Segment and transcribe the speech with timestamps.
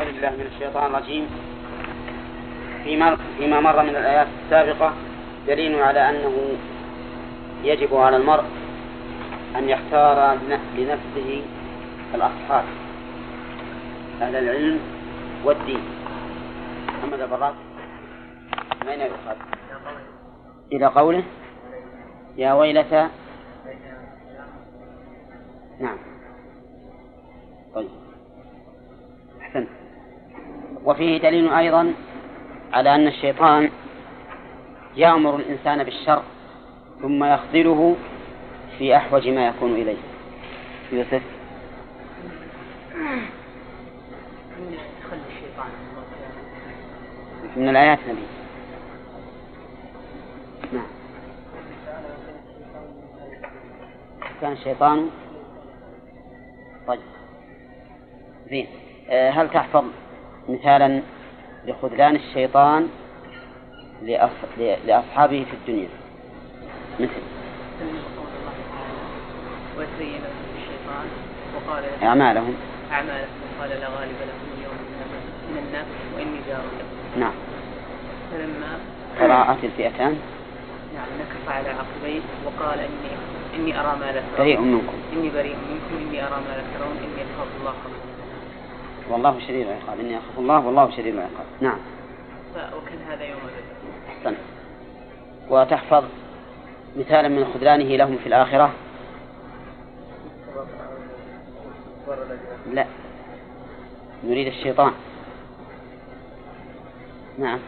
[0.00, 1.24] أعوذ بالله من الشيطان الرجيم.
[2.84, 4.92] فيما فيما مر من الآيات السابقة
[5.46, 6.32] دليل على أنه
[7.64, 8.44] يجب على المرء
[9.56, 10.38] أن يختار
[10.76, 11.42] لنفسه
[12.14, 12.64] الأصحاب
[14.22, 14.80] أهل العلم
[15.44, 15.82] والدين.
[16.98, 17.54] محمد البراك
[18.82, 19.36] من أين يؤخذ؟
[20.72, 21.24] إلى قوله؟
[22.36, 23.08] يا ويلتى.
[25.80, 25.98] نعم.
[27.74, 27.99] طيب.
[30.84, 31.94] وفيه دليل أيضا
[32.72, 33.70] على أن الشيطان
[34.96, 36.22] يأمر الإنسان بالشر
[37.02, 37.96] ثم يخذله
[38.78, 39.96] في أحوج ما يكون إليه.
[40.92, 41.22] يوسف؟
[47.56, 48.22] من الآيات نبي.
[50.72, 50.86] نعم.
[54.40, 55.10] كان الشيطان
[56.86, 57.00] طيب.
[58.50, 58.66] زين.
[59.10, 59.84] آه، هل تحفظ؟
[60.50, 61.02] مثالا
[61.66, 62.88] لخذلان الشيطان
[64.86, 65.88] لأصحابه في الدنيا.
[67.00, 67.22] مثل.
[69.78, 70.22] وزين
[70.56, 71.06] الشيطان
[71.54, 72.54] وقال أعمالهم.
[72.92, 74.76] أعمالهم وقال لا غالب لكم اليوم
[75.50, 76.64] من الناس وإني جار.
[76.78, 77.32] لكم نعم.
[78.30, 78.78] فلما
[79.20, 80.18] قراءة الفئتان.
[80.94, 83.10] نعم نكف على عقبيه وقال إني
[83.54, 84.38] إني أرى ما لا ترون.
[84.38, 84.96] بريء منكم.
[85.12, 88.09] إني بريء منكم إني أرى ما لا ترون إني أخاف الله قبل.
[89.10, 90.00] والله شديد العقاب.
[90.00, 91.46] إني أخاف الله والله شديد العقاب.
[91.60, 91.78] نعم.
[92.56, 94.38] وكان هذا يوم بدر أحسنت
[95.50, 96.04] وتحفظ
[96.96, 98.72] مثالا من خذلانه لهم في الآخرة؟
[102.72, 102.86] لا.
[104.24, 104.92] نريد الشيطان.
[107.38, 107.58] نعم.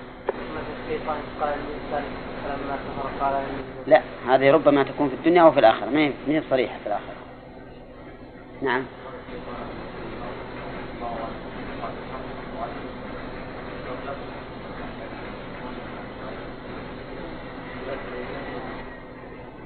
[3.86, 4.02] لا.
[4.28, 5.86] هذه ربما تكون في الدنيا وفي الآخرة.
[5.86, 7.14] ما هي صريحة في الآخرة؟
[8.62, 8.82] نعم.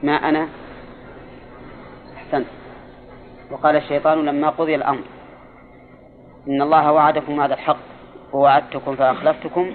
[0.02, 0.48] ما أنا؟
[2.16, 2.46] أحسنت.
[3.50, 5.02] وقال الشيطان لما قضي الأمر
[6.48, 7.76] إن الله وعدكم هذا الحق
[8.32, 9.74] ووعدتكم فأخلفتكم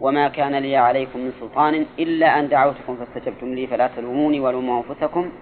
[0.00, 5.32] وما كان لي عليكم من سلطان إلا أن دعوتكم فاستجبتم لي فلا تلوموني ولوموا أنفسكم.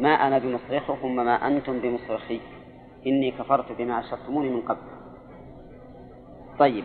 [0.00, 2.40] ما أنا بمصرخكم وما أنتم بمصرخي.
[3.06, 4.78] إني كفرت بما أشرتموني من قبل.
[6.58, 6.84] طيب.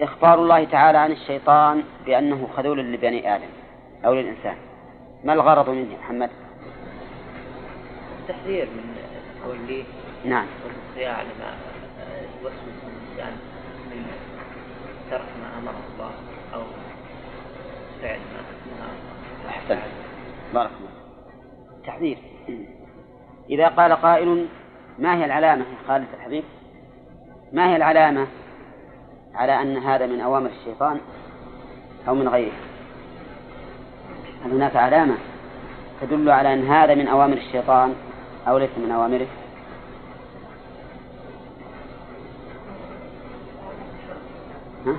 [0.00, 3.48] إخبار الله تعالى عن الشيطان بأنه خذول لبني آدم
[4.04, 4.56] أو للإنسان.
[5.24, 6.30] ما الغرض منه محمد؟
[8.20, 8.96] التحذير من
[9.44, 9.84] توليه
[10.24, 10.46] نعم.
[10.64, 11.54] والصياع لما
[12.42, 13.32] يوسوس الإنسان
[13.90, 14.06] من
[15.10, 16.10] ترك ما أمره الله
[16.54, 16.62] أو
[18.02, 18.42] فعل ما
[18.78, 19.78] نهى أحسن
[20.54, 20.90] بارك الله
[21.86, 22.18] تحذير.
[23.50, 24.46] إذا قال قائل
[24.98, 26.44] ما هي العلامة يا خالد الحبيب
[27.52, 28.26] ما هي العلامة
[29.34, 31.00] على أن هذا من أوامر الشيطان
[32.08, 32.52] أو من غيره؟
[34.44, 35.14] هناك علامة
[36.00, 37.94] تدل على أن هذا من أوامر الشيطان
[38.48, 39.26] أو ليس من أوامره؟
[44.86, 44.96] ها؟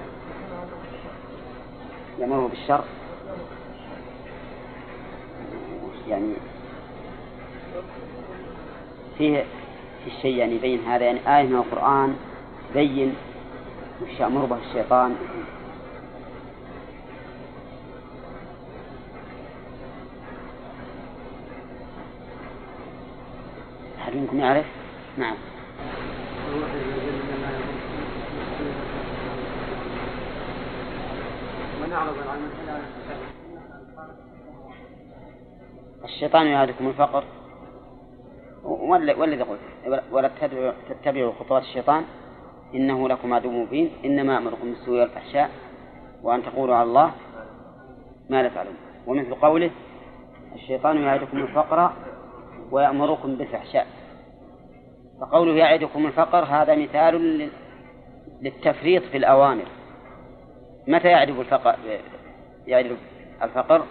[2.19, 2.83] يأمره بالشر.
[6.07, 6.33] يعني
[9.17, 9.45] فيه
[10.03, 12.15] في الشيء يعني يبين هذا يعني آية من القرآن
[12.69, 13.15] تبين
[14.01, 15.15] وش يأمر به الشيطان.
[24.39, 24.65] يعرف؟
[25.17, 25.35] نعم.
[36.03, 37.23] الشيطان يعدكم الفقر.
[38.63, 39.59] والذي قلت
[40.11, 40.31] ولا
[40.89, 42.03] تتبعوا خطوات الشيطان.
[42.73, 43.91] إنه لكم عدو مبين.
[44.05, 45.49] إنما أمركم بالسوء والفحشاء.
[46.23, 47.11] وأن تقولوا على الله
[48.29, 48.77] ما لا تعلمون.
[49.07, 49.71] ومثل قوله
[50.55, 51.91] الشيطان يعدكم الفقر
[52.71, 53.87] ويأمركم بالفحشاء.
[55.21, 57.49] فقوله يعدكم الفقر هذا مثال
[58.41, 59.65] للتفريط في الأوامر.
[60.87, 61.75] متى يعرف الفقر؟
[62.67, 62.97] يعرف
[63.43, 63.85] الفقر؟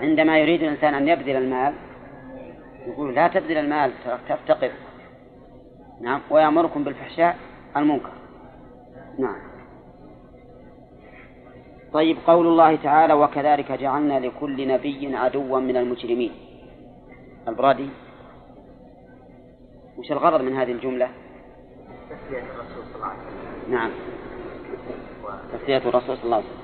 [0.00, 1.74] عندما يريد الإنسان أن يبذل المال
[2.86, 3.92] يقول لا تبذل المال
[4.28, 4.70] تفتقر.
[6.00, 7.36] نعم ويأمركم بالفحشاء
[7.76, 8.10] المنكر
[9.18, 9.52] نعم.
[11.92, 16.32] طيب قول الله تعالى وكذلك جعلنا لكل نبي عدوا من المجرمين.
[17.48, 17.88] البرادي
[20.02, 21.08] وش الغرض من هذه الجملة؟
[22.10, 23.74] تسلية الرسول صلى الله عليه وسلم.
[23.74, 23.90] نعم.
[25.52, 26.62] تسلية الرسول صلى الله عليه وسلم.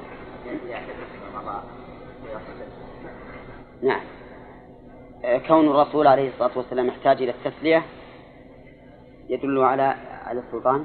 [3.83, 4.01] نعم.
[5.25, 7.83] آه، كون الرسول عليه الصلاة والسلام يحتاج إلى التسلية
[9.29, 9.95] يدل على
[10.25, 10.85] على السلطان؟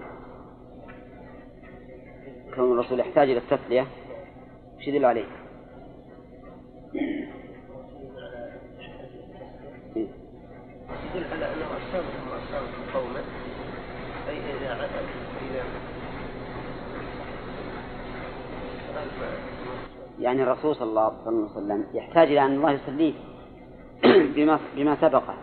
[2.55, 3.87] كون الرسول يحتاج إلى التسلية
[4.77, 5.25] وش يدل عليه؟
[11.15, 13.21] يدل على أنه أصابهم وأصابهم قوما.
[14.29, 14.89] أي إذا عدد
[15.51, 15.63] إذا
[20.19, 23.13] يعني الرسول صلى الله عليه وسلم يحتاج إلى أن الله يصليه
[24.35, 25.35] بما بما سبقه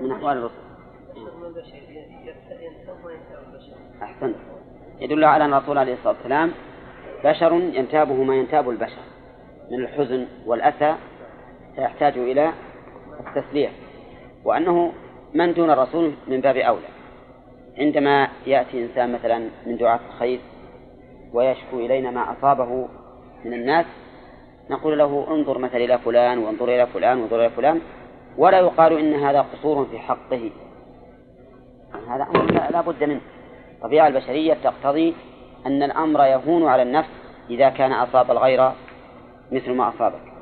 [0.00, 0.66] من أحوال الرسل.
[4.02, 4.36] أحسنت
[5.00, 6.52] يدل على أن الرسول عليه الصلاة والسلام
[7.24, 9.02] بشر ينتابه ما ينتاب البشر.
[9.70, 10.94] من الحزن والأسى
[11.76, 12.52] فيحتاج إلى
[13.20, 13.70] التسلية
[14.46, 14.92] وأنه
[15.34, 16.88] من دون الرسول من باب أولى.
[17.78, 20.40] عندما يأتي إنسان مثلا من دعاة الخير
[21.32, 22.88] ويشكو إلينا ما أصابه
[23.44, 23.86] من الناس
[24.70, 27.80] نقول له انظر مثلا إلى فلان وانظر إلى فلان وانظر إلى فلان
[28.38, 30.50] ولا يقال إن هذا قصور في حقه.
[32.08, 33.20] هذا أمر لا بد منه.
[33.74, 35.14] الطبيعة البشرية تقتضي
[35.66, 37.10] أن الأمر يهون على النفس
[37.50, 38.70] إذا كان أصاب الغير
[39.52, 40.32] مثل ما أصابك.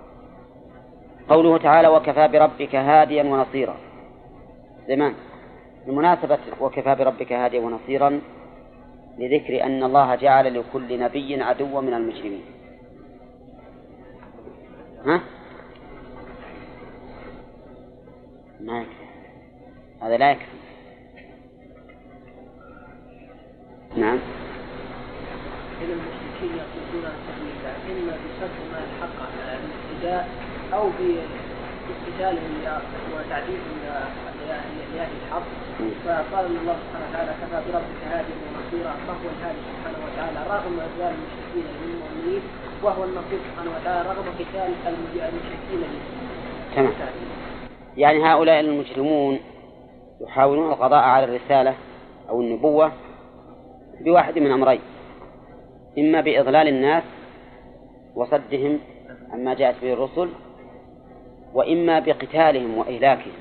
[1.29, 3.84] قوله تعالى وكفى بربك هاديا ونصيرا
[4.89, 5.15] زمان.
[5.87, 8.21] بمناسبة وكفى بربك هاديا ونصيرا
[9.19, 12.45] لذكر أن الله جعل لكل نبي عدوا من المجرمين.
[15.07, 15.21] ها؟
[18.61, 19.05] ما يكفي.
[20.03, 20.47] هذا لا يكفي.
[23.97, 24.19] نعم.
[25.83, 30.29] إن المشركين يقصدون التحليل إما بصرف ما الحق على الابتداء
[30.73, 30.91] أو
[31.89, 32.81] باستدلالهم
[33.15, 33.79] وتعديلهم
[34.49, 35.47] لأهل الحق
[36.05, 41.65] فقال الله سبحانه وتعالى كفى بربك هاديا ونصيرا فهو الهادي سبحانه وتعالى رغم إذلال المشركين
[41.83, 42.43] للمؤمنين
[42.83, 45.81] وهو النصير سبحانه وتعالى رغم قتال المشركين
[46.77, 46.93] تمام.
[47.97, 49.39] يعني هؤلاء المجرمون
[50.21, 51.75] يحاولون القضاء على الرسالة
[52.29, 52.93] أو النبوة
[54.01, 54.81] بواحد من أمرين.
[55.99, 57.03] إما بإضلال الناس
[58.15, 58.79] وصدهم
[59.33, 60.29] عما جاءت به الرسل
[61.55, 63.33] وإما بقتالهم وإهلاكهم.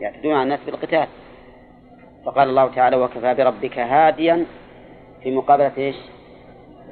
[0.00, 1.06] يعتدون على الناس بالقتال
[2.26, 4.46] فقال الله تعالى وكفى بربك هاديا
[5.22, 5.96] في مقابلة إيش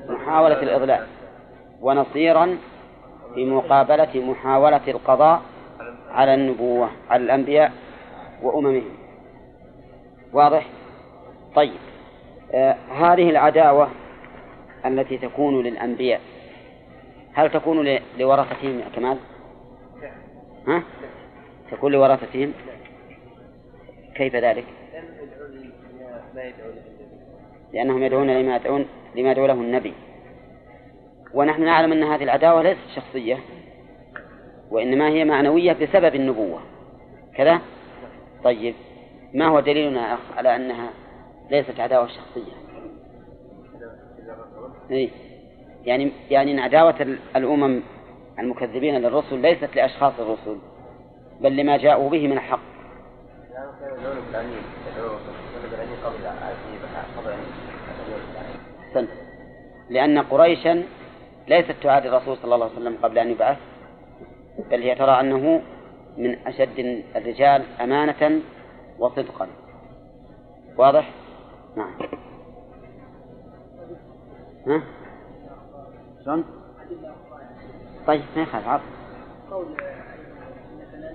[0.09, 1.07] محاولة الإضلال
[1.81, 2.59] ونصيرا
[3.35, 5.43] في مقابلة محاولة القضاء
[6.11, 7.73] على النبوة على الأنبياء
[8.43, 8.85] وأممهم
[10.33, 10.67] واضح؟
[11.55, 11.79] طيب
[12.55, 13.89] آه هذه العداوة
[14.87, 16.21] التي تكون للأنبياء
[17.35, 19.19] هل تكون لورثتهم يا كمال؟
[20.69, 20.83] ها؟
[21.71, 22.53] تكون لورثتهم؟
[24.19, 24.65] كيف ذلك؟
[27.73, 28.87] لأنهم يدعون لما يدعون
[29.17, 29.95] لما يدعو له النبي.
[31.35, 33.39] ونحن نعلم أن هذه العداوة ليست شخصية
[34.71, 36.61] وإنما هي معنوية بسبب النبوة.
[37.35, 37.61] كذا؟
[38.45, 38.75] طيب
[39.35, 40.91] ما هو دليلنا أخ على أنها
[41.51, 42.53] ليست عداوة شخصية؟
[44.91, 45.09] إيه؟
[45.85, 47.83] يعني يعني أن عداوة الأمم
[48.39, 50.59] المكذبين للرسل ليست لأشخاص الرسل
[51.41, 52.78] بل لما جاءوا به من الحق.
[59.91, 60.83] لأن قريشا
[61.49, 63.59] ليست تعادي الرسول صلى الله عليه وسلم قبل أن يبعث
[64.71, 65.63] بل هي ترى أنه
[66.17, 68.41] من أشد الرجال أمانة
[68.99, 69.49] وصدقا
[70.77, 71.11] واضح؟
[71.77, 71.95] نعم
[74.67, 74.83] ها؟
[76.25, 76.45] شلون؟
[78.07, 78.83] طيب ما يخالف عرض
[79.51, 81.15] قول انك لا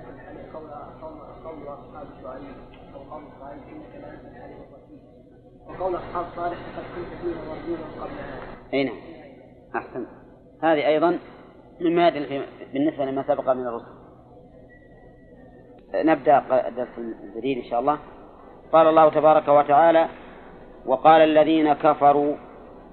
[0.54, 1.43] قول
[3.72, 4.14] انك لا
[5.68, 6.58] وقول اصحاب صالح
[6.96, 8.42] كنت فيهم مرجونا قبل هذا
[8.74, 8.96] أي نعم.
[9.76, 10.08] أحسنت.
[10.64, 11.20] هذه أيضا
[11.82, 13.94] مما يدل بالنسبة لما سبق من الرسل.
[15.96, 18.00] نبدأ درس الجديد إن شاء الله.
[18.74, 20.08] قال الله تبارك وتعالى
[20.86, 22.36] وقال الذين كفروا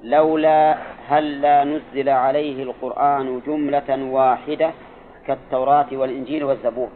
[0.02, 4.72] لولا هلا نزل عليه القرآن جملة واحدة
[5.26, 6.88] كالتوراة والإنجيل والزبور.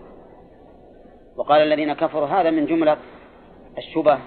[1.37, 2.97] وقال الذين كفروا هذا من جملة
[3.79, 4.19] الشبه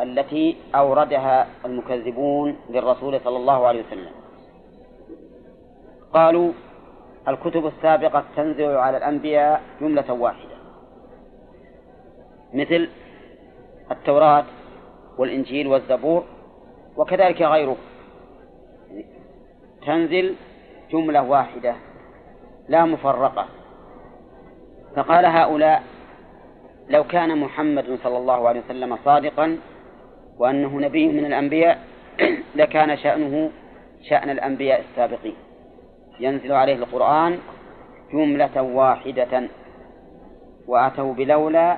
[0.00, 4.12] التي أوردها المكذبون للرسول صلى الله عليه وسلم.
[6.12, 6.52] قالوا
[7.28, 10.56] الكتب السابقة تنزل على الأنبياء جملة واحدة
[12.54, 12.88] مثل
[13.90, 14.44] التوراة
[15.18, 16.24] والإنجيل والزبور
[16.96, 17.76] وكذلك غيره.
[19.86, 20.34] تنزل
[20.90, 21.74] جملة واحدة
[22.68, 23.46] لا مفرقة.
[24.96, 25.82] فقال هؤلاء
[26.88, 29.58] لو كان محمد صلى الله عليه وسلم صادقا
[30.38, 31.78] وأنه نبي من الأنبياء
[32.54, 33.50] لكان شأنه
[34.08, 35.34] شأن الأنبياء السابقين.
[36.20, 37.38] ينزل عليه القرآن
[38.12, 39.48] جملة واحدة
[40.66, 41.76] وأتوا بلولا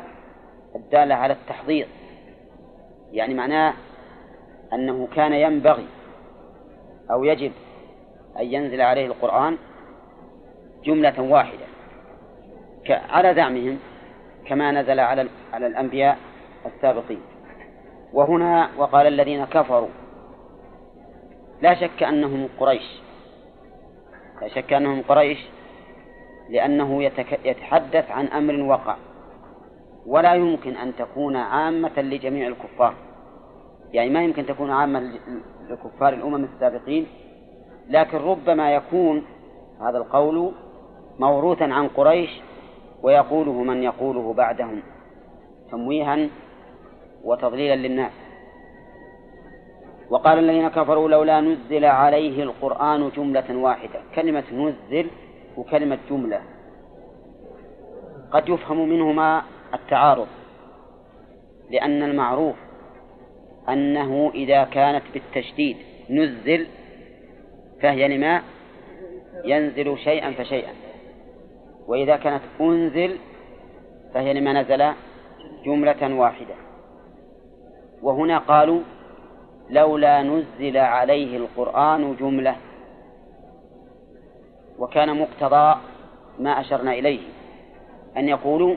[0.77, 1.87] الدالة على التحضير.
[3.13, 3.75] يعني معناه
[4.73, 5.87] أنه كان ينبغي
[7.11, 7.53] أو يجب
[8.41, 9.59] أن ينزل عليه القرآن
[10.85, 11.72] جملة واحدة.
[12.91, 13.79] على زعمهم
[14.47, 16.19] كما نزل على على الأنبياء
[16.67, 17.21] السابقين.
[18.13, 19.89] وهنا وقال الذين كفروا
[21.63, 23.01] لا شك أنهم قريش.
[24.43, 25.39] لا شك أنهم قريش
[26.51, 27.03] لأنه
[27.45, 28.97] يتحدث عن أمر وقع.
[30.07, 32.95] ولا يمكن أن تكون عامة لجميع الكفار.
[33.93, 35.13] يعني ما يمكن تكون عامة
[35.71, 37.07] لكفار الأمم السابقين
[37.89, 39.25] لكن ربما يكون
[39.81, 40.53] هذا القول
[41.19, 42.31] موروثا عن قريش
[43.03, 44.83] ويقوله من يقوله بعدهم
[45.71, 46.29] تمويها
[47.25, 48.13] وتضليلا للناس.
[50.11, 55.11] وقال الذين كفروا لولا نزل عليه القرآن جملة واحدة كلمة نزل
[55.57, 56.41] وكلمة جملة.
[58.31, 59.43] قد يفهم منهما
[59.75, 60.27] التعارض
[61.71, 62.57] لأن المعروف
[63.69, 65.77] أنه إذا كانت بالتشديد
[66.11, 66.67] نزل
[67.83, 68.43] فهي لما؟
[69.45, 70.73] ينزل شيئا فشيئا.
[71.87, 73.19] وإذا كانت أنزل
[74.15, 74.93] فهي لما نزل
[75.65, 76.55] جملة واحدة.
[78.03, 78.81] وهنا قالوا
[79.71, 82.57] لولا نزل عليه القرآن جملة
[84.79, 85.81] وكان مقتضى
[86.39, 87.21] ما أشرنا إليه
[88.17, 88.77] أن يقولوا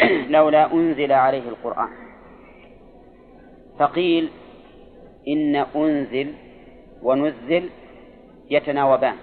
[0.28, 1.88] لولا أنزل عليه القرآن.
[3.78, 4.30] فقيل
[5.28, 6.34] إن أنزل
[7.02, 7.70] ونزل
[8.50, 9.16] يتناوبان.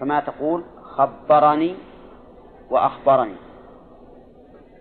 [0.00, 0.64] كما تقول؟
[0.98, 1.74] خبرني
[2.70, 3.34] وأخبرني.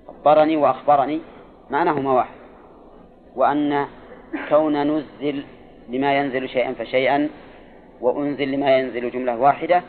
[0.07, 1.21] خبرني وأخبرني
[1.69, 2.38] معناهما واحد.
[3.36, 3.88] وأن
[4.50, 5.43] كون نزل
[5.89, 7.29] لما ينزل شيئا فشيئا
[8.01, 9.83] وأنزل لما ينزل جملة واحدة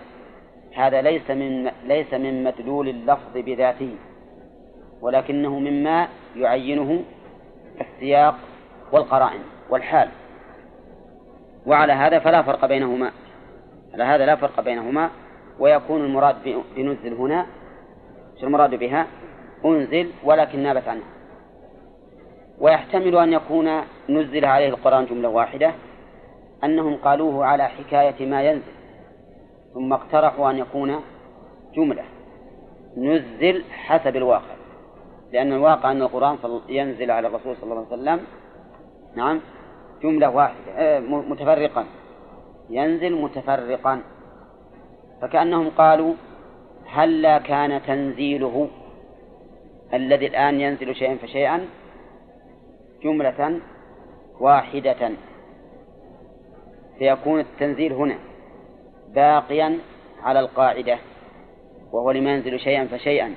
[0.75, 3.95] هذا ليس من ليس من مدلول اللفظ بذاته
[5.01, 7.05] ولكنه مما يعينه
[7.81, 8.35] السياق
[8.93, 10.09] والقرائن والحال.
[11.67, 13.13] وعلى هذا فلا فرق بينهما.
[13.95, 15.11] على هذا لا فرق بينهما.
[15.59, 16.37] ويكون المراد
[16.77, 17.47] بنزل هنا
[18.41, 19.07] شو المراد بها؟
[19.65, 21.03] أنزل ولكن نابت عنه.
[22.61, 25.73] ويحتمل أن يكون نزل عليه القرآن جملة واحدة
[26.65, 28.73] أنهم قالوه على حكاية ما ينزل
[29.75, 31.01] ثم اقترحوا أن يكون
[31.77, 32.05] جملة
[32.97, 34.59] نزل حسب الواقع.
[35.33, 36.39] لأن الواقع أن القرآن
[36.69, 38.21] ينزل على الرسول صلى الله عليه وسلم
[39.17, 39.41] نعم
[40.03, 41.85] جملة واحدة آه، متفرقا.
[42.71, 44.01] ينزل متفرقا.
[45.23, 46.15] فكأنهم قالوا
[46.87, 48.69] هلا كان تنزيله
[49.95, 51.67] الذي الآن ينزل شيئا فشيئا
[53.03, 53.61] جملة
[54.41, 55.11] واحدة.
[56.99, 58.19] فيكون التنزيل هنا
[59.15, 59.79] باقيا
[60.23, 60.99] على القاعدة
[61.93, 63.35] وهو لما ينزل شيئا فشيئا.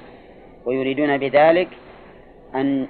[0.65, 1.69] ويريدون بذلك
[2.55, 2.87] أن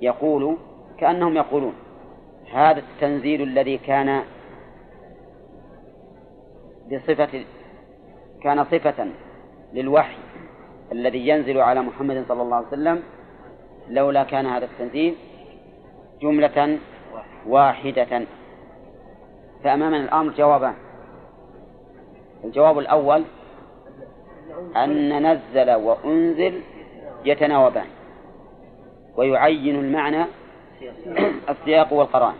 [0.00, 0.56] يقولوا
[0.98, 1.74] كأنهم يقولون
[2.52, 4.22] هذا التنزيل الذي كان
[6.92, 7.44] بصفة
[8.42, 9.08] كان صفة
[9.72, 10.16] للوحي
[10.92, 13.02] الذي ينزل على محمد صلى الله عليه وسلم
[13.88, 15.14] لولا كان هذا التنزيل
[16.22, 16.78] جملة
[17.46, 18.26] واحدة.
[19.64, 20.74] فأمامنا الأمر جوابان.
[22.44, 23.24] الجواب الأول
[24.76, 26.60] أن نزل وأنزل
[27.24, 27.86] يتناوبان.
[29.16, 30.24] ويعين المعنى
[31.48, 32.34] السياق والقرآن.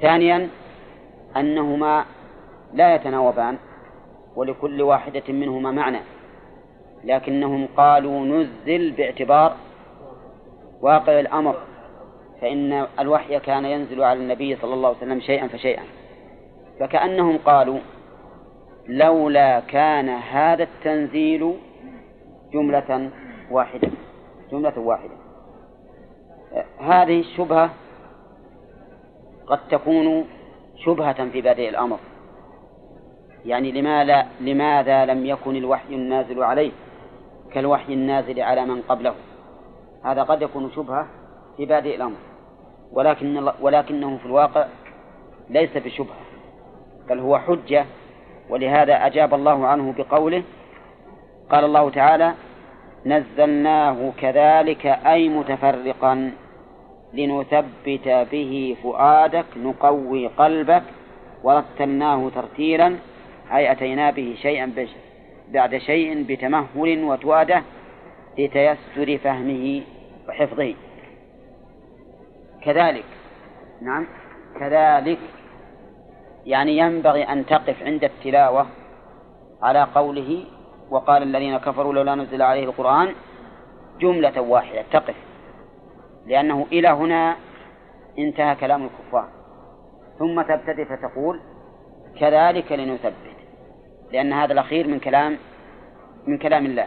[0.00, 0.48] ثانيا
[1.36, 2.04] أنهما
[2.74, 3.58] لا يتناوبان.
[4.36, 6.00] ولكل واحدة منهما معنى.
[7.04, 9.56] لكنهم قالوا نزل باعتبار
[10.82, 11.56] واقع الأمر
[12.40, 15.82] فإن الوحي كان ينزل على النبي صلى الله عليه وسلم شيئا فشيئا.
[16.80, 17.78] فكأنهم قالوا
[18.88, 21.54] لولا كان هذا التنزيل
[22.52, 23.10] جملة
[23.50, 23.88] واحدة
[24.52, 25.14] جملة واحدة.
[26.80, 27.70] هذه الشبهة
[29.46, 30.26] قد تكون
[30.76, 31.98] شبهة في بادئ الأمر.
[33.46, 36.72] يعني لماذا لماذا لم يكن الوحي النازل عليه
[37.52, 39.14] كالوحي النازل على من قبله؟
[40.04, 41.06] هذا قد يكون شبهة
[41.56, 42.16] في بادئ الأمر
[42.92, 44.66] ولكن ولكنه في الواقع
[45.50, 46.16] ليس بشبهة
[47.08, 47.86] بل هو حجة
[48.50, 50.42] ولهذا أجاب الله عنه بقوله
[51.50, 52.34] قال الله تعالى
[53.06, 56.32] نزلناه كذلك أي متفرقا
[57.14, 60.82] لنثبت به فؤادك نقوي قلبك
[61.44, 62.96] ورتلناه ترتيلا
[63.52, 64.86] أي أتينا به شيئا
[65.48, 67.62] بعد شيء بتمهل وتواده
[68.38, 69.82] لتيسر فهمه
[70.28, 70.74] وحفظه.
[72.62, 73.04] كذلك
[73.82, 74.06] نعم
[74.60, 75.18] كذلك
[76.46, 78.66] يعني ينبغي أن تقف عند التلاوة
[79.62, 80.44] على قوله
[80.90, 83.14] وقال الذين كفروا لولا نزل عليه القرآن
[84.00, 85.16] جملة واحدة تقف.
[86.26, 87.36] لأنه إلى هنا
[88.18, 89.28] انتهى كلام الكفار.
[90.18, 91.40] ثم تبتدئ فتقول
[92.20, 93.39] كذلك لنثبت.
[94.12, 95.38] لأن هذا الأخير من كلام
[96.26, 96.86] من كلام الله.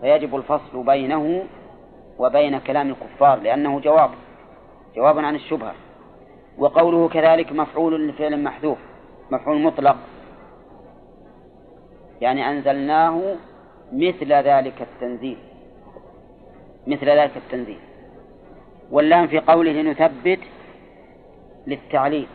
[0.00, 1.44] فيجب الفصل بينه
[2.18, 4.10] وبين كلام الكفار لأنه جواب
[4.96, 5.74] جواب عن الشبهة.
[6.58, 8.78] وقوله كذلك مفعول لفعل محذوف
[9.30, 9.96] مفعول مطلق.
[12.20, 13.36] يعني أنزلناه
[13.92, 15.38] مثل ذلك التنزيل
[16.86, 17.78] مثل ذلك التنزيل.
[18.90, 20.40] واللام في قوله لنثبت
[21.66, 22.26] للتعليل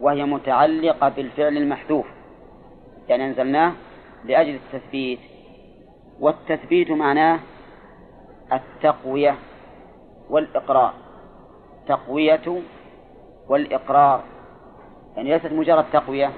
[0.00, 2.06] وهي متعلقة بالفعل المحذوف.
[3.10, 3.72] يعني أنزلناه
[4.24, 5.18] لأجل التثبيت.
[6.20, 7.40] والتثبيت معناه
[8.52, 9.34] التقوية
[10.30, 10.94] والإقرار.
[11.88, 12.62] تقوية
[13.48, 14.22] والإقرار.
[15.16, 16.30] يعني ليست مجرد تقوية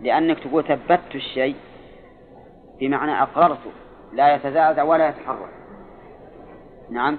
[0.00, 1.56] لأنك تقول ثبتت الشيء
[2.80, 3.70] بمعنى أقررته
[4.12, 5.50] لا يتزعزع ولا يتحرك.
[6.90, 7.18] نعم.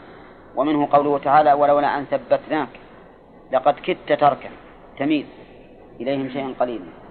[0.55, 2.69] ومنه قوله تعالى ولولا أن ثبتناك
[3.51, 4.49] لقد كدت تركا.
[4.97, 5.25] تميز.
[6.01, 7.02] إليهم شيئا قليلا.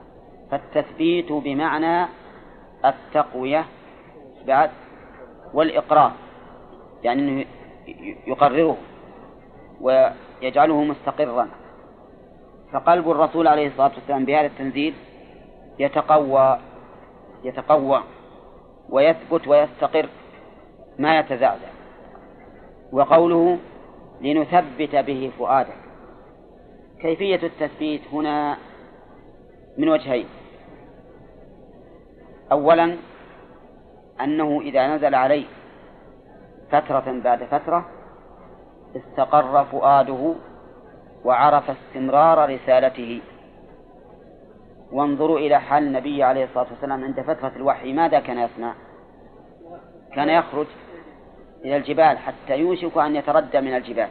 [0.53, 2.09] فالتثبيت بمعنى
[2.85, 3.65] التقوية
[4.47, 4.71] بعد
[5.55, 6.13] والإقرار
[7.03, 7.45] يعني أنه
[8.27, 8.77] يقرره
[9.81, 11.49] ويجعله مستقرا.
[12.73, 14.95] فقلب الرسول عليه الصلاة والسلام بهذا التنزيل
[15.79, 16.59] يتقوى
[17.45, 18.03] يتقوى
[18.89, 20.09] ويثبت ويستقر
[20.99, 21.69] ما يتزعزع
[22.93, 23.59] وقوله
[24.21, 25.77] لنثبت به فؤادك.
[27.01, 28.57] كيفية التثبيت هنا
[29.79, 30.27] من وجهين.
[32.53, 32.97] أولا
[34.21, 35.47] أنه إذا نزل عليه
[36.71, 37.87] فترة بعد فترة
[38.97, 40.35] استقر فؤاده
[41.25, 43.21] وعرف استمرار رسالته.
[44.93, 48.75] وانظروا إلى حال النبي عليه الصلاة والسلام عند فترة الوحي ماذا كان يصنع؟
[50.15, 50.67] كان يخرج
[51.65, 54.09] إلى الجبال حتى يوشك أن يتردى من الجبال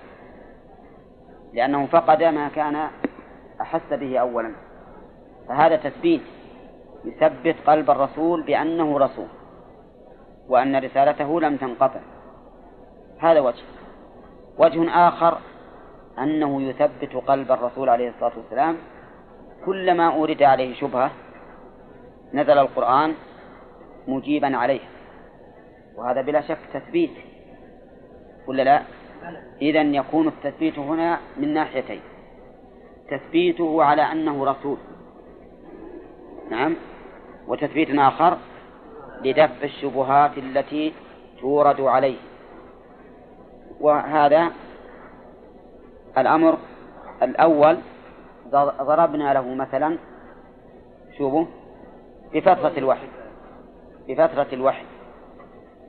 [1.54, 2.88] لأنه فقد ما كان
[3.62, 4.52] أحس به أولا.
[5.48, 6.22] فهذا تثبيت
[7.05, 9.27] يثبت قلب الرسول بأنه رسول
[10.50, 12.00] وأن رسالته لم تنقطع.
[13.20, 13.64] هذا وجه.
[14.57, 15.37] وجه آخر
[16.20, 18.77] أنه يثبت قلب الرسول عليه الصلاة والسلام
[19.66, 21.11] كلما أورد عليه شبهة
[22.33, 23.14] نزل القرآن
[24.07, 24.81] مجيبا عليه.
[25.96, 27.11] وهذا بلا شك تثبيت.
[28.48, 28.81] ولا لا؟
[29.61, 32.01] إذا يكون التثبيت هنا من ناحيتين.
[33.11, 34.77] تثبيته على أنه رسول.
[36.50, 36.75] نعم؟
[37.51, 38.37] وتثبيت آخر
[39.24, 40.94] لدفع الشبهات التي
[41.42, 42.18] تورد عليه.
[43.81, 44.51] وهذا
[46.18, 46.57] الأمر
[47.24, 47.77] الأول
[48.81, 49.98] ضربنا له مثلا
[51.18, 51.46] شوفوا
[52.33, 53.07] بفترة الوحي
[54.07, 54.85] بفترة الوحي.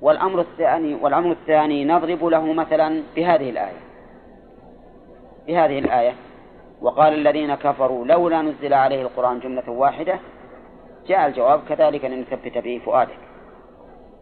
[0.00, 3.80] والأمر الثاني والأمر الثاني نضرب له مثلا بهذه الآية.
[5.46, 6.14] بهذه الآية
[6.80, 10.18] وقال الذين كفروا لولا نزل عليه القرآن جملة واحدة
[11.08, 13.18] جاء الجواب كذلك لنثبت به فؤادك.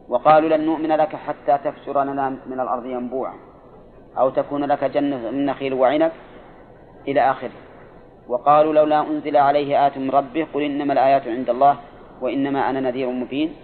[0.09, 3.35] وقالوا لن نؤمن لك حتى تفسر لنا من الأرض ينبوعا
[4.19, 6.13] أو تكون لك جنة من نخيل وعنب
[7.09, 7.51] إلى آخره.
[8.29, 11.77] وقالوا لولا أنزل عليه آت من ربه قل إنما الآيات عند الله
[12.21, 13.55] وإنما أنا نذير مبين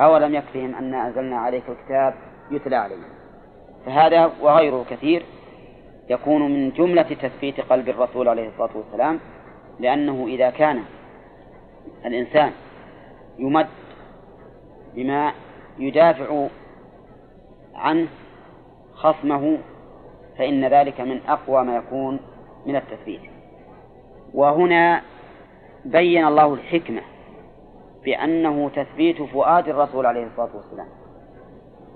[0.00, 2.14] أولم يكفهم أن أنزلنا عليك الكتاب
[2.50, 2.96] يتلى عليه
[3.86, 5.22] فهذا وغيره كثير
[6.10, 9.20] يكون من جملة تثبيت قلب الرسول عليه الصلاة والسلام
[9.80, 10.82] لأنه إذا كان
[12.04, 12.52] الإنسان
[13.38, 13.66] يمد
[14.94, 15.32] بما
[15.78, 16.46] يدافع
[17.74, 18.08] عنه
[18.94, 19.58] خصمه
[20.38, 22.20] فإن ذلك من أقوى ما يكون
[22.66, 23.20] من التثبيت.
[24.34, 25.02] وهنا
[25.84, 27.00] بين الله الحكمة
[28.04, 30.88] بأنه تثبيت فؤاد الرسول عليه الصلاة والسلام.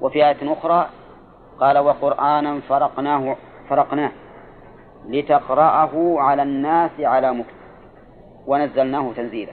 [0.00, 0.88] وفي آية أخرى
[1.60, 3.36] قال وقرآنا فرقناه
[3.68, 4.12] فرقناه
[5.08, 7.62] لتقرأه على الناس على مكتب.
[8.46, 9.52] ونزلناه تنزيلا.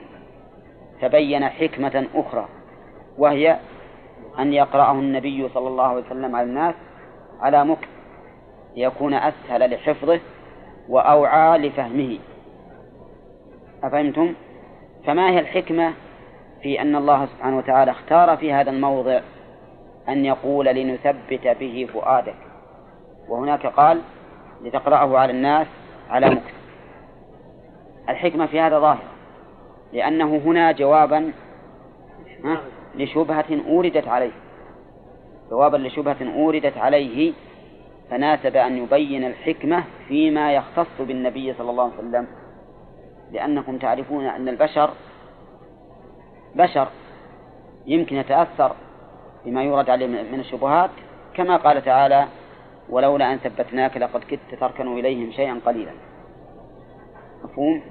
[1.00, 2.48] تبين حكمة أخرى
[3.18, 3.58] وهي
[4.38, 6.74] أن يقرأه النبي صلى الله عليه وسلم على الناس
[7.40, 7.88] على مكت
[8.76, 10.20] ليكون أسهل لحفظه
[10.88, 12.18] وأوعى لفهمه.
[13.82, 14.34] أفهمتم؟
[15.06, 15.92] فما هي الحكمة
[16.62, 19.20] في أن الله سبحانه وتعالى اختار في هذا الموضع
[20.08, 22.36] أن يقول لنثبت به فؤادك؟
[23.28, 24.00] وهناك قال
[24.62, 25.66] لتقرأه على الناس
[26.10, 26.54] على مكت
[28.08, 29.19] الحكمة في هذا ظاهرة
[29.92, 31.32] لأنه هنا جوابا
[32.94, 34.32] لشبهة أوردت عليه.
[35.50, 37.32] جوابا لشبهة أوردت عليه
[38.10, 42.26] فناسب أن يبين الحكمة فيما يختص بالنبي صلى الله عليه وسلم.
[43.32, 44.90] لأنكم تعرفون أن البشر
[46.54, 46.88] بشر
[47.86, 48.72] يمكن يتأثر
[49.44, 50.90] بما يورد عليه من الشبهات
[51.34, 52.26] كما قال تعالى
[52.88, 55.92] ولولا أن ثبتناك لقد كدت تركن إليهم شيئا قليلا.
[57.44, 57.82] مفهوم؟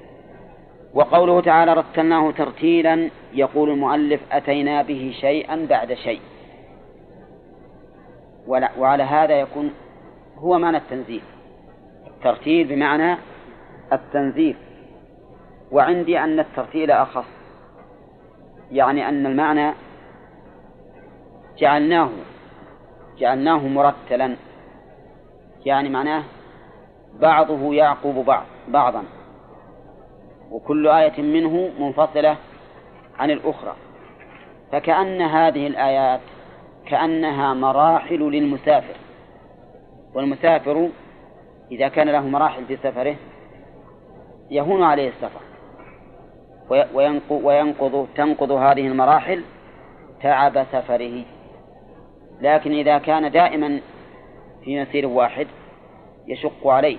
[0.94, 6.22] وقوله تعالى رتلناه ترتيلا يقول المؤلف أتينا به شيئا بعد شيء.
[8.78, 9.74] وعلى هذا يكون
[10.38, 11.22] هو معنى التنزيل.
[12.08, 13.18] الترتيل بمعنى
[13.94, 14.56] التنزيل.
[15.72, 17.26] وعندي أن الترتيل أخص
[18.72, 19.74] يعني أن المعنى
[21.58, 22.10] جعلناه
[23.18, 24.36] جعلناه مرتلا.
[25.66, 26.24] يعني معناه
[27.20, 29.04] بعضه يعقب بعض بعضا.
[30.52, 32.38] وكل آية منه منفصلة
[33.20, 33.76] عن الأخرى.
[34.72, 36.20] فكأن هذه الآيات
[36.86, 38.96] كأنها مراحل للمسافر.
[40.16, 40.90] والمسافر
[41.72, 43.16] إذا كان له مراحل في سفره
[44.52, 45.42] يهون عليه السفر.
[47.30, 49.44] وينقض تنقض هذه المراحل
[50.22, 51.24] تعب سفره.
[52.42, 53.80] لكن إذا كان دائما
[54.64, 55.48] في مسير واحد
[56.28, 56.98] يشق عليه.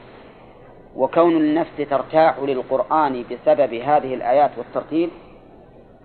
[0.96, 5.11] وكون النفس ترتاح للقرآن بسبب هذه الآيات والترتيل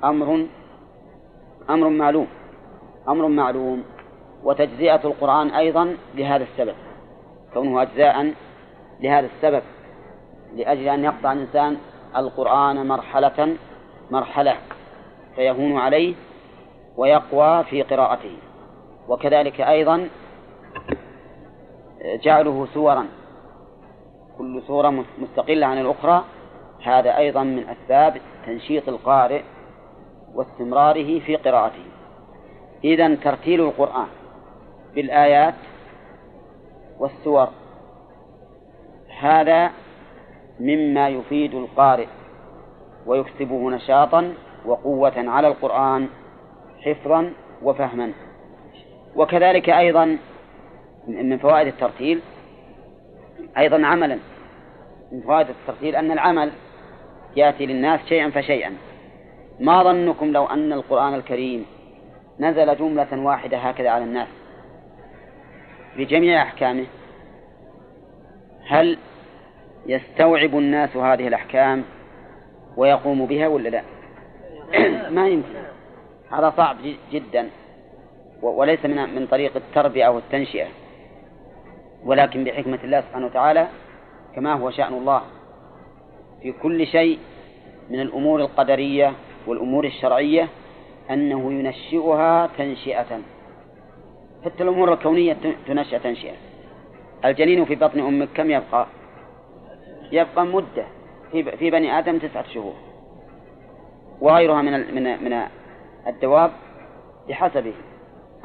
[0.03, 0.45] أمر
[1.69, 2.27] أمر معلوم
[3.07, 3.83] أمر معلوم.
[4.43, 6.75] وتجزئة القرآن أيضا لهذا السبب
[7.53, 8.33] كونه أجزاء
[8.99, 9.61] لهذا السبب
[10.55, 11.77] لأجل أن يقطع الإنسان
[12.17, 13.55] القرآن مرحلة
[14.11, 14.57] مرحلة
[15.35, 16.15] فيهون عليه
[16.97, 18.37] ويقوى في قراءته.
[19.07, 20.09] وكذلك أيضا
[22.23, 23.05] جعله سورا.
[24.37, 26.23] كل سورة مستقلة عن الأخرى.
[26.83, 29.41] هذا أيضا من أسباب تنشيط القارئ
[30.33, 31.85] واستمراره في قراءته.
[32.83, 34.07] إذا ترتيل القرآن
[34.95, 35.53] بالآيات
[36.99, 37.47] والسور
[39.19, 39.71] هذا
[40.59, 42.07] مما يفيد القارئ
[43.05, 44.33] ويكسبه نشاطا
[44.65, 46.07] وقوة على القرآن
[46.81, 48.11] حفظا وفهما.
[49.15, 50.17] وكذلك أيضا
[51.07, 52.21] من فوائد الترتيل
[53.57, 54.19] أيضا عملا.
[55.11, 56.51] من فوائد الترتيل أن العمل
[57.35, 58.73] يأتي للناس شيئا فشيئا.
[59.59, 61.65] ما ظنكم لو أن القرآن الكريم
[62.39, 64.27] نزل جملة واحدة هكذا على الناس؟
[65.97, 66.85] بجميع أحكامه.
[68.67, 68.97] هل
[69.85, 71.83] يستوعب الناس هذه الأحكام
[72.77, 73.81] ويقوم بها ولا لا؟
[75.15, 75.49] ما يمكن.
[76.31, 76.77] هذا صعب
[77.11, 77.49] جدا.
[78.41, 80.67] وليس من من طريق التربية أو التنشئة.
[82.05, 83.67] ولكن بحكمة الله سبحانه وتعالى
[84.35, 85.21] كما هو شأن الله.
[86.41, 87.19] في كل شيء
[87.89, 89.13] من الأمور القدرية
[89.47, 90.47] والأمور الشرعية
[91.09, 93.19] أنه ينشئها تنشئة.
[94.45, 95.37] حتى الأمور الكونية
[95.67, 96.33] تنشأ تنشئة.
[97.25, 98.87] الجنين في بطن أمك كم يبقى؟
[100.11, 100.85] يبقى مدة.
[101.31, 102.73] في بني آدم تسعة شهور.
[104.21, 105.41] وغيرها من من من
[106.07, 106.51] الدواب
[107.29, 107.73] بحسبه.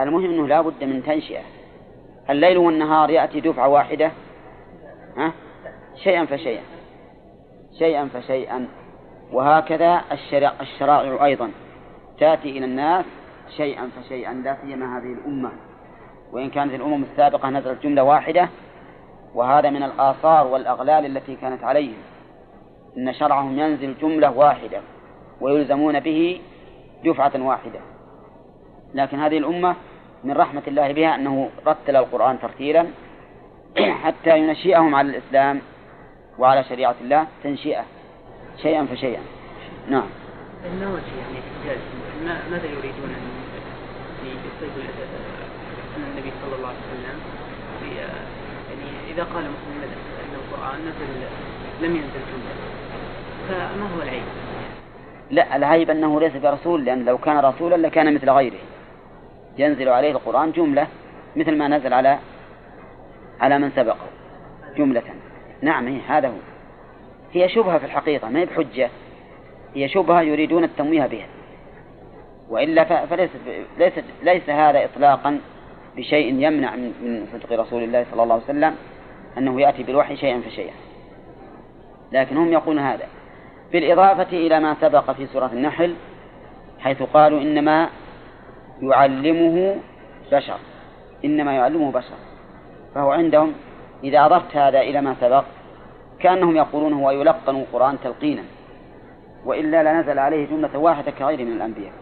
[0.00, 1.59] المهم أنه لا بد من تنشئة.
[2.30, 4.12] الليل والنهار يأتي دفعة واحدة
[5.16, 5.32] ها؟
[6.04, 6.62] شيئا فشيئا
[7.78, 8.68] شيئا فشيئا.
[9.32, 10.00] وهكذا
[10.60, 11.50] الشرائع أيضا.
[12.18, 13.04] تأتي إلى الناس
[13.56, 15.50] شيئا فشيئا لا سيما هذه الأمة.
[16.32, 18.48] وإن كانت الأمم السابقة نزلت جملة واحدة
[19.34, 21.98] وهذا من الآثار والأغلال التي كانت عليهم.
[22.96, 24.80] إن شرعهم ينزل جملة واحدة
[25.40, 26.40] ويلزمون به
[27.04, 27.80] دفعة واحدة.
[28.94, 29.76] لكن هذه الأمة
[30.24, 32.86] من رحمة الله بها أنه رتل القرآن ترتيلا
[34.04, 35.60] حتى ينشئهم على الإسلام
[36.38, 37.84] وعلى شريعة الله تنشئة
[38.62, 39.20] شيئا فشيئا.
[39.88, 40.06] نعم.
[40.66, 41.10] النواتي
[41.66, 41.78] يعني
[42.50, 43.30] ماذا يريدون أن
[44.26, 44.82] يصيبوا
[45.96, 47.20] النبي صلى الله عليه وسلم
[47.82, 51.26] يعني إذا قال مسلم أن القرآن نزل
[51.86, 52.54] لم ينزل جملة
[53.48, 54.22] فما هو العيب؟
[55.30, 58.58] لا العيب أنه ليس برسول لأن لو كان رسولا لكان مثل غيره.
[59.58, 60.86] ينزل عليه القرآن جملة
[61.36, 62.18] مثل ما نزل على
[63.40, 64.06] على من سبقه
[64.76, 65.02] جملة.
[65.62, 66.32] نعم هي هذا هو.
[67.32, 68.90] هي شبهة في الحقيقة ما هي بحجة.
[69.74, 71.26] هي شبهة يريدون التمويه بها.
[72.48, 73.30] وإلا فليس
[73.78, 75.40] ليس ليس هذا إطلاقا
[75.96, 78.76] بشيء يمنع من صدق رسول الله صلى الله عليه وسلم
[79.38, 80.74] أنه يأتي بالوحي شيئا فشيئا.
[82.12, 83.06] لكن هم يقولون هذا.
[83.72, 85.94] بالإضافة إلى ما سبق في سورة النحل
[86.80, 87.88] حيث قالوا إنما
[88.82, 89.76] يعلمه
[90.32, 90.58] بشر
[91.24, 92.16] إنما يعلمه بشر.
[92.94, 93.52] فهو عندهم
[94.04, 95.44] إذا أضفت هذا إلى ما سبق
[96.20, 98.44] كأنهم يقولون هو يلقن القرآن تلقينا
[99.44, 101.92] وإلا لنزل عليه جملة واحدة كغيره من الأنبياء.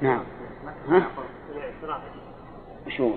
[0.00, 0.22] نعم.
[0.88, 1.06] ها؟
[2.88, 3.10] شو؟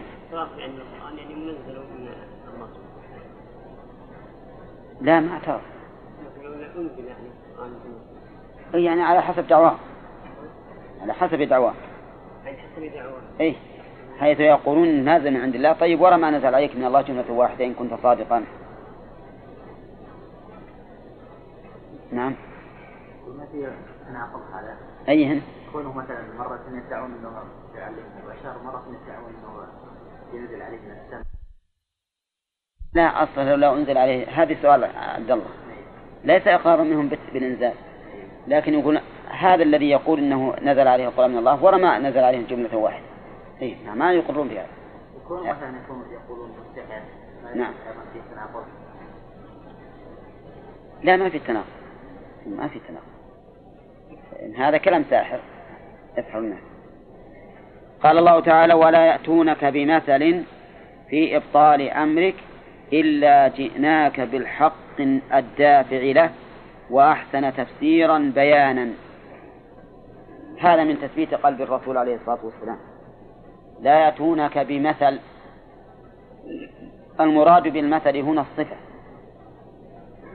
[5.02, 5.62] لا ما اعترف
[8.74, 9.76] يعني يعني على حسب دعواه.
[11.02, 11.74] على حسب دعواه.
[13.42, 13.56] اي
[14.20, 15.74] حيث يقولون نازل من عند الله.
[15.74, 18.46] طيب ورا ما نزل عليك من الله جملة واحدة إن كنت صادقا.
[22.12, 22.36] نعم.
[25.10, 25.42] أيهن؟
[25.74, 27.44] كونه مثلا مرة يدعون أنه
[27.76, 27.96] يعلم
[28.28, 29.68] بشر مرة يدعون أنه
[30.34, 31.24] ينزل عليه من السماء.
[32.94, 34.30] لا أصلا لو أنزل عليه.
[34.30, 35.50] هذا سؤال عبد الله.
[36.24, 37.74] ليس إقرارا منهم بالإنزال.
[38.50, 42.78] لكن يقول هذا الذي يقول إنه نزل عليه القرآن من الله ورما نزل عليه جملة
[42.78, 43.06] واحدة.
[43.62, 44.68] اي نعم ما يقرون بهذا.
[45.24, 47.04] يكون مثلا يكون يقولون مستحيل
[47.56, 47.74] نعم.
[51.04, 51.64] لا ما في تناقض.
[52.46, 53.10] ما في تناقض.
[54.58, 55.40] هذا كلام ساحر
[56.18, 56.60] يسحر الناس.
[58.04, 60.44] قال الله تعالى: ولا يأتونك بمثل
[61.10, 62.36] في إبطال أمرك
[62.94, 65.02] إلا جئناك بالحق
[65.34, 66.30] الدافع له
[66.90, 68.90] وأحسن تفسيرا بيانا.
[70.60, 72.78] هذا من تثبيت قلب الرسول عليه الصلاة والسلام.
[73.82, 75.20] لا يأتونك بمثل.
[77.20, 78.76] المراد بالمثل هنا الصفة.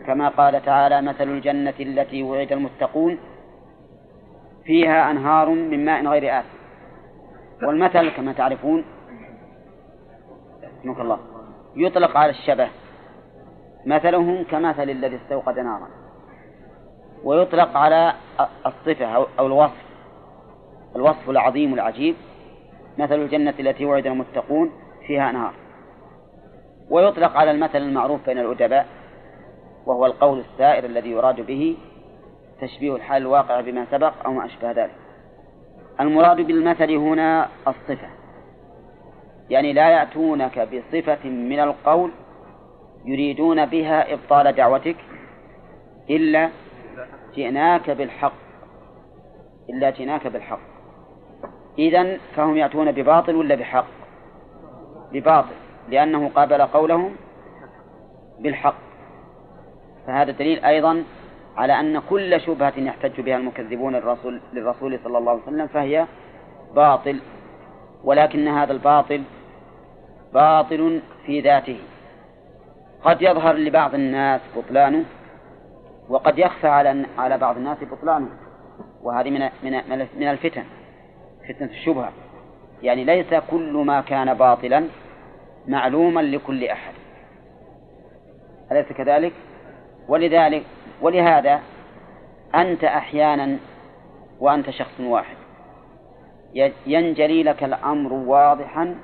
[0.07, 3.19] كما قال تعالى مثل الجنة التي وعد المتقون.
[4.65, 6.55] فيها أنهار من ماء غير آسف
[7.63, 8.85] والمثل كما تعرفون
[10.85, 11.19] الله
[11.77, 12.69] يطلق على الشبه.
[13.87, 16.04] مثلهم كمثل الذي استوقد نارا.
[17.25, 18.15] ويطلق على
[18.67, 19.07] الصفة
[19.39, 19.85] أو الوصف.
[20.97, 22.15] الوصف العظيم العجيب
[22.99, 24.73] مثل الجنة التي وعد المتقون
[25.07, 25.55] فيها أنهار.
[26.91, 28.87] ويطلق على المثل المعروف بين الأدباء
[29.87, 31.77] وهو القول السائر الذي يراد به
[32.61, 34.95] تشبيه الحال الواقع بما سبق أو ما أشبه ذلك.
[36.01, 38.09] المراد بالمثل هنا الصفة.
[39.51, 42.11] يعني لا يأتونك بصفة من القول
[43.05, 44.97] يريدون بها إبطال دعوتك
[46.11, 46.51] إلا
[47.37, 48.33] جئناك بالحق.
[49.71, 50.61] إلا جئناك بالحق.
[51.79, 53.87] إذا فهم يأتون بباطل ولا بحق؟
[55.13, 55.55] بباطل
[55.89, 57.17] لأنه قابل قولهم
[58.41, 58.77] بالحق.
[60.07, 61.05] فهذا دليل أيضا
[61.57, 66.07] على أن كل شبهة يحتج بها المكذبون للرسول, للرسول صلى الله عليه وسلم فهي
[66.75, 67.21] باطل.
[68.05, 69.23] ولكن هذا الباطل
[70.33, 71.79] باطل في ذاته.
[73.03, 75.05] قد يظهر لبعض الناس بطلانه
[76.09, 78.29] وقد يخفى على على بعض الناس بطلانه.
[79.03, 79.83] وهذه من من
[80.17, 80.65] من الفتن
[81.49, 82.13] فتنة الشبهة.
[82.83, 84.89] يعني ليس كل ما كان باطلا
[85.69, 86.93] معلوما لكل أحد.
[88.73, 89.33] أليس كذلك؟
[90.09, 90.65] ولذلك
[91.03, 91.61] ولهذا
[92.55, 93.59] أنت أحيانا
[94.41, 95.37] وأنت شخص واحد.
[96.87, 98.95] ينجلي لك الأمر واضحا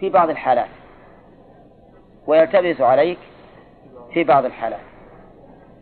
[0.00, 0.68] في بعض الحالات.
[2.26, 3.18] ويلتبس عليك
[4.12, 4.85] في بعض الحالات.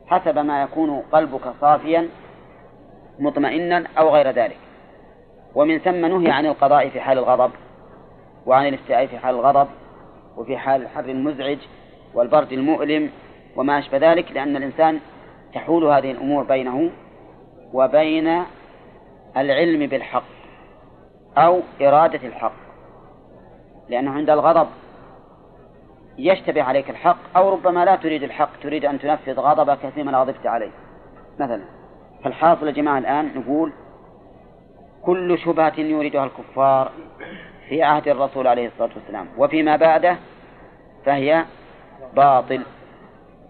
[0.06, 2.08] حسب ما يكون قلبك صافيا
[3.18, 4.58] مطمئنا أو غير ذلك.
[5.54, 7.50] ومن ثم نهي عن القضاء في حال الغضب
[8.46, 9.68] وعن الافتئاء في حال الغضب
[10.36, 11.58] وفي حال الحر المزعج
[12.14, 13.10] والبرد المؤلم
[13.56, 15.00] وما أشبه ذلك لأن الإنسان
[15.54, 16.90] تحول هذه الأمور بينه
[17.72, 18.42] وبين
[19.36, 20.24] العلم بالحق
[21.38, 22.52] أو إرادة الحق.
[23.88, 24.68] لأنه عند الغضب
[26.18, 30.70] يشتبه عليك الحق أو ربما لا تريد الحق تريد أن تنفذ غضبك فيما غضبت عليه.
[31.40, 31.60] مثلا
[32.24, 33.72] فالحاصل يا جماعة الآن نقول
[35.02, 36.90] كل شبهة يريدها الكفار
[37.68, 40.16] في عهد الرسول عليه الصلاة والسلام وفيما بعده
[41.04, 41.44] فهي
[42.16, 42.62] باطل.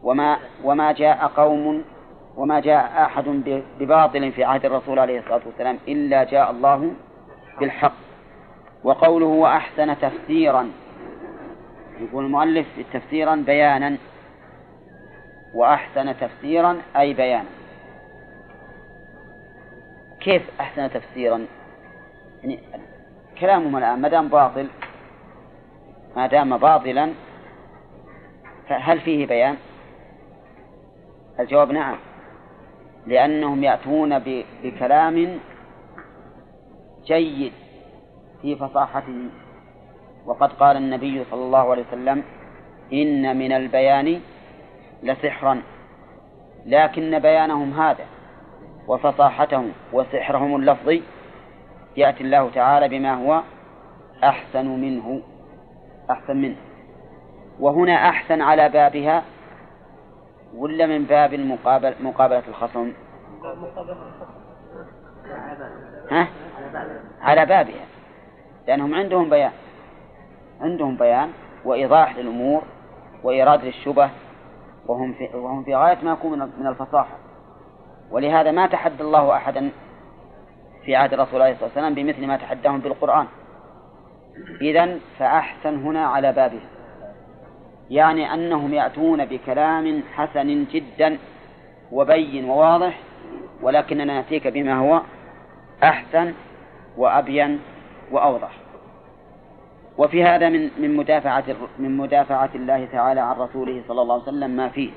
[0.03, 1.85] وما وما جاء قوم
[2.37, 3.43] وما جاء أحد
[3.81, 6.93] بباطل في عهد الرسول عليه الصلاة والسلام إلا جاء الله
[7.61, 7.93] بالحق.
[8.85, 10.71] وقوله وأحسن تفسيرا
[12.01, 13.97] يقول المؤلف تفسيرا بيانا
[15.55, 17.49] وأحسن تفسيرا أي بيانا.
[20.21, 21.47] كيف أحسن تفسيرا؟
[22.43, 22.61] يعني
[23.41, 24.69] كلامهم الآن ما دام باطل
[26.17, 27.13] ما دام باطلا
[28.69, 29.57] فهل فيه بيان؟
[31.41, 31.97] الجواب نعم
[33.07, 34.19] لأنهم يأتون
[34.63, 35.39] بكلام
[37.07, 37.53] جيد
[38.43, 39.29] في فصاحته.
[40.27, 42.23] وقد قال النبي صلى الله عليه وسلم
[42.93, 44.21] إن من البيان
[45.03, 45.63] لسحرا
[46.67, 48.05] لكن بيانهم هذا
[48.89, 51.03] وفصاحتهم وسحرهم اللفظي
[51.97, 53.43] يأتي الله تعالى بما هو
[54.25, 55.23] أحسن منه
[56.11, 56.57] أحسن منه.
[57.61, 59.23] وهنا أحسن على بابها
[60.55, 62.93] ولا من باب المقابل مقابلة الخصم؟
[66.11, 66.29] ها؟
[67.21, 67.87] على بابها
[68.67, 69.53] لأنهم عندهم بيان.
[70.65, 71.31] عندهم بيان
[71.65, 72.63] وإيضاح للأمور
[73.23, 74.11] وإيراد للشبه
[74.87, 77.17] وهم في وهم في غاية ما يكون من الفصاحة.
[78.11, 79.71] ولهذا ما تحدى الله أحدا
[80.85, 83.27] في عهد الرسول عليه الصلاة والسلام بمثل ما تحداهم بالقرآن
[84.61, 86.61] إذا فأحسن هنا على بابه.
[87.91, 91.19] يعني أنهم يأتون بكلام حسن جدا
[91.93, 93.01] وبين وواضح
[93.63, 95.01] ولكننا نأتيك بما هو
[95.83, 96.35] أحسن
[96.97, 97.61] وأبين
[98.11, 98.64] وأوضح.
[99.99, 101.45] وفي هذا من من مدافعة
[101.79, 104.91] من مدافعة الله تعالى عن رسوله صلى الله عليه وسلم ما فيه.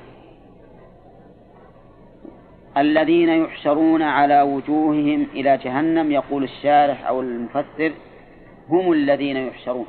[2.76, 7.92] الذين يحشرون على وجوههم إلى جهنم يقول الشارح أو المفسر
[8.68, 9.86] هم الذين يحشرون.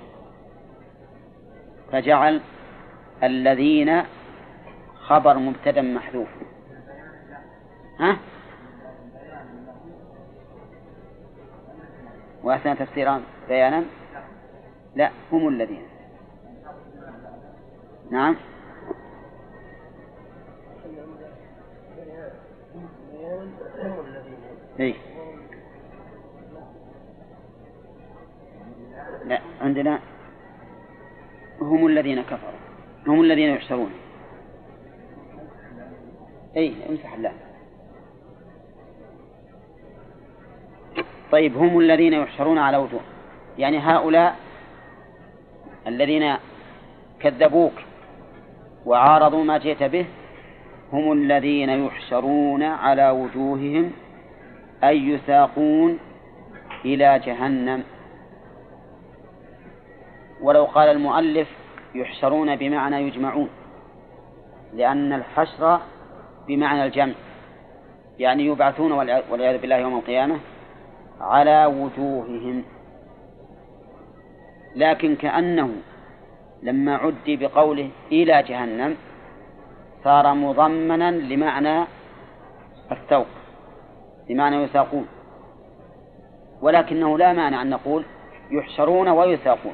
[1.92, 2.42] فجعل
[3.24, 4.04] الذين
[5.00, 6.28] خبر مبتدا محذوف.
[8.00, 8.18] ها؟
[12.44, 13.84] وأثناء تفسيران بيانا.
[14.96, 15.82] لا هم الذين.
[18.12, 18.36] نعم.
[24.80, 24.94] إيه؟
[29.26, 30.00] لا عندنا
[31.62, 32.60] هم الذين كفروا.
[33.08, 33.92] هم الذين يحشرون
[36.58, 37.34] اي امسح الله.
[41.32, 43.02] طيب هم الذين يحشرون على وجوه.
[43.58, 44.49] يعني هؤلاء
[45.88, 46.36] الذين
[47.20, 47.74] كذبوك
[48.86, 50.06] وعارضوا ما جئت به
[50.94, 53.92] هم الذين يحشرون على وجوههم
[54.84, 56.00] أي يساقون
[56.86, 57.84] إلى جهنم.
[60.42, 61.48] ولو قال المؤلف
[61.96, 63.50] يحشرون بمعنى يجمعون
[64.74, 65.80] لأن الحشر
[66.48, 67.14] بمعنى الجمع
[68.20, 68.92] يعني يبعثون
[69.32, 70.40] والعياذ بالله يوم القيامة
[71.22, 72.64] على وجوههم.
[74.76, 75.70] لكن كأنه
[76.64, 78.96] لما عدي بقوله إلى جهنم
[80.04, 81.86] صار مضمنا لمعنى
[82.92, 83.28] السوق
[84.28, 85.08] بمعنى يساقون.
[86.62, 88.04] ولكنه لا مانع أن نقول
[88.52, 89.74] يحشرون ويساقون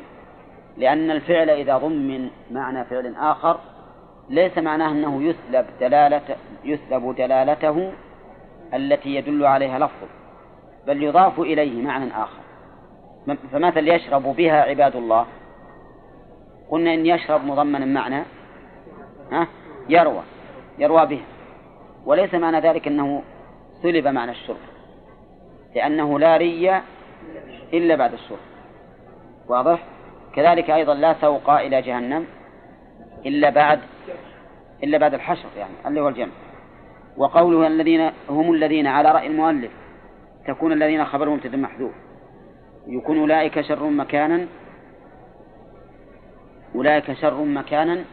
[0.78, 3.60] لأن الفعل إذا ضمن معنى فعل آخر
[4.30, 7.92] ليس معناه أنه يسلب دلالة يسلب دلالته
[8.74, 10.08] التي يدل عليها لفظ
[10.88, 12.45] بل يضاف إليه معنى آخر.
[13.26, 15.26] فمثل يشرب بها عباد الله؟
[16.70, 18.24] قلنا إن يشرب مضمنا معنى
[19.32, 19.48] ها؟
[19.90, 20.24] يروى
[20.78, 21.22] يروى به.
[22.06, 23.24] وليس معنى ذلك أنه
[23.84, 24.58] سلب معنى الشرب
[25.76, 26.82] لأنه لا ري
[27.74, 28.38] إلا بعد الشرب.
[29.48, 29.84] واضح؟
[30.36, 32.26] كذلك أيضا لا سوق إلى جهنم
[33.26, 33.80] إلا بعد
[34.84, 36.32] إلا بعد الحشر يعني اللي هو الجمع.
[37.18, 39.72] وقوله الذين هم الذين على رأي المؤلف
[40.48, 41.92] تكون الذين خبر مبتدا محذوف.
[42.88, 44.48] يكون أولئك شر مكانا
[46.76, 48.06] أولئك شر مكانا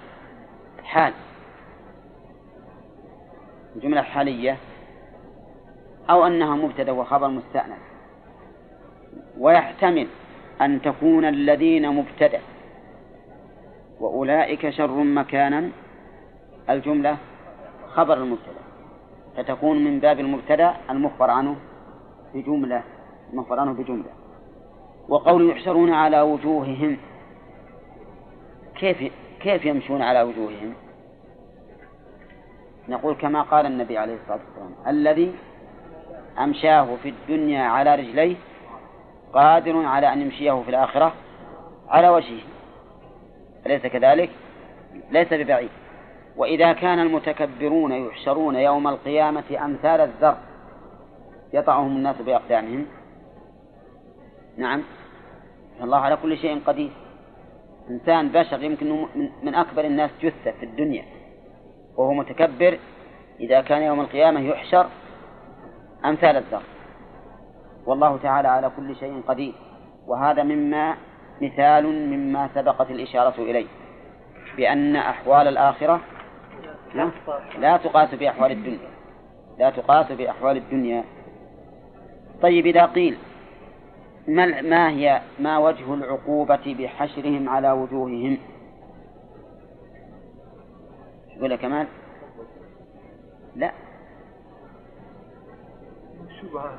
[0.84, 1.12] حال
[3.76, 4.56] جملة حالية
[6.10, 7.78] أو أنها مبتدأ وخبر مستأنف.
[9.38, 10.06] ويحتمل
[10.60, 12.40] أن تكون الذين مبتدأ.
[14.00, 15.70] وأولئك شر مكانا
[16.70, 17.16] الجملة
[17.88, 18.62] خبر المبتدأ.
[19.36, 21.56] فتكون من باب المبتدأ المخبر عنه
[22.34, 22.82] بجملة
[23.32, 24.21] المخبر عنه بجملة.
[25.08, 26.98] وقول يحشرون على وجوههم
[28.74, 30.74] كيف كيف يمشون على وجوههم؟
[32.88, 35.34] نقول كما قال النبي عليه الصلاة والسلام الذي
[36.38, 38.36] أمشاه في الدنيا على رجليه
[39.32, 41.12] قادر على أن يمشيه في الآخرة
[41.88, 42.40] على وجهه
[43.66, 44.30] أليس كذلك؟
[45.10, 45.70] ليس ببعيد
[46.36, 50.36] وإذا كان المتكبرون يحشرون يوم القيامة أمثال الذر
[51.52, 52.86] يطعهم الناس بأقدامهم
[54.56, 54.82] نعم.
[55.82, 56.90] الله على كل شيء قدير.
[57.90, 59.06] إنسان بشر يمكن
[59.42, 61.04] من أكبر الناس جثة في الدنيا.
[61.96, 62.78] وهو متكبر
[63.40, 64.86] إذا كان يوم القيامة يحشر
[66.04, 66.62] أمثال الذر.
[67.86, 69.54] والله تعالى على كل شيء قدير.
[70.06, 70.96] وهذا مما
[71.42, 73.66] مثال مما سبقت الإشارة إليه.
[74.56, 76.00] بأن أحوال الآخرة
[77.58, 78.88] لا تقاس بأحوال الدنيا.
[79.58, 81.04] لا تقاس بأحوال الدنيا.
[82.42, 83.16] طيب إذا قيل
[84.28, 88.38] ما ما هي ما وجه العقوبة بحشرهم على وجوههم؟
[91.36, 91.86] يقول كمال؟
[93.56, 93.72] لا.
[96.40, 96.78] شبهة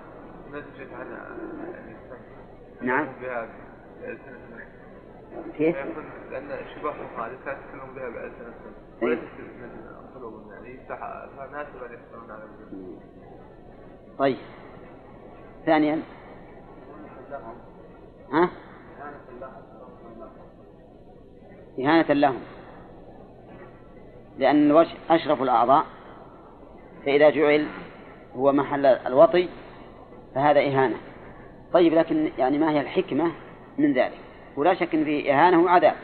[0.51, 1.07] نتجت عن
[2.81, 3.07] نعم.
[3.21, 3.47] بها
[5.57, 5.75] كيف؟
[6.31, 9.21] لأن الشبهة الخالصة يتكلم بها بألسنتهم وليست
[9.59, 9.69] من
[10.15, 10.77] قلوبهم يعني
[11.37, 12.43] فناسب أن يحصلون على
[14.17, 14.37] طيب.
[15.65, 16.01] ثانيا.
[18.31, 18.49] ها؟
[21.79, 22.39] إهانة لهم.
[24.37, 25.85] لأن الوجه أشرف الأعضاء
[27.05, 27.67] فإذا جعل
[28.35, 29.49] هو محل الوطي
[30.35, 30.97] فهذا إهانة.
[31.73, 33.31] طيب لكن يعني ما هي الحكمة
[33.77, 34.19] من ذلك؟
[34.57, 35.95] ولا شك أن فيه إهانة وعذاب.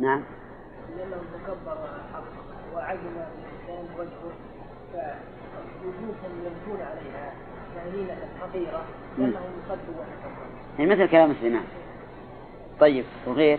[0.00, 0.24] نعم.
[0.96, 1.78] لأنه تكبر
[2.76, 4.32] الإنسان وجهه
[5.84, 7.45] وجوههم يمشون عليها.
[10.78, 11.64] يعني مثل كلام سليمان
[12.80, 13.58] طيب وغير؟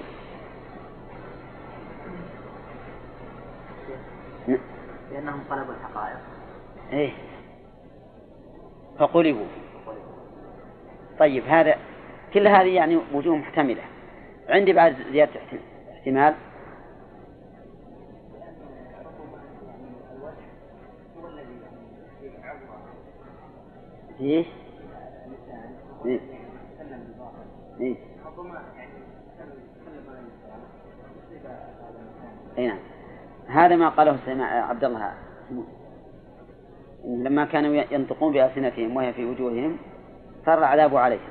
[5.11, 6.17] لأنهم طلبوا الحقائق.
[6.93, 7.11] إيه.
[8.99, 9.45] فقلبوا.
[11.19, 11.75] طيب هذا
[12.33, 13.81] كل هذه يعني وجوه محتملة.
[14.49, 15.59] عندي بعد زيادة احت-
[15.93, 16.33] احتمال.
[24.21, 24.45] إيه؟
[26.05, 26.19] إيه؟
[27.79, 27.95] إيه؟
[32.57, 32.77] اي نعم.
[33.47, 35.13] هذا ما قاله عبد الله
[37.05, 39.77] لما كانوا ينطقون بألسنتهم وهي في وجوههم
[40.45, 41.29] صار العذاب عليهم.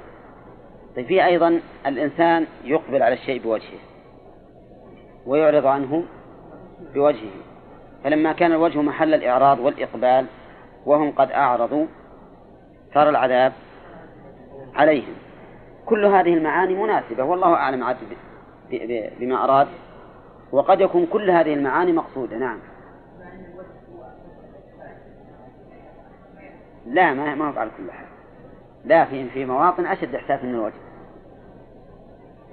[0.96, 3.78] طيب في أيضا الإنسان يقبل على الشيء بوجهه
[5.26, 6.04] ويعرض عنه
[6.94, 7.30] بوجهه.
[8.04, 10.26] فلما كان الوجه محل الإعراض والإقبال
[10.86, 11.86] وهم قد أعرضوا
[12.94, 13.52] صار العذاب
[14.74, 15.14] عليهم.
[15.86, 17.96] كل هذه المعاني مناسبة والله أعلم عاد
[19.20, 19.68] بما أراد.
[20.52, 22.58] وقد يكون كل هذه المعاني مقصودة نعم.
[26.86, 28.06] لا ما ما هو على كل حال.
[28.84, 30.74] لا في في مواطن أشد إحساس من الوجه.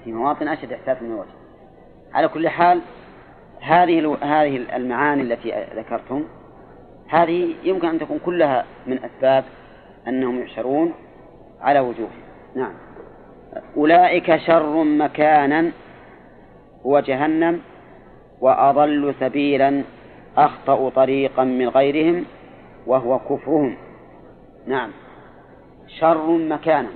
[0.04, 1.34] في مواطن أشد إحساس من الوجه.
[2.14, 2.82] على كل حال
[3.62, 4.18] هذه.
[4.22, 6.24] هذه المعاني التي ذكرتم
[7.08, 9.44] هذه يمكن أن تكون كلها من أسباب
[10.08, 10.94] أنهم يحشرون
[11.62, 12.22] على وجوههم.
[12.56, 12.74] نعم.
[13.78, 15.72] أولئك شر مكانا
[16.86, 17.62] هو جهنم
[18.42, 19.84] وأضل سبيلا
[20.38, 22.26] أخطأ طريقا من غيرهم
[22.88, 23.78] وهو كفرهم.
[24.68, 24.92] نعم.
[25.88, 26.90] شر مكانا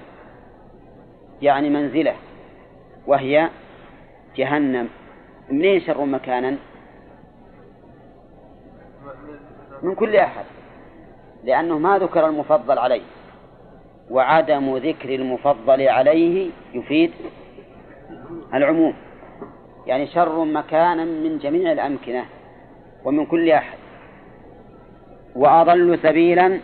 [1.42, 2.16] يعني منزلة
[3.08, 3.50] وهي
[4.36, 4.90] جهنم.
[5.50, 6.58] منين شر مكانا؟
[9.84, 10.46] من كل أحد.
[11.48, 13.02] لأنه ما ذكر المفضل عليه.
[14.10, 17.12] وعدم ذكر المفضل عليه يفيد
[18.54, 18.94] العموم.
[19.86, 22.26] يعني شر مكانا من جميع الأمكنة
[23.06, 23.78] ومن كل أحد.
[25.36, 26.60] وأضل سبيلا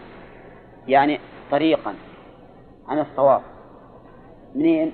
[0.87, 1.19] يعني
[1.51, 1.93] طريقا
[2.87, 3.41] عن الصواب.
[4.55, 4.91] منين؟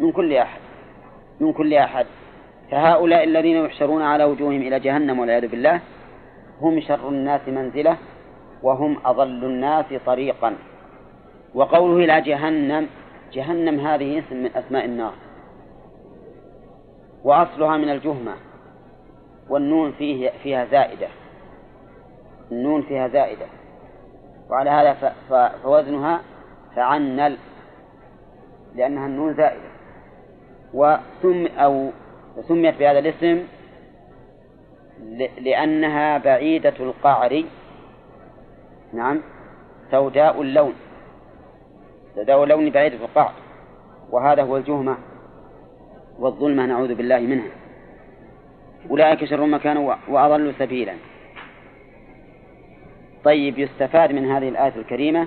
[0.00, 0.60] من كل أحد.
[1.40, 2.06] من كل أحد.
[2.70, 5.80] فهؤلاء الذين يحشرون على وجوههم إلى جهنم والعياذ بالله
[6.60, 7.96] هم شر الناس منزلة
[8.62, 10.56] وهم أضل الناس طريقا.
[11.54, 12.86] وقوله إلى جهنم
[13.32, 15.12] جهنم هذه اسم من أسماء النار.
[17.24, 18.32] وأصلها من الجهمة.
[19.48, 21.08] والنون فيه فيها زائدة.
[22.52, 23.46] النون فيها زائدة.
[24.50, 25.12] وعلى هذا
[25.62, 26.20] فوزنها
[26.76, 27.36] فعنل
[28.74, 29.68] لأنها النون زائدة.
[30.74, 31.90] وسم أو
[32.48, 33.46] سميت بهذا الاسم
[35.40, 37.44] لأنها بعيدة القعر.
[38.92, 39.20] نعم.
[39.90, 40.74] سوداء اللون.
[42.14, 43.32] سوداء اللون بعيدة القعر
[44.10, 44.96] وهذا هو الجهمة
[46.18, 47.50] والظلمة نعوذ بالله منها.
[48.90, 50.94] أولئك شر مكانا وأضل سبيلا.
[53.24, 55.26] طيب يستفاد من هذه الآية الكريمة.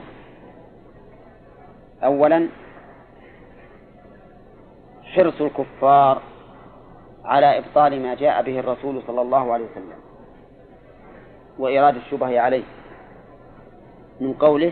[2.03, 2.47] أولا
[5.03, 6.21] حرص الكفار
[7.25, 9.99] على إبطال ما جاء به الرسول صلى الله عليه وسلم.
[11.59, 12.63] وإيراد الشبه عليه.
[14.21, 14.71] من قوله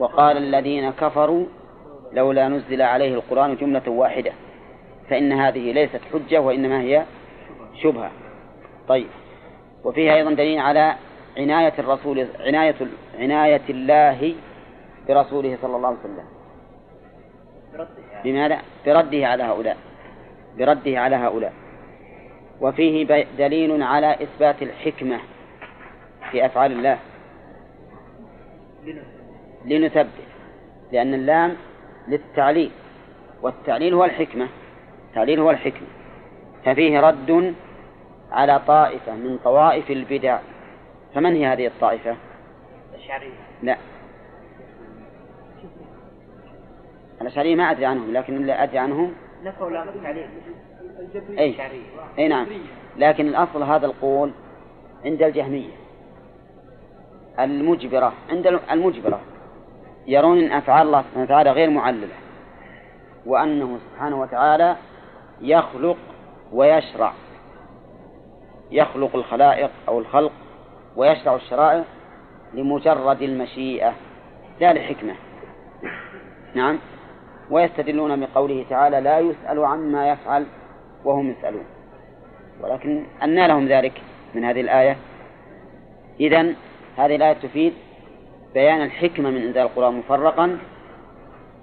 [0.00, 1.46] وقال الذين كفروا
[2.12, 4.32] لولا نزل عليه القرآن جملة واحدة
[5.10, 7.04] فإن هذه ليست حجة وإنما هي
[7.82, 8.10] شبهة.
[8.88, 9.06] طيب.
[9.84, 10.94] وفيها أيضا دليل على
[11.38, 12.74] عناية الرسول عناية
[13.18, 14.34] عناية الله
[15.08, 16.24] برسوله صلى الله عليه وسلم.
[18.24, 19.76] بماذا؟ برده على هؤلاء.
[20.58, 21.52] برده على هؤلاء.
[22.60, 25.18] وفيه دليل على إثبات الحكمة
[26.30, 26.98] في أفعال الله.
[29.64, 30.28] لنثبت.
[30.92, 31.56] لأن اللام
[32.08, 32.70] للتعليل
[33.42, 34.48] والتعليل هو الحكمة.
[35.08, 35.86] التعليل هو الحكمة.
[36.64, 37.54] ففيه رد
[38.32, 40.38] على طائفة من طوائف البدع.
[41.14, 42.16] فمن هي هذه الطائفة؟
[42.94, 43.32] الأشعرية.
[43.62, 43.76] لا.
[47.20, 49.12] الأشعرية ما أدري عنهم لكن اللي أدري عنهم
[49.44, 50.28] نفوا لام التعليل.
[51.38, 51.54] أي.
[52.18, 52.46] أي نعم.
[52.96, 54.30] لكن الأصل هذا القول
[55.04, 55.87] عند الجهمية.
[57.40, 59.20] المجبرة عند المجبرة.
[60.06, 62.14] يرون أن أفعال الله سبحانه وتعالى غير معللة.
[63.26, 64.76] وأنه سبحانه وتعالى
[65.40, 65.96] يخلق
[66.52, 67.12] ويشرع.
[68.70, 70.32] يخلق الخلائق أو الخلق
[70.96, 71.84] ويشرع الشرائع
[72.54, 73.92] لمجرد المشيئة.
[74.60, 75.14] لا لحكمة.
[76.54, 76.78] نعم.
[77.50, 80.46] ويستدلون بقوله تعالى لا يسأل عما يفعل
[81.04, 81.64] وهم يسألون.
[82.60, 84.02] ولكن أنى لهم ذلك
[84.34, 84.96] من هذه الآية.
[86.20, 86.56] إذن
[86.98, 87.72] هذه الآية تفيد
[88.54, 90.58] بيان الحكمة من إنزال القرآن مفرقا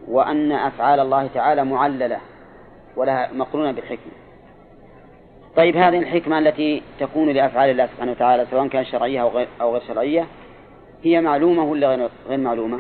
[0.07, 2.19] وأن أفعال الله تعالى معللة
[2.95, 4.11] ولها مقرونة بالحكمة
[5.55, 9.73] طيب هذه الحكمة التي تكون لأفعال الله سبحانه وتعالى سواء كانت شرعية أو غير, أو
[9.73, 10.25] غير شرعية
[11.03, 12.79] هي معلومة ولا غير معلومة؟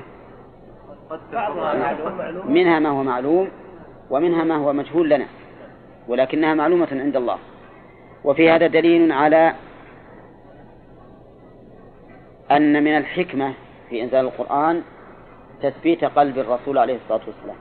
[2.45, 3.49] منها ما هو معلوم
[4.09, 5.25] ومنها ما هو مجهول لنا
[6.07, 7.37] ولكنها معلومة عند الله
[8.23, 9.53] وفي هذا دليل على
[12.51, 13.53] أن من الحكمة
[13.89, 14.83] في إنزال القرآن
[15.61, 17.57] تثبيت قلب الرسول عليه الصلاة والسلام.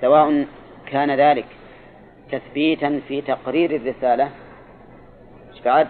[0.00, 0.46] سواء
[0.86, 1.46] كان ذلك
[2.32, 4.30] تثبيتا في تقرير الرسالة
[5.52, 5.88] إيش بعد؟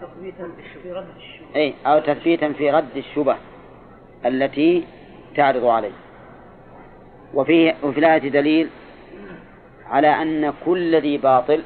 [0.00, 0.50] تثبيتا
[0.82, 3.36] في رد الشبه أي أو تثبيتا في رد الشبه
[4.26, 4.84] التي
[5.36, 5.92] تعرض عليه.
[7.34, 8.68] وفي وفي الآية دليل
[9.86, 11.62] على أن كل ذي باطل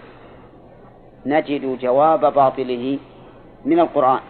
[1.26, 2.98] نجد جواب باطله
[3.66, 4.20] من القرآن.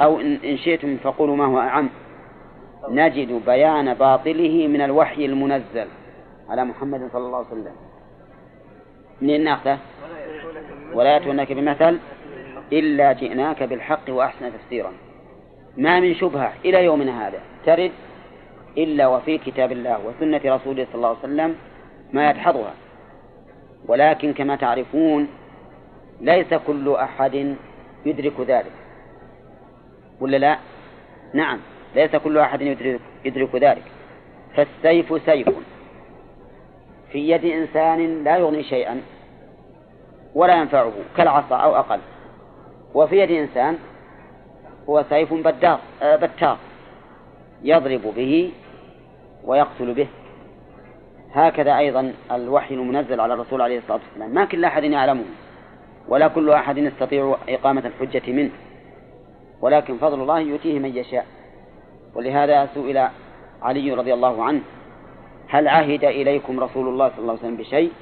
[0.00, 1.88] أو إن شئتم فقولوا ما هو أعم.
[2.88, 5.88] نجد بيان باطله من الوحي المنزل
[6.48, 7.76] على محمد صلى الله عليه وسلم.
[9.20, 9.78] منين ناخذه؟
[10.94, 11.98] ولا يأتونك بمثل
[12.72, 14.92] إلا جئناك بالحق وأحسن تفسيرا.
[15.76, 17.40] ما من شبهة إلى يومنا هذا.
[17.66, 17.92] ترد
[18.78, 21.56] إلا وفي كتاب الله وسنة رسوله صلى الله عليه وسلم
[22.12, 22.74] ما يدحضها.
[23.88, 25.28] ولكن كما تعرفون
[26.20, 27.56] ليس كل أحد
[28.06, 28.72] يدرك ذلك.
[30.20, 30.58] ولا لا؟
[31.34, 31.58] نعم
[31.94, 33.82] ليس كل أحد يدرك, يدرك ذلك.
[34.56, 35.48] فالسيف سيف.
[37.12, 39.00] في يد إنسان لا يغني شيئا
[40.34, 42.00] ولا ينفعه كالعصا أو أقل.
[42.94, 43.78] وفي يد إنسان
[44.88, 45.32] هو سيف
[46.02, 46.58] آه، بتار.
[47.62, 48.52] يضرب به
[49.44, 50.06] ويقتل به.
[51.32, 54.34] هكذا أيضا الوحي المنزل على الرسول عليه الصلاة والسلام.
[54.34, 55.24] ما كل أحد يعلمه.
[56.08, 58.50] ولا كل أحد يستطيع إقامة الحجة منه.
[59.60, 61.26] ولكن فضل الله يؤتيه من يشاء.
[62.14, 63.08] ولهذا سئل
[63.62, 64.60] علي رضي الله عنه
[65.48, 67.92] هل عهد إليكم رسول الله صلى الله عليه وسلم بشيء؟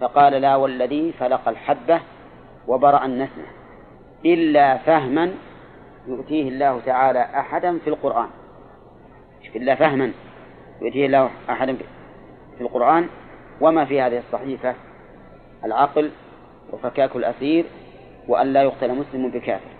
[0.00, 2.00] فقال لا والذي فلق الحبة
[2.68, 3.44] وبرأ النسمة.
[4.24, 5.34] إلا فهما
[6.08, 8.28] يؤتيه الله تعالى أحدا في القرآن.
[9.56, 10.12] إلا فهما
[10.82, 11.76] يؤتيه الله أحدا
[12.58, 13.08] في القرآن.
[13.60, 14.74] وما في هذه الصحيفة؟
[15.64, 16.10] العقل
[16.72, 17.64] وفكاك الأسير
[18.28, 19.70] وأن لا يقتل مسلم بكافر.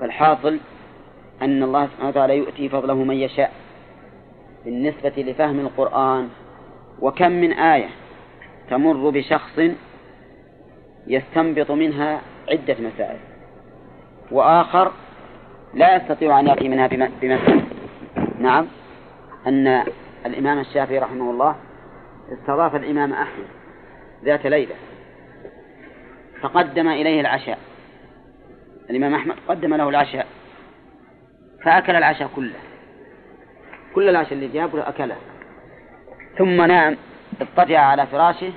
[0.00, 0.58] فالحاصل
[1.42, 3.52] أن الله سبحانه وتعالى يؤتي فضله من يشاء
[4.64, 6.28] بالنسبة لفهم القرآن
[7.00, 7.88] وكم من آية
[8.70, 9.60] تمر بشخص
[11.06, 13.18] يستنبط منها عدة مسائل
[14.30, 14.92] وآخر
[15.74, 16.86] لا يستطيع أن يأتي منها
[17.22, 17.62] بمثل
[18.38, 18.66] نعم
[19.46, 19.84] أن
[20.26, 21.56] الإمام الشافعي رحمه الله
[22.32, 23.46] استضاف الإمام أحمد
[24.24, 24.74] ذات ليلة
[26.42, 27.58] فقدم إليه العشاء.
[28.90, 30.26] الإمام أحمد قدم له العشاء
[31.64, 32.58] فأكل العشاء كله.
[33.94, 35.16] كل العشاء اللي جابه أكله.
[36.38, 36.96] ثم نام
[37.40, 38.52] اضطجع على فراشه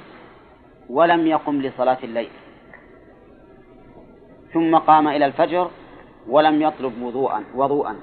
[0.90, 2.30] ولم يقم لصلاة الليل.
[4.54, 5.72] ثم قام إلى الفجر
[6.28, 7.96] ولم يطلب وضوءا وضوءا.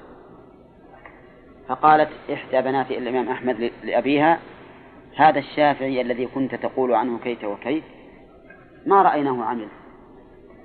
[1.67, 4.39] فقالت إحدى بنات الإمام أحمد لأبيها
[5.15, 7.83] هذا الشافعي الذي كنت تقول عنه كيت وكيت
[8.85, 9.67] ما رأيناه عمل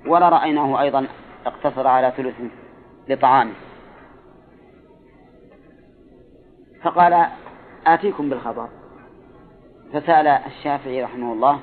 [0.05, 1.07] ولا رأيناه أيضا
[1.45, 2.35] اقتصر على ثلث
[3.07, 3.53] لطعامه.
[6.83, 7.27] فقال
[7.87, 8.69] آتيكم بالخبر.
[9.93, 11.59] فسأل الشافعي رحمه الله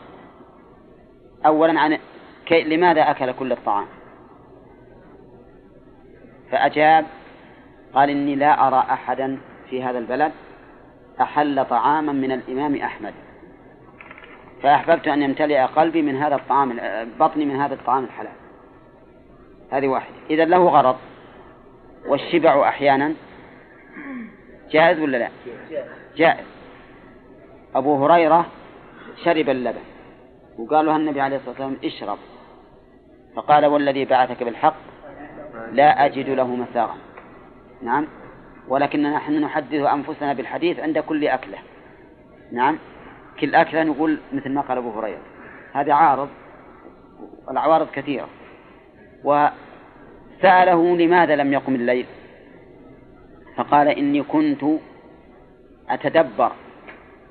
[1.47, 1.99] أولا عن
[2.47, 3.87] كي لماذا أكل كل الطعام؟
[6.51, 7.07] فأجاب
[7.95, 9.39] قال إني لا أرى أحدا
[9.71, 10.33] في هذا البلد
[11.21, 13.15] أحل طعاما من الإمام أحمد.
[14.65, 16.81] فأحببت أن يمتلئ قلبي من هذا الطعام
[17.21, 18.33] بطني من هذا الطعام الحلال.
[19.71, 20.15] هذه واحدة.
[20.31, 20.97] إذا له غرض
[22.07, 23.15] والشبع أحيانا
[24.71, 25.29] جائز ولا لا؟
[26.17, 26.47] جائز.
[27.75, 28.47] أبو هريرة
[29.25, 29.81] شرب اللبن
[30.59, 32.19] وقال له النبي عليه الصلاة والسلام اشرب.
[33.37, 34.77] فقال والذي بعثك بالحق
[35.73, 36.97] لا أجد له مساغا
[37.83, 38.07] نعم.
[38.69, 41.59] ولكننا نحن نحدث أنفسنا بالحديث عند كل أكلة.
[42.53, 42.79] نعم.
[43.41, 45.21] كل أكلة نقول مثل ما قال أبو هريرة.
[45.73, 46.29] هذا عارض
[47.47, 48.29] والعوارض كثيرة.
[49.25, 52.07] وسأله لماذا لم يقم الليل؟
[53.57, 54.65] فقال إني كنت
[55.89, 56.53] أتدبر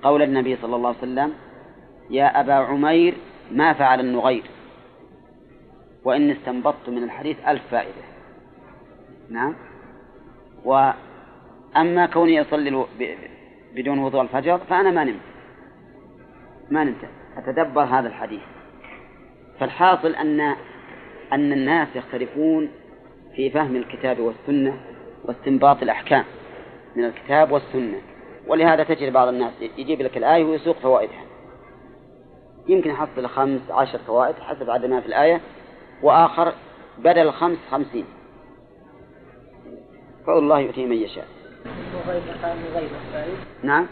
[0.03, 1.33] قول النبي صلى الله عليه وسلم
[2.09, 3.13] يا أبا عمير
[3.51, 4.43] ما فعل النغير.
[6.03, 8.03] وإن استنبطت من الحديث ألف فائدة.
[9.29, 9.55] نعم.
[10.65, 12.85] وأما كوني أصلي
[13.75, 15.32] بدون وضوء الفجر فأنا ما نمت.
[16.72, 17.05] ما نمت
[17.38, 18.41] أتدبر هذا الحديث.
[19.59, 20.41] فالحاصل أن
[21.34, 22.70] أن الناس يختلفون
[23.36, 24.78] في فهم الكتاب والسنة
[25.26, 26.24] واستنباط الأحكام
[26.95, 28.01] من الكتاب والسنة.
[28.47, 31.24] ولهذا تجد بعض الناس يجيب لك الآية ويسوق فوائدها.
[32.68, 35.41] يمكن يحصل خمس عشر فوائد حسب عدد ما في الآية
[36.03, 36.53] وآخر
[36.97, 38.05] بدل الخمس خمسين.
[40.28, 41.28] فضل الله يؤتي من يشاء.
[43.64, 43.88] نعم؟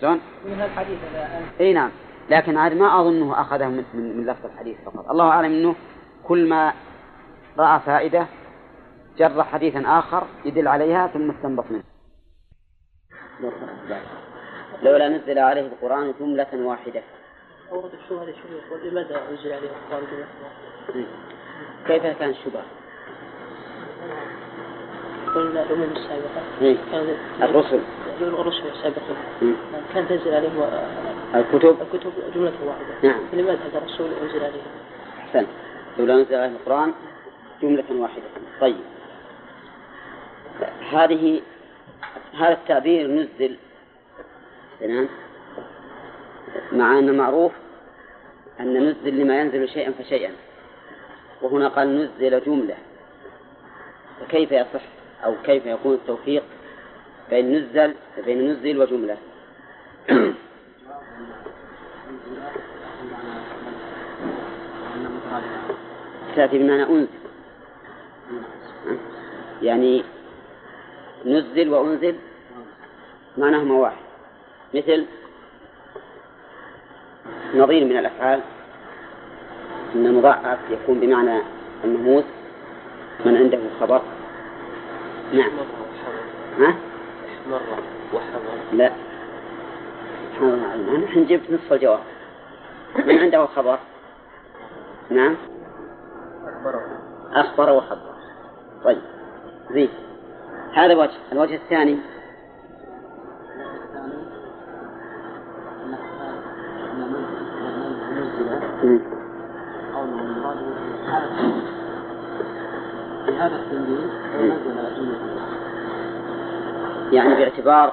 [0.00, 0.98] شلون؟ من الحديث
[1.60, 1.90] إي نعم.
[2.30, 5.10] لكن عاد ما أظنه أخذه من, من, من لفظ الحديث فقط.
[5.10, 5.74] الله أعلم إنه
[6.24, 6.72] كل ما
[7.58, 8.26] رأى فائدة
[9.18, 11.82] جر حديثا آخر يدل عليها ثم استنبط منه.
[14.82, 17.02] لولا نزل عليه القرآن جملة واحدة.
[17.72, 18.24] أورد الشبهة
[18.84, 21.06] لماذا أنزل عليه القرآن جملة واحدة؟
[21.86, 22.64] كيف كان الشبهة؟
[25.34, 26.42] قلنا الأمم السابقة.
[26.62, 26.76] إيه.
[26.92, 27.80] كان الرسل.
[28.20, 29.54] الرسل السابقين مم.
[29.94, 30.62] كان تنزل عليهم
[31.34, 31.76] الكتب.
[31.80, 33.08] الكتب جملة واحدة.
[33.08, 33.20] نعم.
[33.32, 34.62] فلماذا هذا الرسول أنزل عليه؟
[35.18, 35.48] أحسنت
[35.98, 36.92] لولا نزل عليه القرآن
[37.62, 38.22] جملة واحدة.
[38.60, 38.76] طيب.
[40.92, 41.42] هذه
[42.38, 43.56] هذا التعبير نزل
[44.80, 45.08] تمام
[46.72, 47.52] مع أن المعروف
[48.60, 50.32] أن نزل لما ينزل شيئا فشيئا.
[51.42, 52.76] وهنا قال نزل جملة.
[54.20, 56.42] فكيف يصح؟ أو كيف يكون التوفيق
[57.30, 57.94] بين نزل
[58.24, 59.16] بين نزل وجملة.
[66.36, 67.08] تأتي بمعنى أنزل.
[69.62, 70.04] يعني
[71.26, 72.14] نزل وأنزل
[73.38, 73.96] معناهما واحد.
[74.74, 75.06] مثل
[77.54, 78.40] نظير من الأفعال
[79.94, 81.40] أن المضاعف يكون بمعنى
[81.84, 82.24] المهموس
[83.24, 84.02] من عنده خبر.
[85.32, 85.50] نعم.
[86.58, 86.74] ها؟
[87.50, 87.78] مرة
[88.14, 88.92] وحضر؟ لا
[90.34, 90.74] سبحان الله.
[90.74, 92.00] العظيم نحن جبت نصف الجواب.
[93.06, 93.78] من عنده خبر؟
[95.10, 95.36] نعم.
[97.32, 98.14] أخبر وخبر
[98.84, 99.02] طيب.
[99.70, 99.88] زين.
[100.72, 101.98] هذا وجه الوجه الثاني.
[113.26, 114.19] في هذا التنزيل جملة
[117.12, 117.92] يعني باعتبار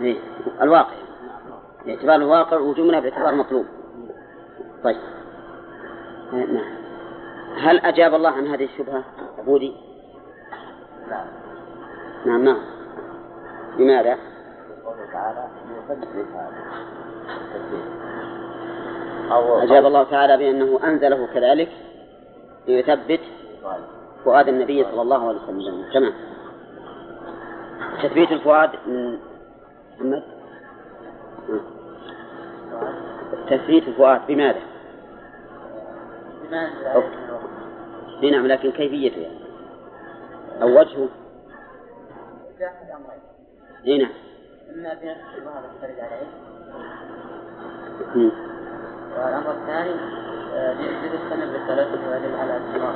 [0.00, 0.16] إيه،
[0.62, 0.94] الواقع.
[1.86, 3.66] باعتبار الواقع وجملة باعتبار مطلوب.
[4.84, 4.96] طيب.
[6.32, 6.76] آه، نعم.
[7.58, 9.04] هل أجاب الله عن هذه الشبهة
[9.38, 9.76] عبودي؟
[11.08, 11.24] لا
[12.26, 12.60] نعم نعم.
[13.78, 14.18] لماذا؟
[19.62, 21.68] أجاب الله تعالى بأنه أنزله كذلك
[22.68, 23.20] ليثبت
[24.24, 25.84] فؤاد النبي صلى الله عليه وسلم.
[25.94, 26.12] تمام
[28.02, 29.18] تثبيت الفؤاد من
[29.96, 30.22] محمد.
[33.50, 34.60] تثبيت الفؤاد بماذا؟
[38.22, 39.38] إي نعم لكن كيفيته يعني؟
[40.62, 41.08] أو وجهه؟
[43.86, 44.12] إي نعم.
[44.74, 45.20] إما بنفس
[45.82, 46.30] ترد عليه.
[49.16, 49.94] والأمر الثاني
[51.02, 52.94] ليستمر بالثلاثة ويدل على استمرار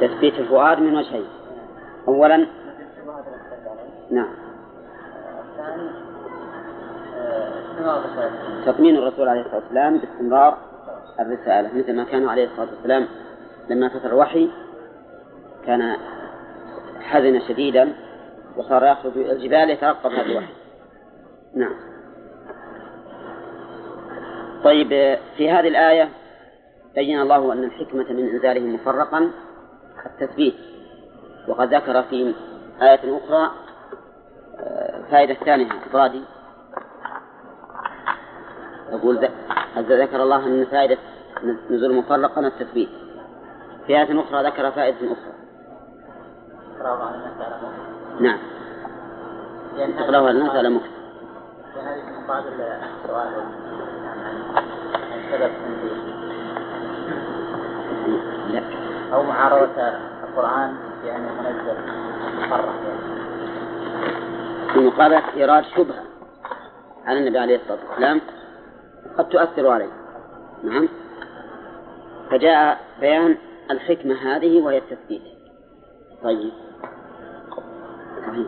[0.00, 1.26] تثبيت الفؤاد من وجهين.
[2.08, 2.46] أولا؟
[4.10, 4.28] نعم.
[5.50, 5.90] الثاني
[7.70, 10.58] الثلاثة تطمين الرسول عليه الصلاة والسلام باستمرار
[11.20, 11.78] الرسالة.
[11.78, 13.08] مثل ما كان عليه الصلاة والسلام
[13.70, 14.50] لما فتر الوحي
[15.66, 15.96] كان
[17.00, 17.92] حزن شديدا
[18.56, 20.52] وصار يخرج إلى الجبال يترقب هذا الوحي.
[21.54, 21.91] نعم.
[24.64, 26.08] طيب في هذه الآية
[26.94, 29.30] بين الله أن الحكمة من إنزاله مفرقا
[30.06, 30.54] التثبيت.
[31.48, 32.34] وقد ذكر في
[32.82, 33.50] آية أخرى
[34.58, 36.22] آه، فائدة ثانية إفرادي
[38.92, 39.28] يقول
[39.76, 40.96] ذكر الله أن فائدة
[41.70, 42.88] نزول مفرقا التثبيت؟
[43.86, 45.32] في آية أخرى ذكر فائدة أخرى.
[48.20, 48.38] نعم.
[49.98, 51.02] تقرأها الناس على مكتب
[51.76, 52.50] لأن هذه في مقابل
[53.06, 53.91] سؤال.
[58.50, 58.62] لا
[59.14, 59.88] أو معارضة
[60.28, 61.76] القرآن بأنه منزل
[62.50, 62.72] يعني.
[64.72, 66.02] في مقابلة إيراد شبهة
[67.06, 68.20] على النبي عليه الصلاة والسلام.
[69.18, 69.90] قد تؤثر عليه.
[70.62, 70.88] نعم.
[72.30, 73.36] فجاء بيان
[73.70, 75.22] الحكمة هذه وهي التثبيت.
[76.24, 76.52] طيب.
[78.26, 78.46] صحيح.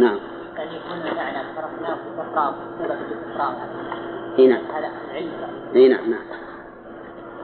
[0.00, 0.18] نعم.
[0.56, 3.54] يعني يكون المعنى فرقناه في الإفراد سبب الإفراد
[4.38, 4.64] اي نعم
[5.74, 6.22] اي نعم نعم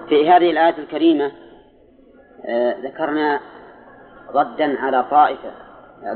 [0.09, 1.33] في هذه الآية الكريمة
[2.45, 3.41] آه ذكرنا
[4.35, 5.51] ردا على طائفة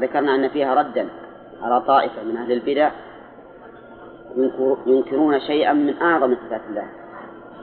[0.00, 1.08] ذكرنا أن فيها ردا
[1.62, 2.90] على طائفة من أهل البدع
[4.36, 6.86] ينكر- ينكرون شيئا من أعظم صفات الله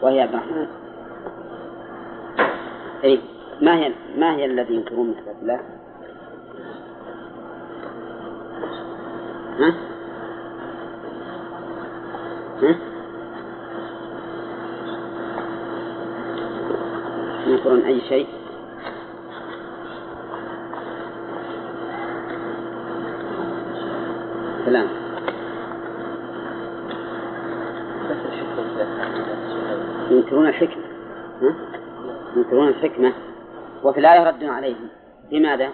[0.01, 0.68] وهي عبد الرحمن
[3.03, 3.22] أي
[3.62, 5.59] ما هي ما هي الذي ينكرون من صفات الله؟
[9.59, 9.74] ها؟
[12.62, 12.76] ها؟
[17.48, 18.28] ينكرون أي شيء؟
[24.66, 24.88] سلام
[30.12, 30.84] ينكرون الحكمة
[31.42, 31.56] ها؟
[32.36, 33.14] ينكرون الحكمة
[33.84, 34.88] وفي الآية رد عليهم
[35.32, 35.70] لماذا؟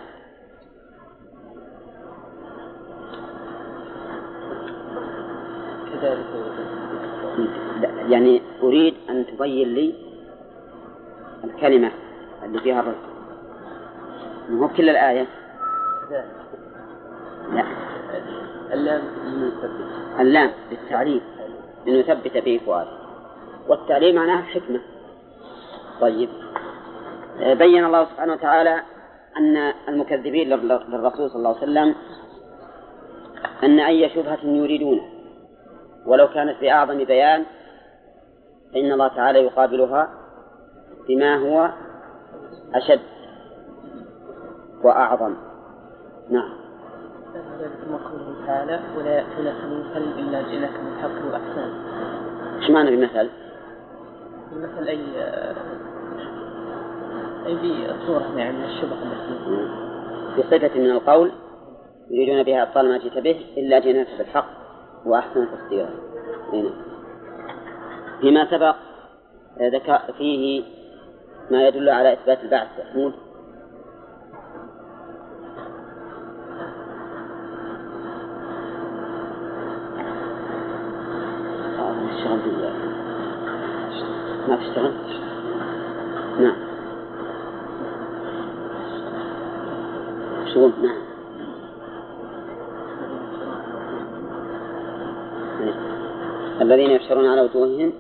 [8.10, 10.07] يعني أريد أن تبين لي
[11.44, 11.92] الكلمة
[12.44, 12.96] اللي فيها الرد
[14.50, 15.28] ما هو كل الآية؟
[17.54, 17.64] لا.
[18.74, 19.02] اللام
[20.20, 21.22] اللام للتعليم
[21.86, 22.88] لنثبت به فؤاد.
[23.68, 24.80] والتعليم معناه الحكمة.
[26.02, 26.30] طيب.
[27.40, 28.82] بين الله سبحانه وتعالى
[29.38, 31.96] أن المكذبين لل- للرسول صلى الله عليه وسلم
[33.64, 35.04] أن أي شبهة يريدونه.
[36.06, 37.46] ولو كانت بأعظم بيان
[38.74, 40.10] فإن الله تعالى يقابلها
[41.08, 41.70] بما هو
[42.74, 43.00] أشد
[44.84, 45.36] وأعظم
[46.30, 46.68] نعم
[47.92, 51.74] قوله تعالى ولا يأتونك من مثل إلا جئناك بالحق وأحسن
[52.62, 53.30] إيش معنى بمثل؟
[54.52, 55.00] المثل أي
[57.46, 59.68] أي بصورة يعني من الشبه التي
[60.38, 61.32] بصفة من القول
[62.10, 64.48] يريدون بها أبطال ما جئت به إلا جئناك بالحق
[65.06, 65.90] وأحسن تفسيرا
[66.54, 66.70] هنا.
[68.22, 68.76] فيما سبق
[69.62, 70.64] آه، ذكر فيه
[71.52, 73.14] ما يدل على إثبات البعث محمود
[81.80, 81.94] آه،.
[84.48, 84.94] ما تشتغل؟
[86.40, 86.56] نعم
[90.54, 91.08] شغل نعم
[96.62, 97.94] الذين يحشرون على وجوههم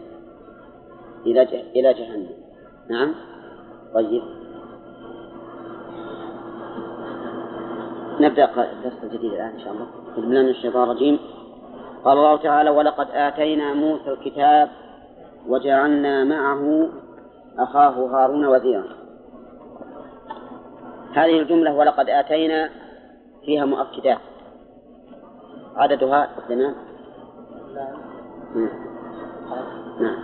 [1.25, 1.41] إلى.
[1.75, 2.29] إلى جهنم
[2.89, 3.13] نعم
[3.93, 4.23] طيب.
[8.19, 9.87] نبدأ الدرس الجديد الآن إن شاء الله.
[10.17, 11.19] بسم الله الشيطان الرجيم.
[12.05, 14.69] قال الله تعالى ولقد آتينا موسى الكتاب
[15.47, 16.89] وجعلنا معه
[17.59, 18.83] أخاه هارون وزيرا.
[21.13, 22.69] هذه الجملة ولقد آتينا
[23.45, 24.19] فيها مؤكدات
[25.75, 26.75] عددها اثنان
[28.55, 28.69] مم.
[29.99, 30.17] نعم.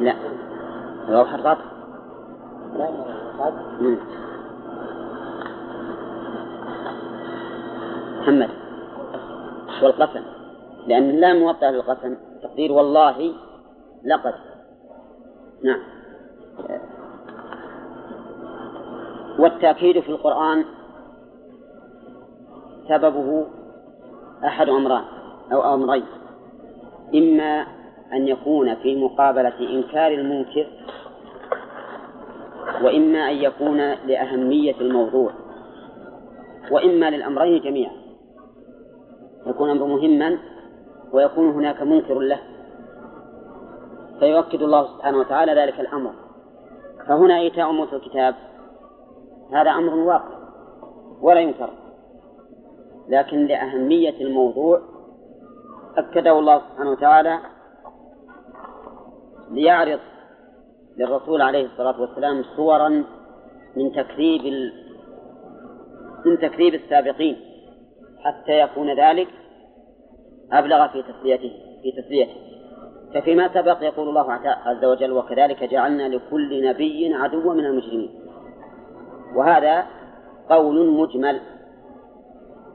[0.00, 0.14] لا.
[1.08, 1.58] الواو حرف.
[8.20, 8.50] محمد
[9.82, 10.22] والقسم.
[10.86, 13.34] لأن اللام موطأ للقسم تقدير والله
[14.04, 14.34] لقد.
[15.64, 15.80] نعم.
[19.38, 20.64] والتأكيد في القرآن
[22.88, 23.46] سببه
[24.44, 25.04] أحد أمران
[25.52, 26.04] أو أمرين.
[27.14, 27.66] إما
[28.12, 30.66] أن يكون في مقابلة إنكار المنكر
[32.82, 35.32] وإما أن يكون لأهمية الموضوع
[36.70, 37.92] وإما للأمرين جميعا.
[39.46, 40.38] يكون أمر مهما
[41.12, 42.40] ويكون هناك منكر له.
[44.18, 46.12] فيؤكد الله سبحانه وتعالى ذلك الأمر.
[47.08, 48.34] فهنا إيتاء موسى الكتاب.
[49.52, 50.38] هذا أمر واقع
[51.20, 51.70] ولا ينكر.
[53.08, 54.80] لكن لأهمية الموضوع
[55.96, 57.38] أكده الله سبحانه وتعالى
[59.50, 60.00] ليعرض
[60.98, 62.88] للرسول عليه الصلاة والسلام صورا
[63.76, 64.72] من تكذيب ال...
[66.26, 67.36] من تكذيب السابقين
[68.18, 69.28] حتى يكون ذلك
[70.52, 72.34] أبلغ في تسليته في تسليته.
[73.14, 78.10] ففيما سبق يقول الله عز وجل وكذلك جعلنا لكل نبي عدوا من المجرمين.
[79.36, 79.86] وهذا
[80.50, 81.40] قول مجمل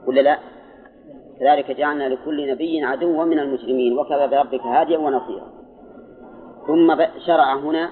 [0.06, 0.38] ولا لا؟
[1.40, 5.52] كذلك جعلنا لكل نبي عدوا من المجرمين وكفى بربك هاديا ونصيرا.
[6.66, 6.96] ثم
[7.26, 7.90] شرع هنا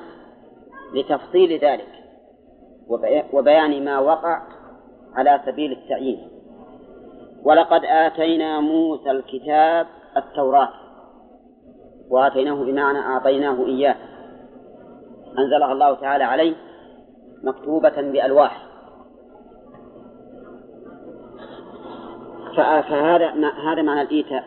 [0.94, 1.88] لتفصيل ذلك
[3.32, 4.42] وبيان ما وقع
[5.14, 6.28] على سبيل التعيين.
[7.44, 9.86] ولقد آتينا موسى الكتاب
[10.16, 10.68] التوراة
[12.10, 13.96] وآتيناه بمعنى أعطيناه إياه.
[15.38, 16.54] أنزلها الله تعالى عليه
[17.44, 18.66] مكتوبة بألواح.
[22.56, 23.30] فهذا
[23.72, 24.44] هذا معنى الإيتاء.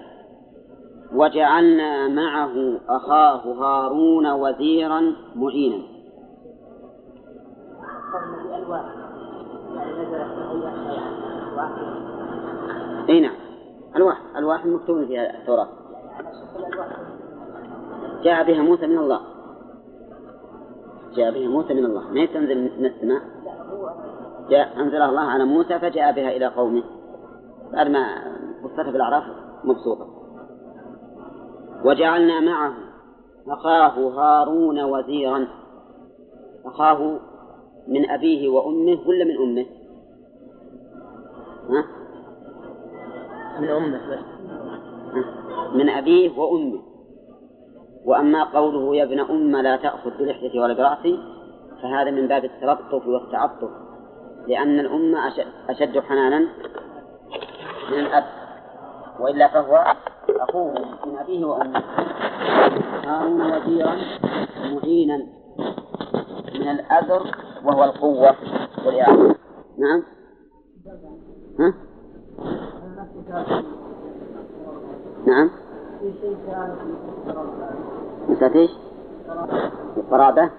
[1.14, 5.93] وجعلنا معه أخاه هارون وزيرا معينا.
[13.10, 13.36] إي نعم.
[13.96, 15.68] ألواح ألواح مكتوب فيها التوراة.
[18.24, 19.22] جاء بها موسى من الله.
[21.16, 22.12] جاء بها موسى من الله.
[22.12, 23.22] ما تنزل من السماء؟
[24.50, 26.84] جاء أنزلها الله على موسى فجاء بها إلى قومه.
[27.74, 28.06] بعد ما
[28.64, 29.24] قصتها في الأعراف
[29.64, 30.08] مبسوطة.
[31.86, 32.74] وجعلنا معه
[33.48, 35.48] أخاه هارون وزيرا.
[36.66, 37.20] أخاه
[37.88, 39.66] من أبيه وأمه ولا من أمه؟
[43.60, 44.20] من أمه بس.
[45.74, 46.82] من أبيه وأمه
[48.06, 51.20] وأما قوله يا ابن أم لا تأخذ بلحيتي ولا برأسي
[51.82, 53.70] فهذا من باب التلطف والتعطف.
[54.48, 56.40] لأن الأم أشد, أشد حنانا
[57.92, 58.24] من الأب.
[59.20, 59.96] وإلا فهو
[60.30, 60.74] أخوه
[61.06, 61.84] من أبيه وأمه.
[63.06, 63.96] هارون وزيرا
[64.74, 65.18] معينا
[66.54, 68.36] من الأذر وهو القوة
[68.86, 69.36] والإعانة
[69.78, 70.04] نعم؟
[71.60, 71.74] ها؟
[75.26, 75.50] نعم.
[78.30, 78.72] مسألة إيش؟
[79.98, 80.50] القرابة.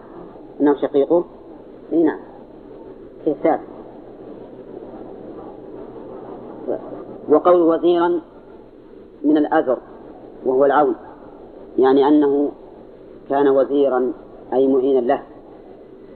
[0.60, 1.24] إنه شقيقه
[1.92, 2.20] إي نعم.
[3.24, 3.60] كيف ثابت
[7.28, 8.20] وقول وزيرا
[9.24, 9.78] من الأذر
[10.46, 10.94] وهو العون.
[11.78, 12.52] يعني أنه
[13.30, 14.12] كان وزيرا
[14.52, 15.22] أي معينا له.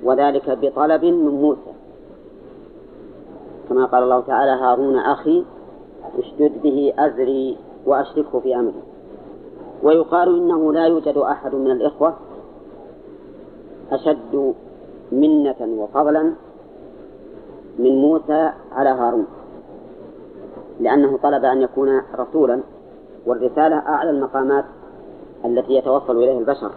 [0.02, 1.67] وذلك بطلب من موسى.
[3.68, 5.44] كما قال الله تعالى هارون أخي
[6.18, 7.56] اشدد به أزري
[7.86, 8.82] وأشركه في أمري.
[9.82, 12.14] ويقال إنه لا يوجد أحد من الإخوة
[13.92, 14.54] أشد
[15.12, 16.32] منة وفضلا
[17.78, 19.26] من موسى على هارون
[20.80, 22.60] لأنه طلب أن يكون رسولا
[23.26, 24.64] والرسالة أعلى المقامات
[25.44, 26.70] التي يتوصل إليها البشر.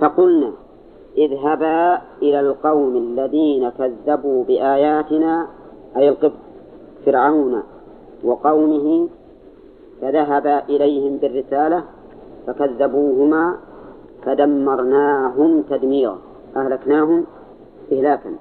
[0.00, 0.52] فقلنا
[1.18, 5.46] اذهبا إلى القوم الذين كذبوا بآياتنا
[5.96, 6.32] أي القبط
[7.06, 7.62] فرعون
[8.24, 9.08] وقومه
[10.00, 11.84] فذهبا إليهم بالرسالة
[12.46, 13.56] فكذبوهما
[14.22, 16.18] فدمرناهم تدميرا
[16.56, 17.26] أهلكناهم
[17.92, 18.34] إهلاكا.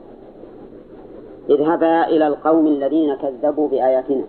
[1.49, 4.23] اذهبا إلى القوم الذين كذبوا بآياتنا.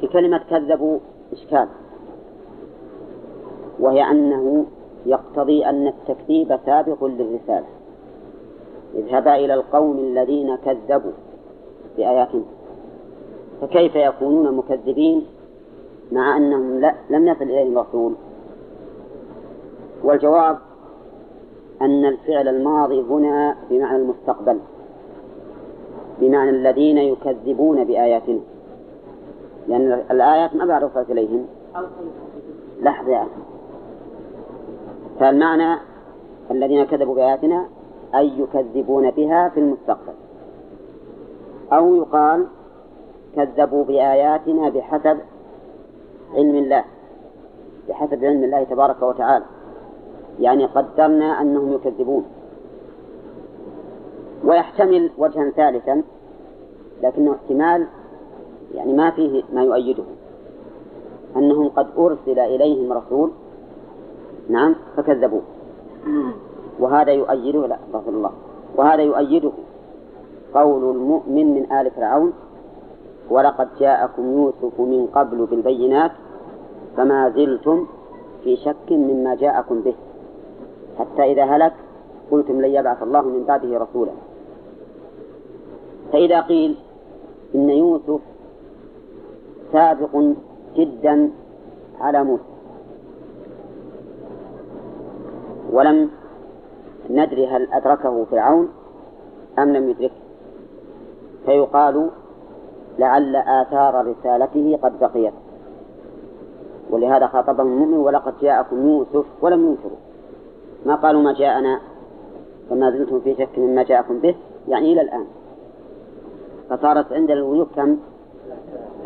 [0.00, 0.98] في كلمة كذبوا
[1.32, 1.68] إشكال
[3.80, 4.66] وهي أنه
[5.06, 7.66] يقتضي أن التكذيب سابق للرسالة.
[8.94, 11.12] اذهبا إلى القوم الذين كذبوا
[11.96, 12.42] بآياتنا.
[13.60, 15.26] فكيف يكونون مكذبين
[16.12, 18.14] مع أنهم لا لم يصل إليهم رسول
[20.04, 20.58] والجواب
[21.82, 24.58] أن الفعل الماضي هنا بمعنى المستقبل
[26.20, 28.40] بمعنى الذين يكذبون بآياتنا.
[29.68, 31.46] لأن الآيات ما بعد وصلت إليهم.
[32.82, 33.51] لحظة يا أخي
[35.20, 35.78] فالمعنى
[36.50, 37.66] الذين كذبوا بآياتنا
[38.14, 40.12] أي يكذبون بها في المستقبل.
[41.72, 42.46] أو يقال
[43.36, 45.18] كذبوا بآياتنا بحسب
[46.34, 46.84] علم الله
[47.88, 49.44] بحسب علم الله تبارك وتعالى.
[50.40, 52.24] يعني قدرنا أنهم يكذبون.
[54.44, 56.02] ويحتمل وجها ثالثا
[57.02, 57.86] لكنه احتمال
[58.74, 60.04] يعني ما فيه ما يؤيده
[61.36, 63.30] أنهم قد أرسل إليهم رسول
[64.48, 65.42] نعم فكذبوه.
[66.78, 68.32] وهذا يؤيده لا استغفر الله.
[68.76, 69.52] وهذا يؤيده
[70.54, 72.32] قول المؤمن من آل فرعون
[73.30, 76.12] ولقد جاءكم يوسف من قبل بالبينات
[76.96, 77.86] فما زلتم
[78.44, 79.94] في شك مما جاءكم به.
[80.98, 81.72] حتى إذا هلك
[82.30, 84.12] قلتم لن يبعث الله من بعده رسولا.
[86.12, 86.76] فإذا قيل
[87.54, 88.20] إن يوسف
[89.72, 90.14] سابق
[90.76, 91.30] جدا
[92.00, 92.51] على موسى
[95.72, 96.10] ولم
[97.10, 98.68] ندري هل أدركه فرعون
[99.58, 100.14] أم لم يدركه.
[101.46, 102.10] فيقال
[102.98, 105.32] لعل آثار رسالته قد بقيت.
[106.90, 109.98] ولهذا خاطبهم المؤمن ولقد جاءكم يوسف ولم ينكروا.
[110.86, 111.80] ما قالوا ما جاءنا؟
[112.70, 114.34] فما زلتم في شك مما جاءكم به
[114.68, 115.24] يعني إلى الآن.
[116.70, 117.96] فصارت عند الوجوه كم؟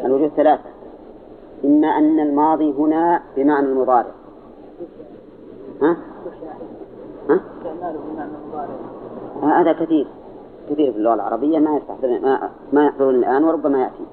[0.05, 0.71] الوجوه ثلاثة.
[1.65, 4.11] إما أن الماضي هنا بمعنى المضارع.
[5.83, 5.97] ها؟
[7.31, 7.41] ها؟
[9.61, 10.07] هذا كثير
[10.71, 14.05] كثير في اللغة العربية ما يستحضر ما, ما يحضرون الآن وربما يأتي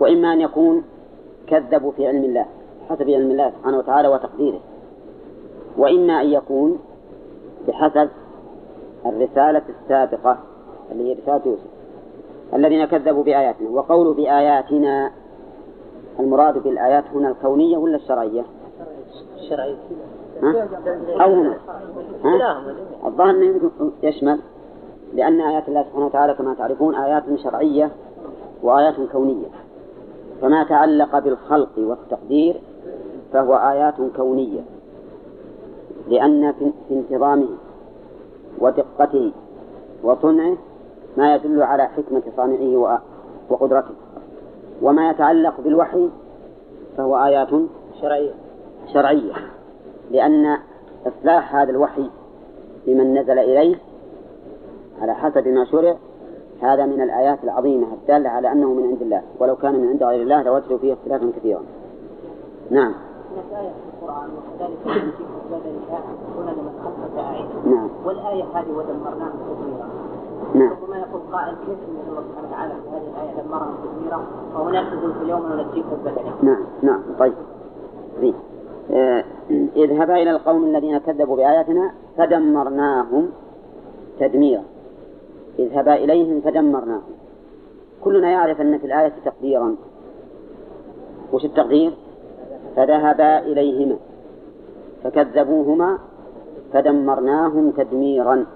[0.00, 0.82] وإما أن يكون
[1.46, 2.46] كذبوا في علم الله
[2.90, 4.60] حسب علم الله سبحانه وتعالى وتقديره
[5.76, 6.78] وإما أن يكون
[7.68, 8.08] بحسب
[9.06, 10.38] الرسالة السابقة
[10.92, 11.76] اللي هي رسالة يوسف
[12.54, 15.10] الذين كذبوا بآياتنا وقولوا بآياتنا
[16.20, 18.44] المراد بالآيات هنا الكونية ولا الشرعية؟
[19.36, 19.76] الشرعية
[20.42, 20.68] ها؟
[21.24, 21.56] أو هنا.
[22.24, 22.62] ها؟
[23.06, 23.70] الظاهر أنه
[24.02, 24.40] يشمل
[25.14, 27.90] لأن آيات الله سبحانه وتعالى كما تعرفون آيات شرعية
[28.62, 29.46] وآيات كونية.
[30.40, 32.60] فما تعلق بالخلق والتقدير
[33.32, 34.60] فهو آيات كونية.
[36.08, 37.48] لأن في انتظامه
[38.58, 39.32] ودقته
[40.02, 40.56] وصنعه
[41.16, 43.00] ما يدل على حكمة صانعه
[43.50, 43.94] وقدرته.
[44.82, 46.08] وما يتعلق بالوحي
[46.96, 47.48] فهو آيات
[48.00, 48.45] شرعية.
[48.92, 49.32] شرعية
[50.10, 50.58] لأن
[51.06, 52.10] إصلاح هذا الوحي
[52.86, 53.76] لمن نزل إليه
[55.00, 55.96] على حسب ما شرع
[56.62, 60.22] هذا من الآيات العظيمة الدالة على أنه من عند الله ولو كان من عند غير
[60.22, 61.62] الله لوجدوا فيه اختلافا كثيرا.
[62.70, 62.94] نعم.
[63.32, 65.00] هناك آية في القرآن وكذلك في
[66.38, 67.88] لمن خلفك أعين نعم.
[68.04, 69.88] والآية هذه ودمرناهم تدميرا
[70.54, 70.70] نعم.
[70.82, 75.30] ربما يقول قائل كيف ان الله سبحانه وتعالى في هذه الايه دمرهم تدميرا وهناك في
[75.30, 76.44] يوم ننجيك بدنك.
[76.44, 76.64] نعم.
[76.82, 77.02] نعم.
[77.18, 77.34] طيب.
[78.20, 78.34] ذي.
[78.90, 79.24] آه
[79.76, 83.30] اذهبا إلى القوم الذين كذبوا بآياتنا فدمرناهم
[84.20, 84.62] تدميرا.
[85.58, 87.14] اذهبا إليهم فدمرناهم.
[88.04, 89.76] كلنا يعرف أن في الآية تقديرا.
[91.32, 91.92] وش التقدير؟
[92.76, 93.96] فذهبا إليهما.
[95.04, 95.98] فكذبوهما
[96.72, 98.46] فدمرناهم تدميرا.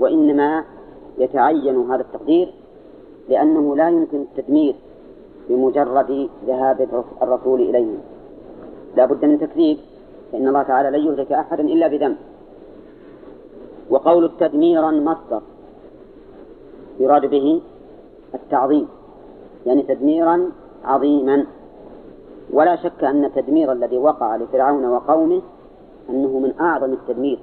[0.00, 0.64] وإنما
[1.18, 2.54] يتعين هذا التقدير
[3.28, 4.74] لأنه لا يمكن التدمير
[5.48, 7.98] بمجرد ذهاب الرسول إليهم.
[8.96, 9.78] لا بد من تكذيب
[10.32, 12.16] فإن الله تعالى لن يهلك أحدا إلا بذنب.
[13.90, 15.42] وقول تدميرا مصدر
[17.00, 17.60] يراد به
[18.34, 18.88] التعظيم
[19.66, 20.50] يعني تدميرا
[20.84, 21.46] عظيما.
[22.52, 25.42] ولا شك أن التدمير الذي وقع لفرعون وقومه
[26.10, 27.38] أنه من أعظم التدمير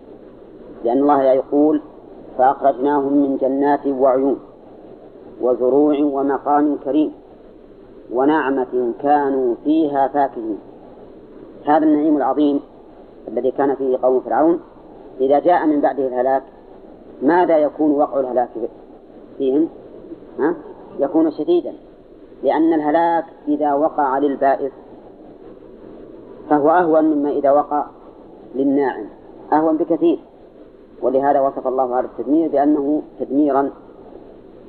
[0.83, 1.81] لأن الله يقول
[2.37, 4.39] فأخرجناهم من جنات وعيون
[5.41, 7.13] وزروع ومقام كريم
[8.13, 10.57] ونعمة كانوا فيها فاكهين.
[11.65, 12.59] هذا النعيم العظيم
[13.27, 14.59] الذي كان فيه قوم فرعون
[15.21, 16.43] إذا جاء من بعده الهلاك
[17.21, 18.49] ماذا يكون وقع الهلاك
[19.37, 19.69] فيهم؟
[20.39, 20.55] ها؟
[20.99, 21.73] يكون شديدا
[22.43, 24.71] لأن الهلاك إذا وقع للبائس
[26.49, 27.85] فهو أهون مما إذا وقع
[28.55, 29.05] للناعم
[29.53, 30.19] أهون بكثير
[31.01, 33.71] ولهذا وصف الله هذا التدمير بأنه تدميرا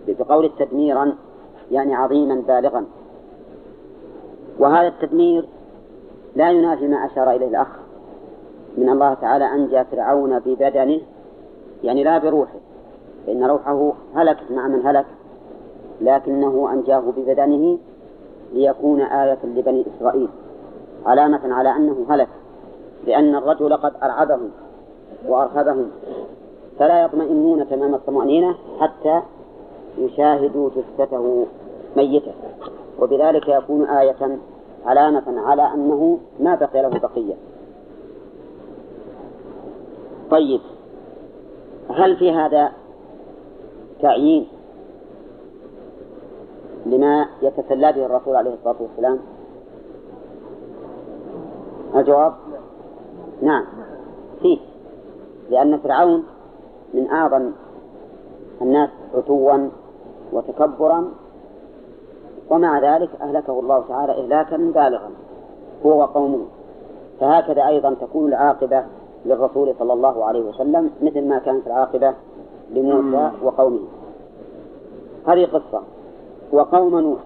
[0.09, 1.15] بقول تدميرا
[1.71, 2.85] يعني عظيما بالغا
[4.59, 5.45] وهذا التدمير
[6.37, 7.67] لا ينافي ما أشار إليه الأخ.
[8.79, 11.01] من الله تعالى أنجى فرعون ببدنه
[11.85, 12.59] يعني لا بروحه.
[13.27, 15.07] فإن روحه هلكت مع من هلك.
[16.01, 17.79] لكنه أنجاه ببدنه
[18.53, 20.29] ليكون آية لبني إسرائيل.
[21.07, 22.29] علامة على أنه هلك
[23.07, 24.51] لأن الرجل قد أرعبهم
[25.29, 25.91] وأرهبهم.
[26.79, 29.23] فلا يطمئنون تمام الطمأنينة حتى
[29.99, 31.47] يشاهدوا جثته
[31.97, 32.33] ميتة.
[33.01, 34.39] وبذلك يكون آية
[34.87, 37.35] علامة على أنه ما بقي له بقية.
[40.31, 40.61] طيب
[41.91, 42.73] هل في هذا
[44.03, 44.49] تعيين
[46.87, 49.19] لما يتسلى به الرسول عليه الصلاة والسلام؟
[51.95, 52.35] الجواب؟
[53.43, 53.65] نعم.
[54.43, 54.59] فيه
[55.51, 56.25] لأن فرعون
[56.95, 57.51] من أعظم
[58.63, 59.69] الناس عتوا
[60.33, 61.11] وتكبرا
[62.51, 65.11] ومع ذلك أهلكه الله تعالى إهلاكا بالغا
[65.87, 66.45] هو وقومه.
[67.21, 68.85] فهكذا أيضا تكون العاقبة
[69.27, 72.15] للرسول صلى الله عليه وسلم مثل ما كانت العاقبة
[72.71, 73.81] لموسى وقومه.
[75.27, 75.83] هذه قصة.
[76.53, 77.21] وقوم نوح.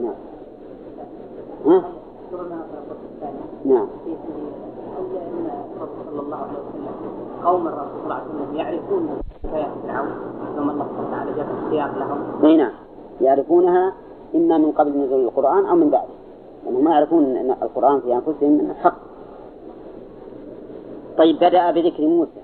[0.00, 0.14] نعم.
[1.66, 1.84] ها؟
[3.64, 3.86] نعم.
[6.10, 7.12] صلى الله عليه وسلم
[7.44, 9.08] قوم الرسول صلى الله عليه وسلم يعرفون
[9.44, 10.08] حكايات فرعون
[10.56, 12.44] ثم الله وتعالى جاب السياق لهم.
[12.44, 12.72] أي نعم.
[13.20, 13.94] يعرفونها
[14.34, 16.14] إما من قبل نزول القرآن أو من بعده
[16.64, 18.96] لأنهم ما يعرفون إن القرآن في أنفسهم من الحق.
[21.18, 22.42] طيب بدأ بذكر موسى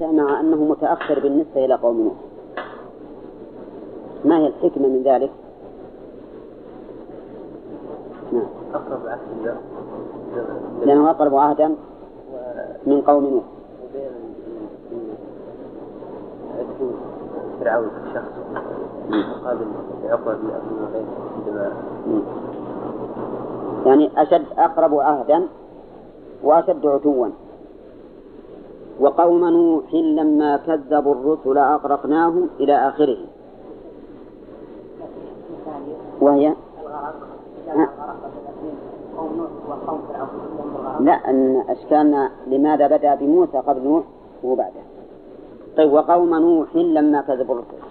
[0.00, 2.14] مع أنه متأخر بالنسبة إلى قوم نوح.
[4.24, 5.30] ما هي الحكمة من ذلك؟
[8.32, 8.46] نعم.
[8.74, 9.20] أقرب عهد
[10.86, 11.74] لأنه أقرب عهدا
[12.86, 13.44] من قوم نوح
[17.60, 18.32] فرعون شخص
[19.08, 19.66] مقابل
[20.04, 21.72] عقبة بن أبي معيط عندما
[23.86, 25.46] يعني أشد أقرب عهدا
[26.42, 27.28] وأشد عتوا.
[29.00, 33.18] وقوم نوح لما كذبوا الرسل أغرقناهم إلى آخره.
[36.20, 36.54] وهي؟
[41.00, 44.04] لا أن أشكالنا لماذا بدأ بموسى قبل نوح
[44.42, 44.93] وهو بعده.
[45.76, 47.84] طيب وقوم نوح لما كذبوا الرسل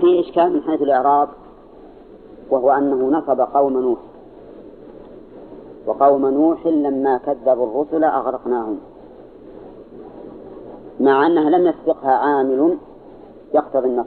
[0.00, 1.28] في إشكال من حيث الإعراب
[2.50, 3.98] وهو أنه نصب قوم نوح
[5.86, 8.78] وقوم نوح لما كذبوا الرسل أغرقناهم
[11.00, 12.78] مع أنها لم يسبقها عامل
[13.54, 14.06] يقتضي النص؟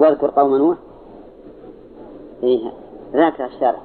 [0.00, 0.76] واذكر قوم نوح
[2.42, 2.72] إيه
[3.12, 3.80] ذاك الشارع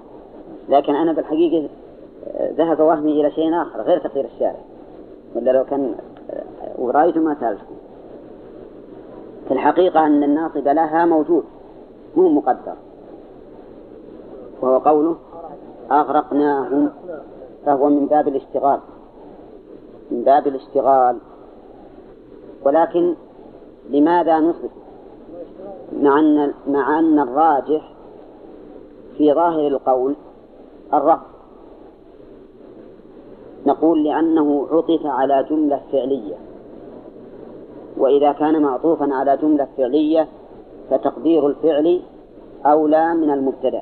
[0.70, 1.70] لكن أنا بالحقيقة
[2.42, 4.60] ذهب وهمي إلى شيء آخر غير تقدير الشارع.
[5.36, 5.96] ولا لو كان
[6.78, 7.76] ورأيته ما سألتكم
[9.48, 11.44] في الحقيقة أن الناصب لها موجود
[12.16, 12.76] مو مقدر.
[14.62, 15.16] وهو قوله
[15.92, 16.90] أغرقناهم
[17.66, 18.80] فهو من باب الاشتغال.
[20.12, 21.18] من باب الاشتغال.
[22.66, 23.14] ولكن
[23.90, 24.70] لماذا نصب
[26.02, 27.92] مع أن مع أن الراجح
[29.18, 30.16] في ظاهر القول
[30.94, 31.26] الرفض.
[33.66, 36.36] نقول لأنه عطف على جملة فعلية.
[37.98, 40.28] وإذا كان معطوفا على جملة فعلية
[40.90, 42.02] فتقدير الفعل
[42.66, 43.82] أولى من المبتدأ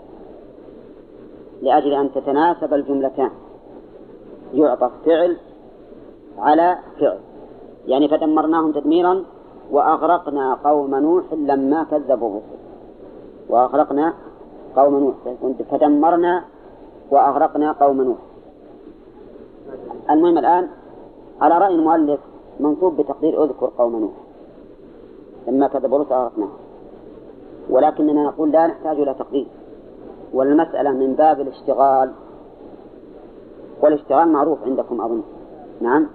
[1.61, 3.29] لأجل أن تتناسب الجملتان.
[4.53, 5.37] يعطف فعل
[6.37, 7.19] على فعل.
[7.87, 9.23] يعني فدمرناهم تدميرا
[9.71, 12.57] وأغرقنا قوم نوح لما كذبوا الرسل
[13.49, 14.13] وأغرقنا
[14.75, 15.15] قوم نوح
[15.71, 16.43] فدمرنا
[17.11, 18.17] وأغرقنا قوم نوح.
[20.09, 20.67] المهم الآن
[21.41, 22.19] على رأي المؤلف
[22.59, 24.11] منصوب بتقدير أذكر قوم نوح.
[25.47, 26.57] لما كذبوا الرسل أغرقناهم
[27.69, 29.47] ولكننا نقول لا نحتاج إلى تقدير.
[30.33, 32.11] والمسألة من باب الاشتغال.
[33.81, 35.21] والاشتغال معروف عندكم أظن.
[35.81, 36.07] نعم.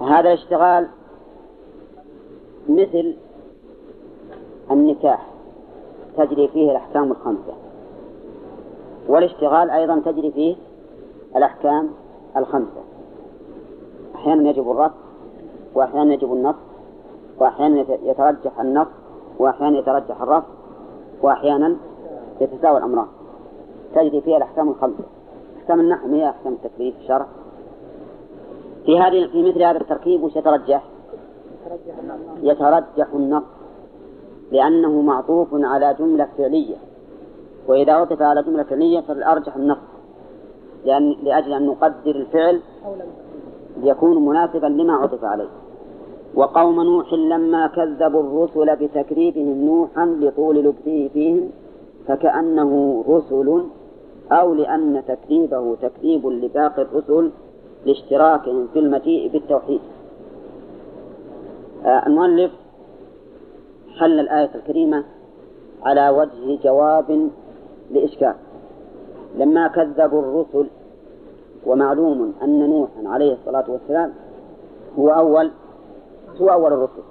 [0.00, 0.88] هذا الاشتغال
[2.68, 3.16] مثل
[4.70, 5.30] النكاح.
[6.16, 7.59] تجري فيه الأحكام الخمسة.
[9.10, 10.56] والاشتغال أيضا تجري فيه
[11.36, 11.88] الأحكام
[12.36, 12.80] الخمسة.
[14.14, 14.94] أحيانا يجب الرفض
[15.74, 16.54] وأحيانا يجب النص
[17.38, 18.88] وأحيانا يترجح النص
[19.38, 20.48] وأحيانا يترجح الرفض
[21.22, 21.76] وأحيانا
[22.40, 23.06] يتساوى الأمران.
[23.94, 25.04] تجري فيها الأحكام الخمسة.
[25.58, 27.26] أحكام النحو هي أحكام التكليف الشرع.
[28.86, 30.82] في هذه في مثل هذا التركيب وش يترجح؟
[32.42, 33.42] يترجح النص.
[34.52, 36.76] لأنه معطوف على جملة فعلية.
[37.70, 39.78] وإذا عطف على جملة فعلية فالأرجح النص
[40.84, 42.60] لأن لأجل أن نقدر الفعل
[43.82, 45.48] ليكون مناسبا لما عطف عليه.
[46.34, 51.50] وقوم نوح لما كذبوا الرسل بتكذيبهم نوحا لطول لبثه فيهم
[52.06, 53.64] فكأنه رسل
[54.32, 57.30] أو لأن تكذيبه تكذيب لباقي الرسل
[57.86, 59.80] لاشتراكهم في المجيء بالتوحيد.
[61.84, 62.50] آه المؤلف
[63.98, 65.04] حل الآية الكريمة
[65.82, 67.30] على وجه جواب
[67.90, 68.34] لإشكال
[69.36, 70.66] لما كذبوا الرسل
[71.66, 74.12] ومعلوم أن نوحا عليه الصلاة والسلام
[74.98, 75.50] هو أول
[76.40, 77.02] هو أول الرسل.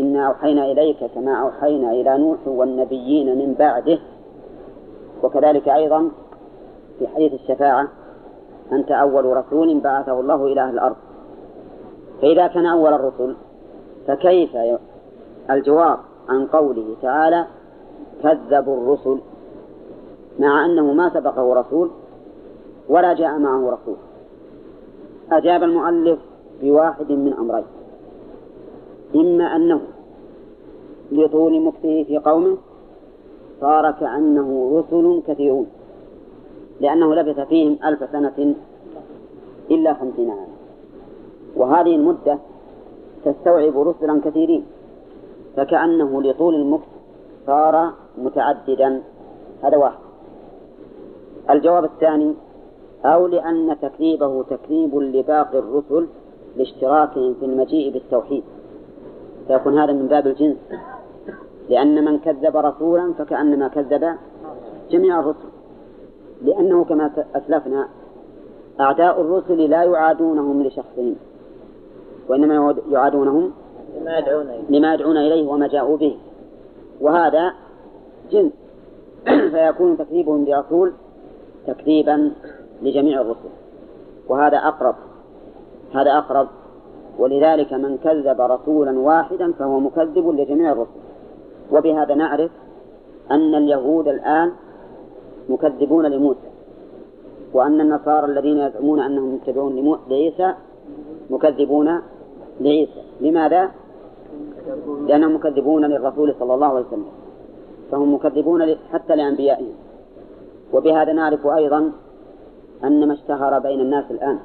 [0.00, 3.98] إنا أوحينا إليك كما أوحينا إلى نوح والنبيين من بعده.
[5.22, 6.08] وكذلك أيضا
[6.98, 7.88] في حديث الشفاعة
[8.72, 10.96] أنت أول رسول بعثه الله إلى أهل الأرض.
[12.22, 13.34] فإذا كان أول الرسل
[14.06, 14.56] فكيف
[15.50, 17.46] الجواب عن قوله تعالى
[18.22, 19.18] كذبوا الرسل؟
[20.38, 21.90] مع أنه ما سبقه رسول
[22.88, 23.96] ولا جاء معه رسول.
[25.32, 26.18] أجاب المؤلف
[26.62, 27.64] بواحد من أمرين.
[29.14, 29.80] إما أنه
[31.12, 32.56] لطول مكثه في قومه
[33.60, 35.66] صار كأنه رسل كثيرون
[36.80, 38.54] لأنه لبث فيهم ألف سنة
[39.70, 40.46] إلا خمسين عاما.
[41.56, 42.38] وهذه المدة
[43.24, 44.64] تستوعب رسلا كثيرين
[45.56, 46.88] فكأنه لطول المكث
[47.46, 49.02] صار متعددا.
[49.62, 50.03] هذا واحد.
[51.50, 52.34] الجواب الثاني
[53.04, 56.06] أو لأن تكذيبه تكذيب لباقي الرسل
[56.56, 58.42] لاشتراكهم في المجيء بالتوحيد.
[59.46, 60.56] فيكون هذا من باب الجنس.
[61.68, 64.16] لأن من كذب رسولا فكأنما كذب
[64.90, 65.48] جميع الرسل.
[66.42, 67.88] لأنه كما أسلفنا
[68.80, 71.16] أعداء الرسل لا يعادونهم لشخصهم
[72.28, 73.52] وإنما يعادونهم
[74.00, 76.16] لما يدعون إليه لما يدعون إليه وما جاءوا به.
[77.00, 77.52] وهذا
[78.30, 78.52] جنس.
[79.52, 80.92] فيكون تكذيبهم برسول
[81.66, 82.32] تكذيبا
[82.82, 83.48] لجميع الرسل.
[84.28, 84.94] وهذا أقرب
[85.94, 86.48] هذا أقرب.
[87.18, 91.00] ولذلك من كذب رسولا واحدا فهو مكذب لجميع الرسل.
[91.72, 92.50] وبهذا نعرف
[93.30, 94.52] أن اليهود الآن
[95.48, 96.48] مكذبون لموسى
[97.52, 100.54] وأن النصارى الذين يزعمون أنهم يتبعون لعيسى
[101.30, 102.00] مكذبون
[102.60, 103.02] لعيسى.
[103.20, 103.70] لماذا؟
[105.06, 107.06] لأنهم مكذبون للرسول صلى الله عليه وسلم.
[107.90, 109.74] فهم مكذبون حتى لأنبيائهم.
[110.74, 111.92] وبهذا نعرف أيضا
[112.84, 114.38] أن ما اشتهر بين الناس الآن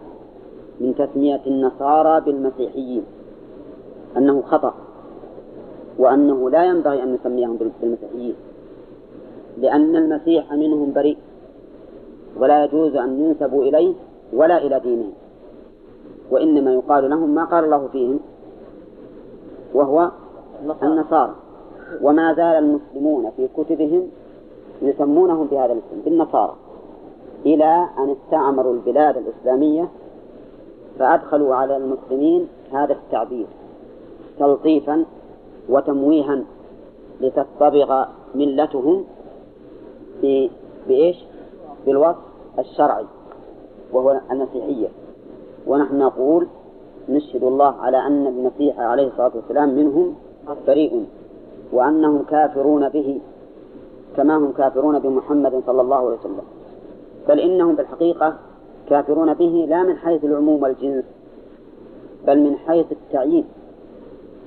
[0.80, 3.04] من تسمية النصارى بالمسيحيين
[4.18, 4.74] أنه خطأ
[5.98, 8.36] وأنه لا ينبغي أن نسميهم بالمسيحيين
[9.58, 11.18] لأن المسيح منهم بريء
[12.38, 13.94] ولا يجوز أن ينسبوا إليه
[14.34, 15.14] ولا إلى دينهم
[16.32, 18.20] وإنما يقال لهم ما قال الله فيهم
[19.74, 20.12] وهو
[20.84, 21.36] النصارى.
[22.02, 24.08] وما زال المسلمون في كتبهم
[24.82, 26.56] يسمونهم بهذا الاسم بالنصارى.
[27.46, 29.90] إلى أن استعمروا البلاد الإسلامية
[31.00, 33.46] فأدخلوا على المسلمين هذا التعبير
[34.40, 35.06] تلطيفا
[35.70, 36.44] وتمويها
[37.22, 39.04] لتصطبغ ملتهم
[40.88, 41.18] بإيش؟
[41.86, 42.18] بالوصف
[42.60, 43.06] الشرعي
[43.94, 44.88] وهو المسيحية.
[45.68, 46.48] ونحن نقول
[47.10, 50.16] نشهد الله على أن المسيح عليه الصلاة والسلام منهم
[50.68, 51.06] بريء
[51.74, 53.20] وأنهم كافرون به.
[54.20, 56.41] كما هم كافرون بمحمد صلى الله عليه وسلم.
[57.28, 58.36] بل إنهم بالحقيقة
[58.90, 61.04] كافرون به لا من حيث العموم والجنس
[62.28, 63.46] بل من حيث التعيين.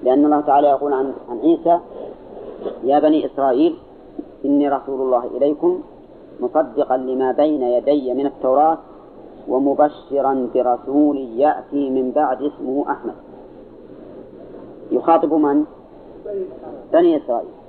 [0.03, 1.79] لأن الله تعالى يقول عن عن عيسى
[2.85, 3.77] يا بني إسرائيل
[4.45, 5.81] إني رسول الله إليكم
[6.41, 8.79] مصدقا لما بين يدي من التوراة
[9.49, 13.15] ومبشرا برسول يأتي من بعد اسمه أحمد.
[14.91, 15.65] يخاطب من؟
[16.93, 17.62] بني إسرائيل.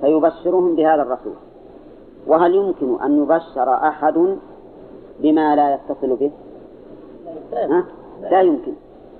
[0.00, 1.34] فيبشرهم بهذا الرسول
[2.26, 4.36] وهل يمكن أن يبشر أحد
[5.20, 6.30] بما لا يتصل به؟
[8.30, 8.72] لا يمكن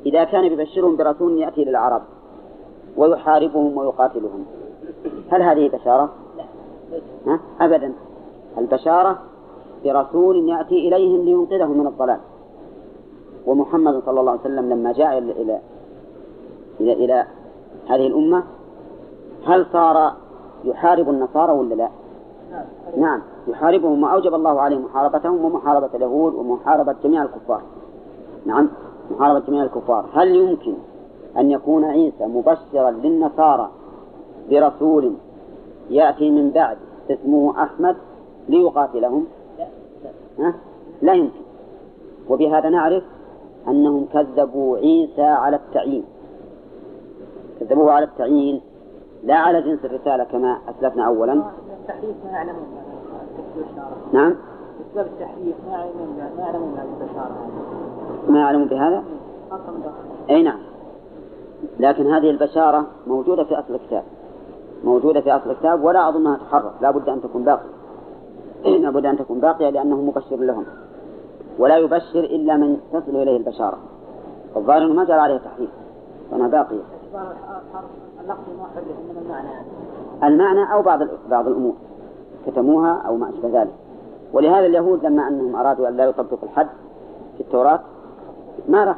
[0.06, 2.02] إذا كان يبشرهم برسول يأتي للعرب
[2.96, 4.44] ويحاربهم ويقاتلهم
[5.30, 6.12] هل هذه بشارة؟
[7.26, 7.92] ها؟ أبدا
[8.58, 9.18] البشارة
[9.84, 12.20] برسول يأتي إليهم لينقذهم من الضلال
[13.46, 15.60] ومحمد صلى الله عليه وسلم لما جاء إلى
[16.80, 17.26] إلى, إلى
[17.88, 18.42] هذه الأمة
[19.46, 20.12] هل صار
[20.66, 21.88] يحارب النصارى ولا لا؟
[22.96, 27.62] نعم يحاربهم وأوجب الله عليهم محاربتهم ومحاربة اليهود ومحاربة جميع الكفار.
[28.46, 28.68] نعم
[29.10, 30.06] محاربة جميع الكفار.
[30.12, 30.74] هل يمكن
[31.36, 33.70] أن يكون عيسى مبشرا للنصارى
[34.50, 35.12] برسول
[35.90, 36.76] يأتي من بعد
[37.10, 37.96] اسمه أحمد
[38.48, 39.26] ليقاتلهم؟
[40.38, 40.54] ها؟
[41.02, 41.40] لا يمكن.
[42.28, 43.02] وبهذا نعرف
[43.68, 46.04] أنهم كذبوا عيسى على التعيين.
[47.60, 48.60] كذبوه على التعيين
[49.26, 51.32] لا على جنس الرسالة كما أسلفنا أولا
[51.80, 52.66] التحريف ما يعلمون
[54.12, 54.34] نعم
[54.90, 57.36] أسباب التحريف ما يعلمون ما يعلمون البشارة
[58.28, 59.04] ما يعلمون بهذا
[60.30, 60.58] أي نعم
[61.80, 64.02] لكن هذه البشارة موجودة في أصل الكتاب
[64.84, 67.70] موجودة في أصل الكتاب ولا أظنها تحرف لا بد أن تكون باقية
[68.64, 70.64] لا بد أن تكون باقية لأنه مبشر لهم
[71.58, 73.78] ولا يبشر إلا من تصل إليه البشارة
[74.56, 75.70] الظاهر أنه ما جرى عليه تحريف
[76.30, 76.82] فأنا باقية
[78.26, 79.48] اللفظ المعنى.
[80.24, 81.74] المعنى أو بعض بعض الأمور.
[82.46, 83.72] كتموها أو ما أشبه ذلك.
[84.32, 86.68] ولهذا اليهود لما أنهم أرادوا أن لا يطبقوا الحد
[87.34, 87.80] في التوراة
[88.68, 88.96] ما راح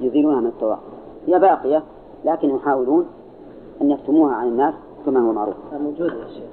[0.00, 0.78] يزيلونها من التوراة.
[1.26, 1.82] هي باقية
[2.24, 3.06] لكن يحاولون
[3.82, 4.74] أن يكتموها عن الناس
[5.06, 5.54] كما هو معروف.
[5.80, 6.44] موجودة يا شيخ.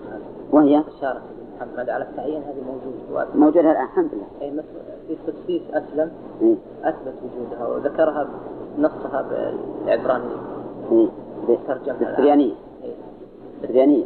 [0.52, 1.22] وهي؟ بشارة
[1.58, 3.28] محمد على التعيين هذه موجودة.
[3.36, 4.28] موجودة الآن الحمد لله.
[4.42, 4.64] أي
[5.08, 6.12] في قدسيس أسلم.
[6.42, 8.28] إيه؟ أثبت وجودها وذكرها
[8.80, 10.36] نصها بالعبرانية.
[10.92, 11.08] إيه؟
[12.00, 12.54] بالسريانية.
[12.84, 12.94] إيه.
[13.62, 14.04] بالسريانية.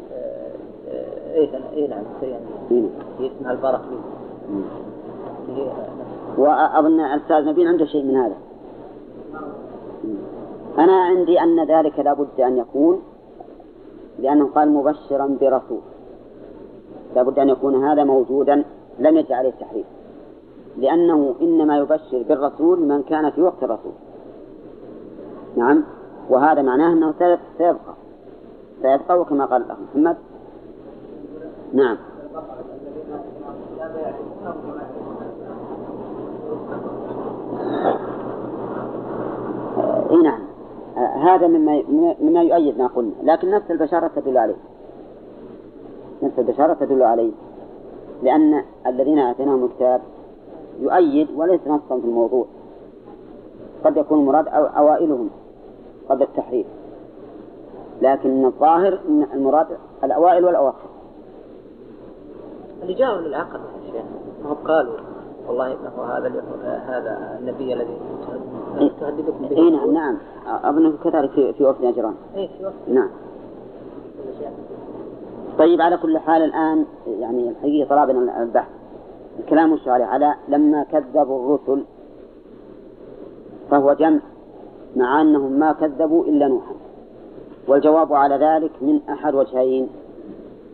[1.33, 3.29] اي اي نعم السريانية إيه.
[3.37, 3.81] اسمها.
[5.49, 5.71] هي
[6.37, 8.35] وأظن الأستاذ نبيل عنده شيء من هذا.
[10.77, 13.01] أنا عندي أن ذلك لابد أن يكون
[14.19, 15.81] لأنه قال مبشرا برسول.
[17.15, 18.63] لابد أن يكون هذا موجودا
[18.99, 19.85] لم يجعل عليه التحريف.
[20.77, 23.91] لأنه إنما يبشر بالرسول من كان في وقت الرسول.
[25.55, 25.83] نعم؟
[26.29, 27.93] وهذا معناه أنه سيب- سيبقى.
[28.81, 30.17] سيبقى وكما قال الأخ محمد.
[31.73, 31.97] نعم.
[40.11, 40.39] اي نعم.
[40.97, 41.83] هذا مما
[42.21, 43.11] مما يؤيد ما قلنا.
[43.23, 44.55] لكن نفس البشارة تدل عليه.
[46.23, 47.31] نفس البشارة تدل عليه.
[48.23, 50.01] لأن الذين آتيناهم الكتاب
[50.79, 52.45] يؤيد وليس نصا في الموضوع.
[53.85, 55.29] قد يكون المراد أو- أوائلهم.
[56.09, 56.67] قبل التحريف.
[58.01, 59.67] لكن الظاهر أن المراد
[60.03, 60.89] الأوائل والأواخر.
[62.81, 64.03] اللي جاءوا للعقل يا شيخ
[64.43, 64.93] ما هم قالوا
[65.47, 66.43] والله إنه هذا
[66.87, 67.97] هذا النبي الذي
[68.77, 68.91] إيه.
[68.99, 69.57] تهددكم به.
[69.57, 70.17] اي نعم نعم.
[70.47, 72.73] أظن كذلك في في وفد نجران اي في وقت.
[72.87, 73.09] نعم.
[75.59, 78.69] طيب على كل حال الآن يعني الحقيقة طلبنا البحث.
[79.39, 81.83] الكلام عليه على لما كذبوا الرسل
[83.71, 84.19] فهو جمع.
[84.95, 86.73] مع أنهم ما كذبوا إلا نوحا.
[87.67, 89.87] والجواب على ذلك من أحد وجهين.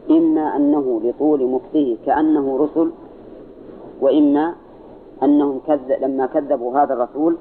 [0.10, 2.92] إما أنه لطول مكثه كأنه رسل
[4.02, 4.54] وإما
[5.24, 7.38] أنهم كذب لما كذبوا هذا الرسول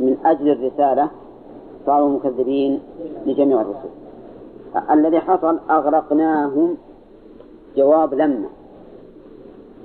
[0.00, 1.10] من أجل الرسالة
[1.86, 2.80] صاروا مكذبين
[3.26, 3.88] لجميع الرسل.
[4.90, 6.76] الذي حصل أغرقناهم
[7.76, 8.48] جواب لما.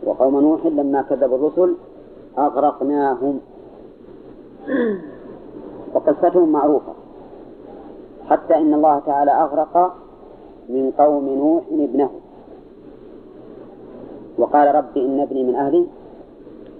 [0.06, 1.76] وقوم نوح لما كذبوا الرسل
[2.38, 3.40] أغرقناهم.
[5.98, 6.94] وقصتهم معروفة.
[8.30, 9.96] حتى إن الله تعالى أغرق
[10.70, 12.10] من قوم نوح ابنه.
[14.38, 15.86] وقال رب إن ابني من أهلي.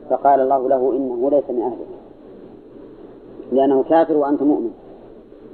[0.10, 1.88] فقال الله له إنه ليس من أهلك.
[3.52, 4.72] لأنه كافر وأنت مؤمن.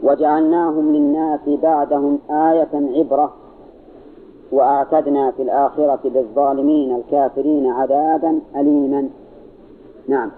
[0.03, 3.34] وجعلناهم للناس بعدهم آية عبرة.
[4.52, 9.10] وأعتدنا في الآخرة للظالمين الكافرين عذابا أليما.
[10.07, 10.31] نعم.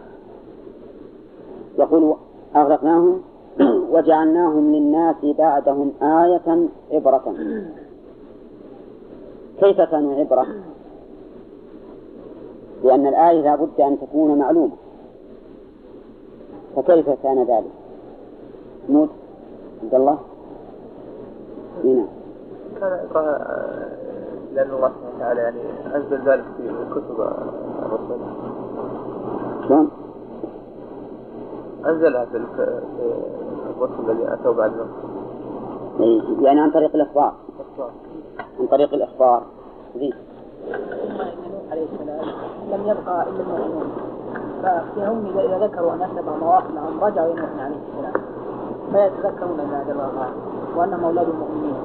[1.79, 2.15] يقول
[2.55, 3.21] أغرقناهم
[3.93, 7.35] وجعلناهم للناس بعدهم آية عبرة
[9.59, 10.47] كيف كانوا عبرة؟
[12.83, 14.75] لأن الآية لا بد أن تكون معلومة
[16.75, 17.71] فكيف كان ذلك؟
[18.89, 19.09] موت
[19.83, 20.17] عبد الله
[21.83, 22.05] هنا
[22.79, 22.91] كان
[24.53, 25.59] لأن الله سبحانه وتعالى يعني
[25.95, 27.21] أنزل ذلك في كتب
[27.85, 28.19] الرسل
[29.67, 30.04] شلون؟
[31.87, 34.87] أنزلها في الرسل الذين أتوا بعد نوح
[35.99, 37.33] إيه، يعني عن طريق الإخبار.
[38.59, 39.43] عن طريق الإخبار.
[39.95, 42.25] زين ثم ان نوح عليه السلام.
[42.71, 43.91] لم يبقى إلا المؤمنون.
[44.95, 48.13] فهم اذا إذا ذكروا أن أسلم مواقفهم رجعوا إلى نوح عليه السلام.
[48.91, 50.33] فيتذكرون ذلك الله تعالى
[50.77, 51.75] وأنهم أولاد المؤمنين.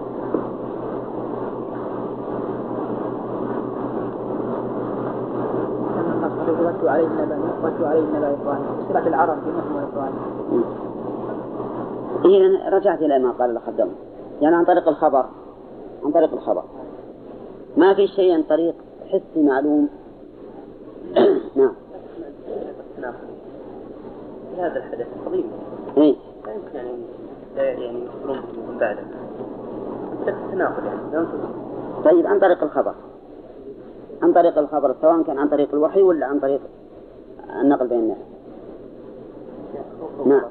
[6.48, 10.14] واتلوا عليه النبأ واتلوا عليه النبأ إبراهيم صلة العرب بنوح وابراهيم
[12.24, 13.88] إذا رجعت إلى ما قال الخدام.
[14.40, 15.24] يعني عن طريق الخبر.
[16.04, 16.62] عن طريق الخبر.
[17.76, 18.74] ما في شيء عن طريق
[19.06, 19.88] حسي معلوم.
[21.56, 21.72] نعم.
[23.00, 23.14] نعم.
[24.54, 25.44] في هذا الحدث عظيم
[25.96, 26.16] إيه.
[26.46, 26.90] لا يمكن يعني
[27.56, 28.38] لا يعني يخبرون
[28.68, 29.02] من بعده.
[30.26, 31.26] شك تناقض يعني.
[32.04, 32.94] طيب عن طريق الخبر.
[34.22, 36.60] عن طريق الخبر سواء كان عن طريق الوحي ولا عن طريق
[37.60, 38.18] النقل بين الناس.
[40.26, 40.42] نعم.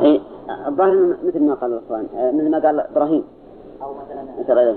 [0.00, 0.20] إيه
[0.68, 3.24] الظاهر مثل ما قال الإخوان آه، مثل ما قال إبراهيم.
[3.82, 4.76] أو مثلا مثل إيه؟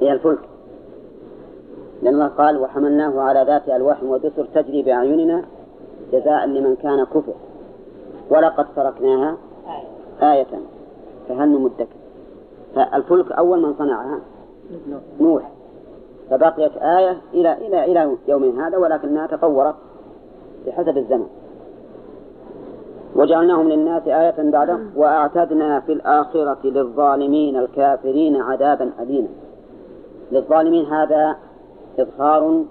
[0.00, 0.48] هي الفلك.
[2.02, 5.44] لأن الله قال وحملناه على ذات ألواح ودسر تجري بأعيننا
[6.12, 7.34] جزاء لمن كان كفر.
[8.30, 9.36] ولقد تركناها.
[10.22, 10.46] آية.
[11.28, 11.86] فهل مدكر
[12.74, 14.18] فالفلك أول من صنعها.
[15.20, 15.50] نوح.
[16.30, 19.74] فبقيت آية إلى إلى إلى يومنا هذا ولكنها تطورت
[20.66, 21.26] بحسب الزمن.
[23.16, 24.78] وجعلناهم للناس آية بعده.
[24.96, 29.28] وأعتدنا في الآخرة للظالمين الكافرين عذابا أليما.
[30.32, 31.36] للظالمين هذا
[31.98, 32.64] إظهار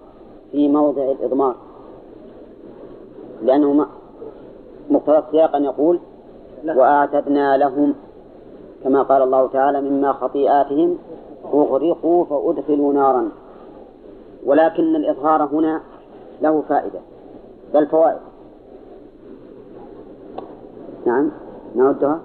[0.52, 1.56] في موضع الإضمار.
[3.44, 3.86] لأنه
[4.90, 6.00] مقتضى السياق أن يقول
[6.70, 7.94] وأعتدنا لهم
[8.84, 10.98] كما قال الله تعالى مما خطيئاتهم
[11.54, 13.30] أغرقوا فأدخلوا نارا.
[14.46, 15.82] ولكن الإظهار هنا
[16.42, 17.00] له فائدة
[17.74, 18.20] بل فوائد.
[21.06, 21.32] نعم
[21.76, 22.20] نعدها.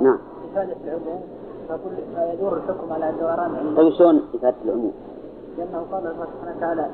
[0.00, 0.18] نعم.
[0.52, 1.20] إفادة العموم
[1.68, 4.92] فكل فيدور الحكم على دوران علم طيب شلون إفادة العموم؟
[5.58, 6.86] لأنه قال الله سبحانه وتعالى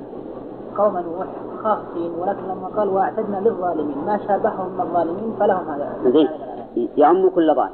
[0.77, 1.27] قوما نوح
[1.63, 5.93] خاصين ولكن لما قال وأعتدنا للظالمين ما شابههم من الظالمين فلهم هذا.
[6.05, 6.29] زين.
[6.77, 7.71] يعم كل ظالم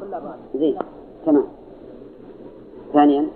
[0.55, 0.79] زين.
[1.27, 1.45] تمام.
[2.93, 3.27] ثانيا.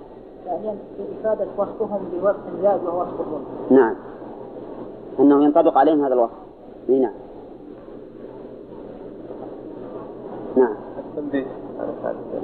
[0.44, 3.44] ثانيا بإفادة وصفهم بوصف زاد وهو وصف الظلم.
[3.70, 3.94] نعم.
[5.20, 6.32] أنه ينطبق عليهم هذا الوصف.
[6.88, 7.12] نعم.
[10.56, 10.74] نعم.
[10.98, 11.46] التنبيه.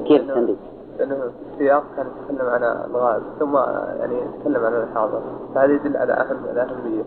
[0.05, 0.55] كيف لأنه- التنبيه؟
[0.99, 3.57] لأنه في السياق كان يتكلم عن الغائب ثم
[4.01, 5.21] يعني يتكلم عن الحاضر.
[5.55, 7.03] فهذا يدل على أهم الأهمية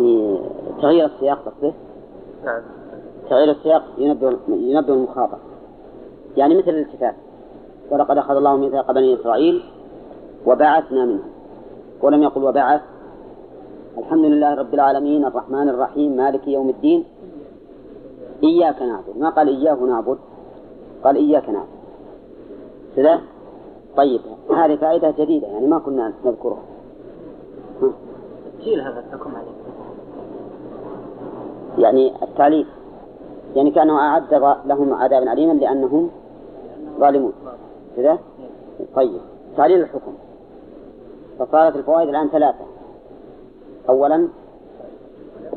[0.00, 0.40] يعني
[0.82, 1.72] تغيير السياق قصده
[2.44, 2.62] نعم.
[3.30, 5.38] تغيير السياق ينبه ينبه المخاطب
[6.36, 7.14] يعني مثل الالتفات
[7.90, 9.62] ولقد أخذ الله ميثاق بني إسرائيل
[10.46, 11.30] وبعثنا منهم.
[12.02, 12.80] ولم يقل وبعث.
[13.98, 17.04] الحمد لله رب العالمين الرحمن الرحيم مالك يوم الدين.
[18.42, 19.16] إياك نعبد.
[19.18, 20.18] ما قال إياه نعبد؟
[21.04, 21.80] قال إياك نعبد.
[22.96, 23.20] كذا
[23.96, 24.20] طيب
[24.56, 26.62] هذه فائدة جديدة يعني ما كنا نذكرها.
[27.82, 27.92] ها.
[28.58, 29.59] تسجيل هذا الحكم عليه
[31.78, 32.66] يعني التعليل.
[33.56, 34.34] يعني كأنه أعد
[34.66, 36.10] لهم عذابا أليما لأنهم
[36.98, 37.32] ظالمون.
[37.96, 38.18] كذا؟
[38.96, 39.20] طيب.
[39.56, 40.12] تعليل الحكم.
[41.38, 42.64] فصارت الفوائد الآن ثلاثة.
[43.88, 44.28] أولا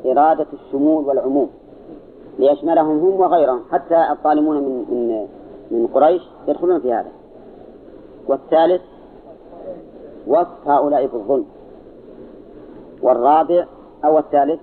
[0.05, 1.49] إرادة الشمول والعموم.
[2.39, 3.61] ليشملهم هم وغيرهم.
[3.71, 5.27] حتى الظالمون من من
[5.71, 7.11] من قريش يدخلون في هذا.
[8.27, 8.81] والثالث
[10.27, 11.45] وصف هؤلاء بالظلم.
[13.01, 13.65] والرابع
[14.05, 14.59] أو الثالث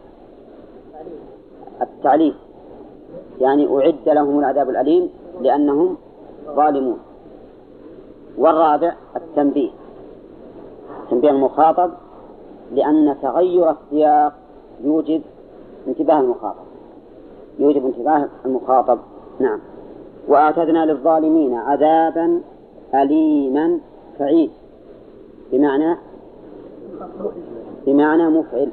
[1.82, 2.35] التعليم
[3.40, 5.97] يعني أعد لهم العذاب الأليم لأنهم
[6.47, 6.98] ظالمون.
[8.39, 9.70] والرابع التنبيه.
[11.11, 11.90] تنبيه المخاطب
[12.74, 14.32] لأن تغير السياق
[14.85, 15.23] يوجب
[15.89, 16.65] انتباه المخاطب.
[17.59, 18.98] يوجب انتباه المخاطب.
[19.40, 19.59] نعم.
[20.28, 22.40] وأعتدنا للظالمين عذابا
[22.94, 23.78] أليما
[24.19, 24.51] فعيل
[25.52, 25.97] بمعنى
[27.86, 28.70] بمعنى مفعل.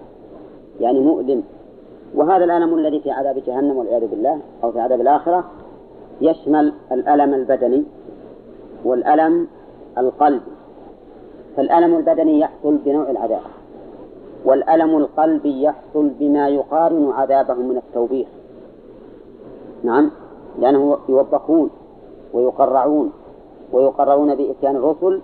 [0.80, 1.44] يعني مؤلم.
[2.16, 5.44] وهذا الألم الذي في عذاب جهنم والعياذ بالله أو في عذاب الآخرة
[6.22, 7.84] يشمل الألم البدني
[8.86, 9.48] والألم
[9.98, 10.52] القلبي
[11.58, 13.42] فالألم البدني يحصل بنوع العذاب
[14.46, 18.28] والألم القلبي يحصل بما يقارن عذابهم من التوبيخ.
[19.84, 20.12] نعم
[20.60, 21.70] لأنه يوبخون
[22.34, 23.12] ويقرعون
[23.74, 25.22] ويقررون بإتيان الرسل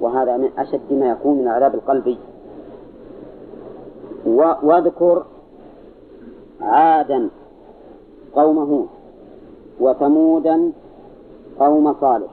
[0.00, 2.18] وهذا من أشد ما يكون من العذاب القلبي
[4.62, 5.24] واذكر
[6.64, 7.28] عادا
[8.34, 8.88] قوم هود
[9.80, 10.72] وثمودا
[11.58, 12.30] قوم صالح.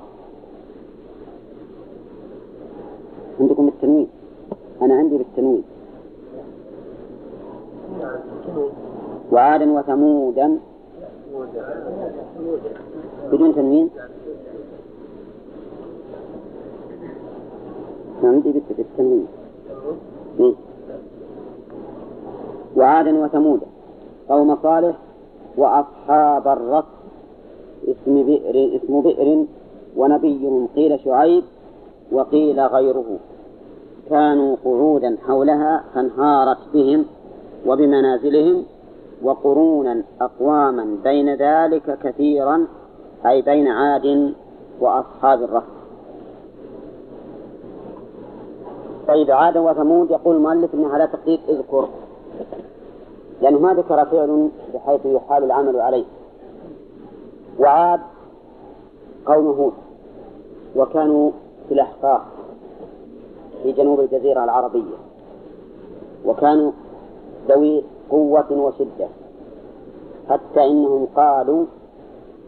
[3.39, 4.07] عندكم التنوين.
[4.81, 5.63] أنا عندي بالتنوين.
[9.31, 10.59] وعادا وثمودا.
[13.31, 13.89] بدون تنوين؟
[18.23, 19.27] عندي بالتنوين.
[20.39, 20.53] إيه.
[22.75, 23.65] وعادا وثمودا.
[24.31, 24.95] قوم صالح
[25.57, 26.83] وأصحاب الرس
[27.87, 29.45] اسم بئر اسم بئر
[29.97, 31.43] ونبي قيل شعيب
[32.11, 33.19] وقيل غيره.
[34.09, 37.05] كانوا قعودا حولها فانهارت بهم
[37.67, 38.63] وبمنازلهم
[39.23, 42.67] وقرونا أقواما بين ذلك كثيرا
[43.25, 44.33] أي بين عاد
[44.79, 45.63] وأصحاب الرهط
[49.07, 51.87] طيب عاد وثمود يقول المؤلف إنها على تقدير اذكر.
[53.41, 56.05] لأنه ما ذكر فعل بحيث يحال العمل عليه.
[57.59, 57.99] وعاد
[59.25, 59.73] قوم هود
[60.75, 61.31] وكانوا
[61.67, 62.21] في الأحقاف
[63.63, 64.95] في جنوب الجزيرة العربية
[66.25, 66.71] وكانوا
[67.47, 69.07] ذوي قوة وشدة
[70.29, 71.65] حتى إنهم قالوا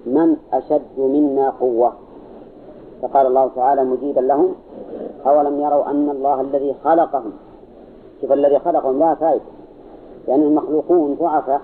[0.06, 1.94] من أشد منا قوة؟
[3.02, 4.56] فقال الله تعالى مجيبا لهم
[5.26, 7.32] أولم يروا أن الله الذي خلقهم
[8.22, 9.44] شوف الذي خلقهم لا فائدة.
[10.28, 11.62] لأن يعني المخلوقون ضعفاء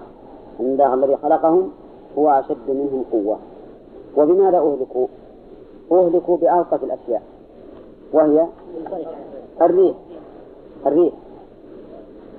[0.60, 1.72] أن الله الذي خلقهم
[2.18, 3.38] هو أشد منهم قوة.
[4.18, 5.08] وبماذا أهلكوا؟
[5.92, 7.22] أهلكوا بألطف الأشياء
[8.14, 8.48] وهي
[9.62, 9.96] الريح.
[10.86, 11.14] الريح.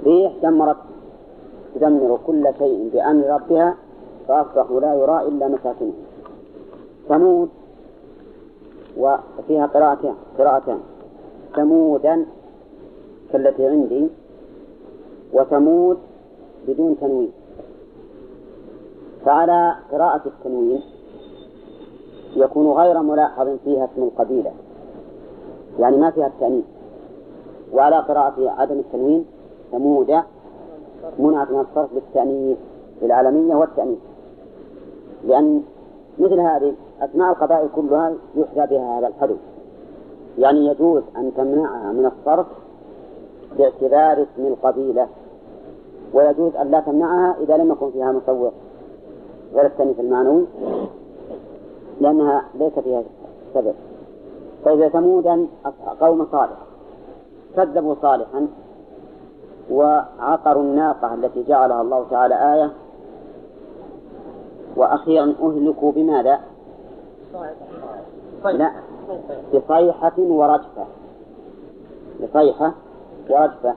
[0.04, 0.76] ريح دمرت
[1.74, 3.76] تدمر كل شيء بأمر ربها
[4.28, 5.92] فأصبحوا لا يرى إلا مساكنهم
[7.08, 7.48] ثمود
[8.96, 10.78] وفيها قراءتان قراءتان.
[11.56, 12.26] ثمودا
[13.32, 14.08] كالتي عندي
[15.32, 15.98] وثمود
[16.68, 17.32] بدون تنوين.
[19.24, 20.80] فعلى قراءة التنوين
[22.36, 24.52] يكون غير ملاحظ فيها اسم القبيلة
[25.78, 26.64] يعني ما فيها التأنيث.
[27.72, 29.26] وعلى قراءة عدم التنوين
[29.72, 30.22] ثمود
[31.18, 32.58] منعت من الصرف بالتأنيث
[33.02, 33.98] بالعالمية والتأنيث.
[35.26, 35.62] لأن
[36.18, 39.36] مثل هذه أسماء القبائل كلها يحذى بها هذا الحدث.
[40.38, 42.46] يعني يجوز أن تمنعها من الصرف
[43.58, 45.08] باعتبار اسم القبيلة.
[46.14, 48.52] ويجوز أن لا تمنعها إذا لم يكن فيها مصور
[49.54, 50.46] غير التأنيث المعنوي
[52.00, 53.02] لأنها ليس فيها
[53.54, 53.74] سبب.
[54.64, 55.46] فإذا ثمودا
[56.00, 56.56] قوم صالح
[57.56, 58.46] كذبوا صالحا
[59.70, 62.70] وعقروا الناقة التي جعلها الله تعالى آية
[64.76, 66.40] وأخيرا أهلكوا بماذا؟
[68.44, 68.72] لا
[69.54, 70.84] بصيحة ورجفة.
[72.22, 72.72] بصيحة
[73.30, 73.74] ورجفة.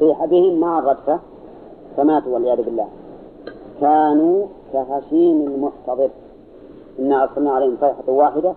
[0.00, 1.20] صيح بهم مع الرجفة.
[1.96, 2.88] فماتوا والعياذ بالله.
[3.80, 6.10] كانوا كهشيم المحتضر.
[6.98, 8.54] إنا أرسلنا عليهم صيحة واحدة.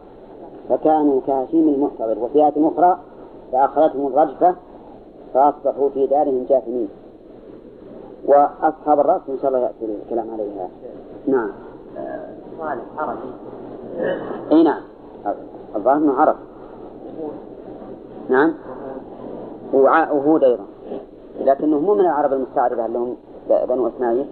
[0.70, 2.20] فكانوا كهشيم المحتضر.
[2.20, 3.00] وفي آية أخرى
[3.52, 4.56] فأخذتهم الرجفة
[5.34, 6.90] فأصبحوا في دارهم جاثمين.
[8.26, 10.70] وأصحاب الرأس إن شاء الله يأتي الكلام عليها.
[11.28, 11.50] نعم.
[12.60, 13.20] صالح عربي.
[14.52, 14.82] إي نعم.
[15.76, 16.36] الظاهر إنه عرب.
[18.30, 18.54] نعم.
[19.74, 20.66] وهود أيضا.
[21.40, 23.16] لكنه مو من العرب المستعربة اللي هم
[23.52, 24.28] بنو إسماعيل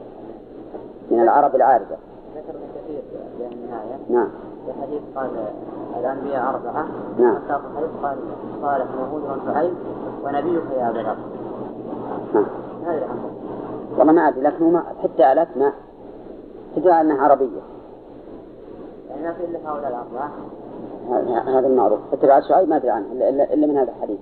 [1.11, 1.98] من العرب العاربه
[2.35, 3.02] ذكر كثير
[3.38, 3.98] في النهاية.
[4.10, 4.27] نعم.
[4.65, 5.30] في حديث قال
[5.99, 6.88] الأنبياء أربعة.
[7.19, 7.35] نعم.
[7.35, 8.18] حتى في الحديث قال
[8.61, 9.73] صالح وهود وشعيب
[10.23, 11.15] ونبيك يا أبا ذر
[12.34, 12.45] نعم.
[12.85, 13.30] هذا الأمر.
[13.98, 15.73] والله ما أدري لكنه ما حتى الاسماء
[16.76, 17.61] تدعى إنها عربية.
[19.10, 20.31] يعني ما في إلا هؤلاء الأربعة.
[21.10, 21.99] ه- هذا المعروف.
[22.11, 24.19] حتى شعيب ما أدري عنه الا إلا- من هذا الحديث.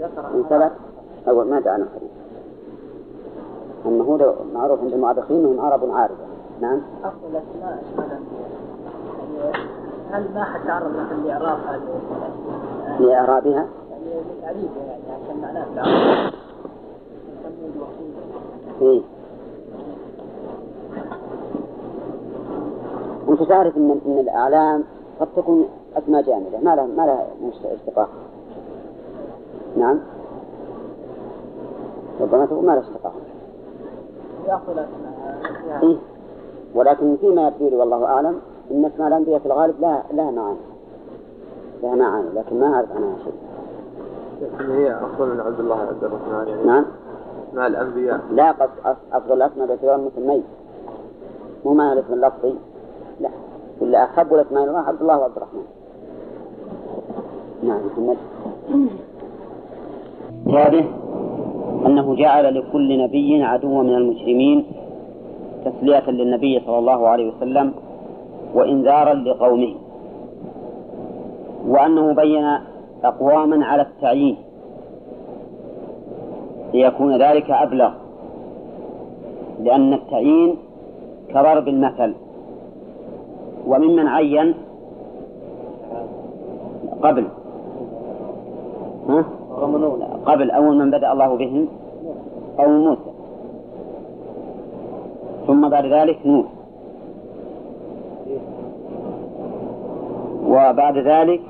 [0.00, 0.72] ذكر من ثبت
[1.28, 2.10] أول ما أدري عنه الحديث.
[3.86, 6.24] أنه معروف عند المؤرخين أنهم عرب عاربة
[6.60, 6.80] نعم.
[7.30, 8.24] الأسماء يعني
[10.12, 11.80] هل ما حد تعرض مثلا لإعراب هذه؟
[13.00, 14.04] لإعرابها؟ يعني
[14.38, 16.32] لتعريفها يعني عشان معناه في العرب.
[17.42, 19.02] ثمود وخود إيه.
[23.28, 24.84] أنت تعرف أن أن الأعلام
[25.20, 26.58] قد تكون أسماء جامدة.
[26.62, 27.26] ما لها ما لها
[27.74, 28.08] اشتقاق
[29.76, 30.00] نعم.
[32.20, 33.14] ربما تكون ما لها اشتقاق
[35.82, 35.96] إيه.
[36.74, 38.40] ولكن فيما يبدو لي والله أعلم
[38.70, 40.58] أن أسماء الأنبياء في الغالب لها لها معاني.
[41.82, 43.34] لها معاني لكن ما أعرف عنها شيء.
[44.42, 46.84] لكن هي أفضل من عبد الله عبد الرحمن يعني نعم.
[47.54, 48.20] مع الأنبياء.
[48.30, 50.42] لا قصد أفضل الأسماء باعتبار مسمي
[51.64, 52.54] مو معنى الاسم اللفظي.
[53.20, 53.30] لا.
[53.82, 55.64] إلا أحب الأسماء إلى الله عبد الله وعبد الرحمن.
[57.62, 58.16] نعم محمد.
[60.46, 60.84] رابع
[61.86, 64.64] أنه جعل لكل نبي عدوا من المجرمين
[65.64, 67.72] تسلية للنبي صلى الله عليه وسلم
[68.54, 69.74] وإنذارا لقومه.
[71.68, 72.58] وأنه بين
[73.04, 74.36] أقواما على التعيين.
[76.74, 77.92] ليكون ذلك أبلغ.
[79.60, 80.56] لأن التعيين
[81.28, 82.14] كضرب المثل
[83.66, 84.54] وممن عين
[87.02, 87.26] قبل.
[89.08, 89.24] ها؟
[90.26, 91.68] قبل أول من بدأ الله بهم
[92.58, 93.12] قوم موسى.
[95.46, 96.46] ثم بعد ذلك نوح.
[100.46, 101.40] وبعد ذلك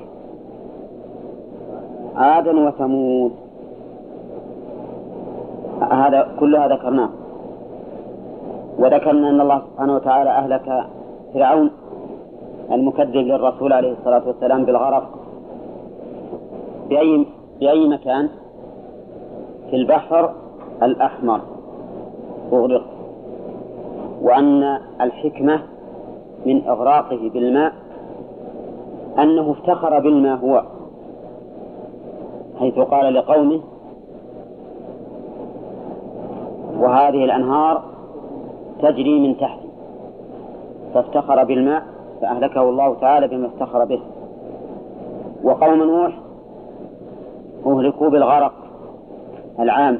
[2.15, 3.31] عاد وثمود.
[5.91, 7.09] هذا كلها ذكرناه.
[8.79, 10.85] وذكرنا أن الله سبحانه وتعالى أهلك
[11.33, 11.71] فرعون
[12.71, 15.09] المكذب للرسول عليه الصلاة والسلام بالغرق.
[16.89, 17.25] بأي
[17.59, 18.29] بأي مكان؟
[19.73, 20.33] في البحر
[20.83, 21.41] الأحمر.
[22.53, 22.83] أغرق.
[24.21, 25.61] وأن الحكمة
[26.45, 27.73] من إغراقه بالماء
[29.19, 30.63] أنه افتخر بالما هو
[32.59, 33.59] حيث قال لقومه
[36.79, 37.83] وهذه الأنهار
[38.81, 39.69] تجري من تحتي.
[40.93, 41.83] فافتخر بالماء
[42.21, 43.99] فأهلكه الله تعالى بما افتخر به.
[45.43, 46.13] وقوم نوح
[47.65, 48.62] أهلكوا بالغرق.
[49.59, 49.99] العام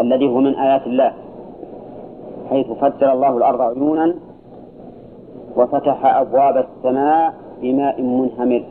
[0.00, 1.12] الذي هو من آيات الله
[2.50, 4.14] حيث فجر الله الأرض عيونا
[5.56, 8.64] وفتح أبواب السماء بماء منهمر.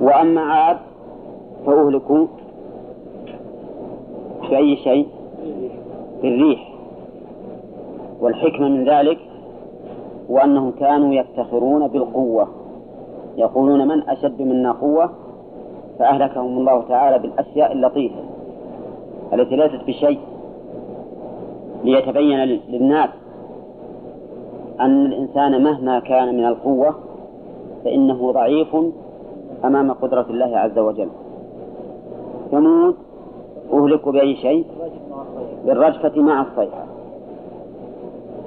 [0.00, 0.76] وأما عاد
[1.66, 2.26] فأهلكوا
[4.50, 5.08] بأي شيء؟
[6.22, 6.72] بالريح.
[8.20, 9.18] والحكمة من ذلك
[10.28, 12.48] وأنهم كانوا يفتخرون بالقوة
[13.36, 15.10] يقولون من أشد منا قوة؟
[15.98, 18.20] فأهلكهم الله تعالى بالأشياء اللطيفة
[19.32, 20.18] التي ليست بشيء
[21.84, 22.38] ليتبين
[22.68, 23.10] للناس
[24.80, 26.94] أن الإنسان مهما كان من القوة
[27.84, 28.76] فإنه ضعيف
[29.64, 31.08] أمام قدرة الله عز وجل.
[32.50, 32.96] ثمود
[33.72, 34.66] أهلكوا بأي شيء؟
[35.66, 36.84] بالرجفة مع الصيحة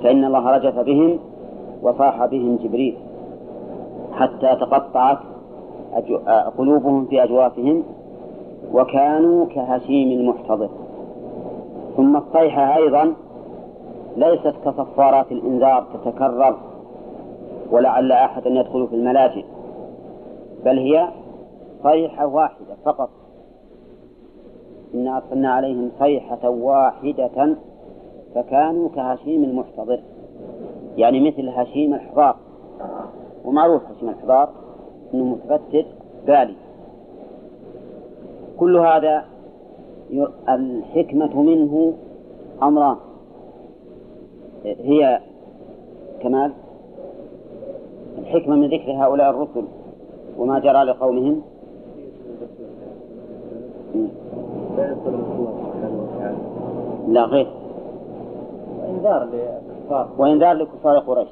[0.03, 1.19] فإن الله رجف بهم
[1.81, 2.97] وصاح بهم جبريل
[4.13, 5.17] حتى تقطعت
[6.57, 7.83] قلوبهم في أجوافهم
[8.73, 10.69] وكانوا كهشيم المحتضر.
[11.97, 13.13] ثم الصيحة أيضا
[14.17, 16.57] ليست كصفارات الإنذار تتكرر
[17.71, 19.45] ولعل أحدا يدخل في الملاجئ
[20.65, 21.07] بل هي
[21.83, 23.09] صيحة واحدة فقط.
[24.93, 27.55] إنا أرسلنا عليهم صيحة واحدة
[28.35, 29.99] فكانوا كهشيم المحتضر
[30.97, 32.35] يعني مثل هشيم الحضار.
[33.45, 34.49] ومعروف هشيم الحضار
[35.13, 35.85] أنه متفتت
[36.27, 36.55] بالي.
[38.59, 39.25] كل هذا
[40.49, 41.93] الحكمة منه
[42.63, 42.97] أمران.
[44.65, 45.19] هي
[46.21, 46.51] كمال.
[48.17, 49.65] الحكمة من ذكر هؤلاء الرسل
[50.37, 51.41] وما جرى لقومهم.
[57.07, 57.47] لا غير.
[58.79, 61.27] وإنذار للكفار وإنذار لكفار قريش.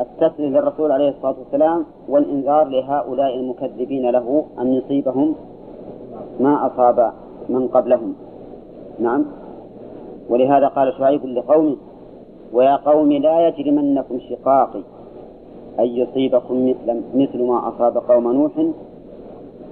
[0.00, 5.34] التسلية للرسول عليه الصلاة والسلام والإنذار لهؤلاء المكذبين له أن يصيبهم
[6.40, 7.12] ما أصاب
[7.48, 8.14] من قبلهم.
[8.98, 9.24] نعم.
[10.28, 11.76] ولهذا قال شعيب لقومه
[12.52, 14.82] ويا قوم لا يجرمنكم شقاقي
[15.78, 18.52] أن يصيبكم مثل مثل ما أصاب قوم نوح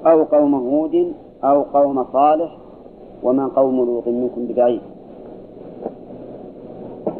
[0.06, 1.12] أو قوم هود
[1.44, 2.56] أو قوم صالح
[3.22, 4.80] وما قوم لوط منكم ببعيد.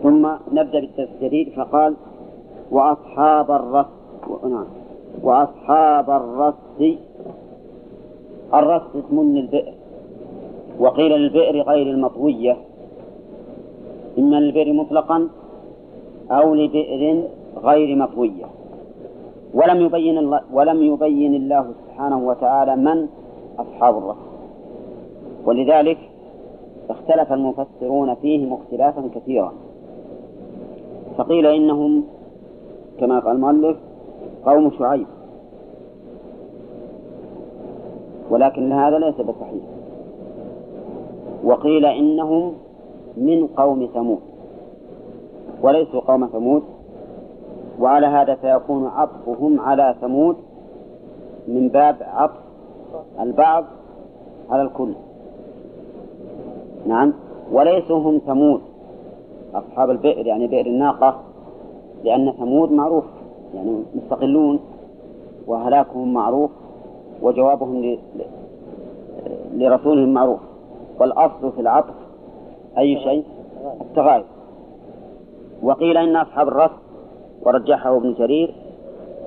[0.03, 1.95] ثم نبدأ بالتسجيل فقال
[2.71, 3.87] وأصحاب الرس
[4.45, 4.67] نعم.
[5.23, 6.99] وأصحاب الرس
[8.55, 9.73] الرس اسم للبئر
[10.79, 12.57] وقيل للبئر غير المطوية.
[14.19, 15.29] إما للبئر مطلقا
[16.31, 17.23] أو لبئر
[17.65, 18.47] غير مطوية.
[19.55, 23.07] ولم يبين الله ولم يبين الله سبحانه وتعالى من
[23.59, 24.31] أصحاب الرسل
[25.47, 25.99] ولذلك
[26.91, 29.53] اختلف المفسرون فيهم اختلافا كثيرا.
[31.19, 32.05] فقيل إنهم
[33.01, 33.77] كما قال المؤلف
[34.45, 35.07] قوم شعيب.
[38.31, 39.63] ولكن هذا ليس بصحيح.
[41.45, 42.55] وقيل إنهم
[43.17, 44.21] من قوم ثمود.
[45.63, 46.63] وليسوا قوم ثمود.
[47.81, 50.37] وعلى هذا فيكون عطفهم على ثمود
[51.49, 52.41] من باب عطف
[53.21, 53.65] البعض
[54.51, 54.93] على الكل.
[56.87, 57.13] نعم.
[57.53, 58.61] وليسوا هم ثمود.
[59.55, 61.30] أصحاب البئر يعني بئر الناقة.
[62.05, 63.05] لأن ثمود معروف
[63.55, 64.61] يعني مستقلون
[65.47, 66.51] وهلاكهم معروف
[67.23, 67.99] وجوابهم
[69.55, 70.41] لرسولهم معروف
[71.01, 71.95] والأصل في العطف
[72.79, 73.25] أي شيء؟
[73.81, 74.25] التغاير.
[75.63, 76.71] وقيل إن أصحاب الرس
[77.43, 78.55] ورجحه ابن جرير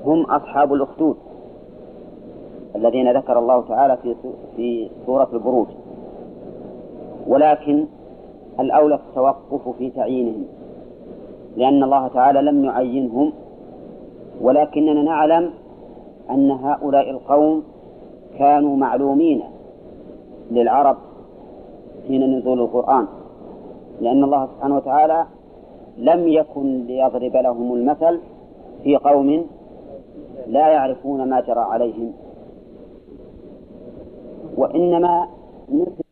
[0.06, 1.16] هم أصحاب الأخدود
[2.76, 4.16] الذين ذكر الله تعالى في
[4.56, 5.68] في سورة البروج
[7.28, 7.86] ولكن
[8.60, 10.46] الأولى التوقف في تعيينهم.
[11.58, 13.34] لأن الله تعالى لم يعينهم
[14.42, 15.50] ولكننا نعلم
[16.30, 17.64] أن هؤلاء القوم
[18.38, 19.44] كانوا معلومين
[20.52, 20.98] للعرب
[22.08, 23.08] حين نزول القرآن
[24.02, 25.26] لأن الله سبحانه وتعالى
[25.98, 28.20] لم يكن ليضرب لهم المثل
[28.84, 29.46] في قوم
[30.48, 32.14] لا يعرفون ما جرى عليهم.
[34.58, 35.28] وإنما
[35.72, 36.03] نسب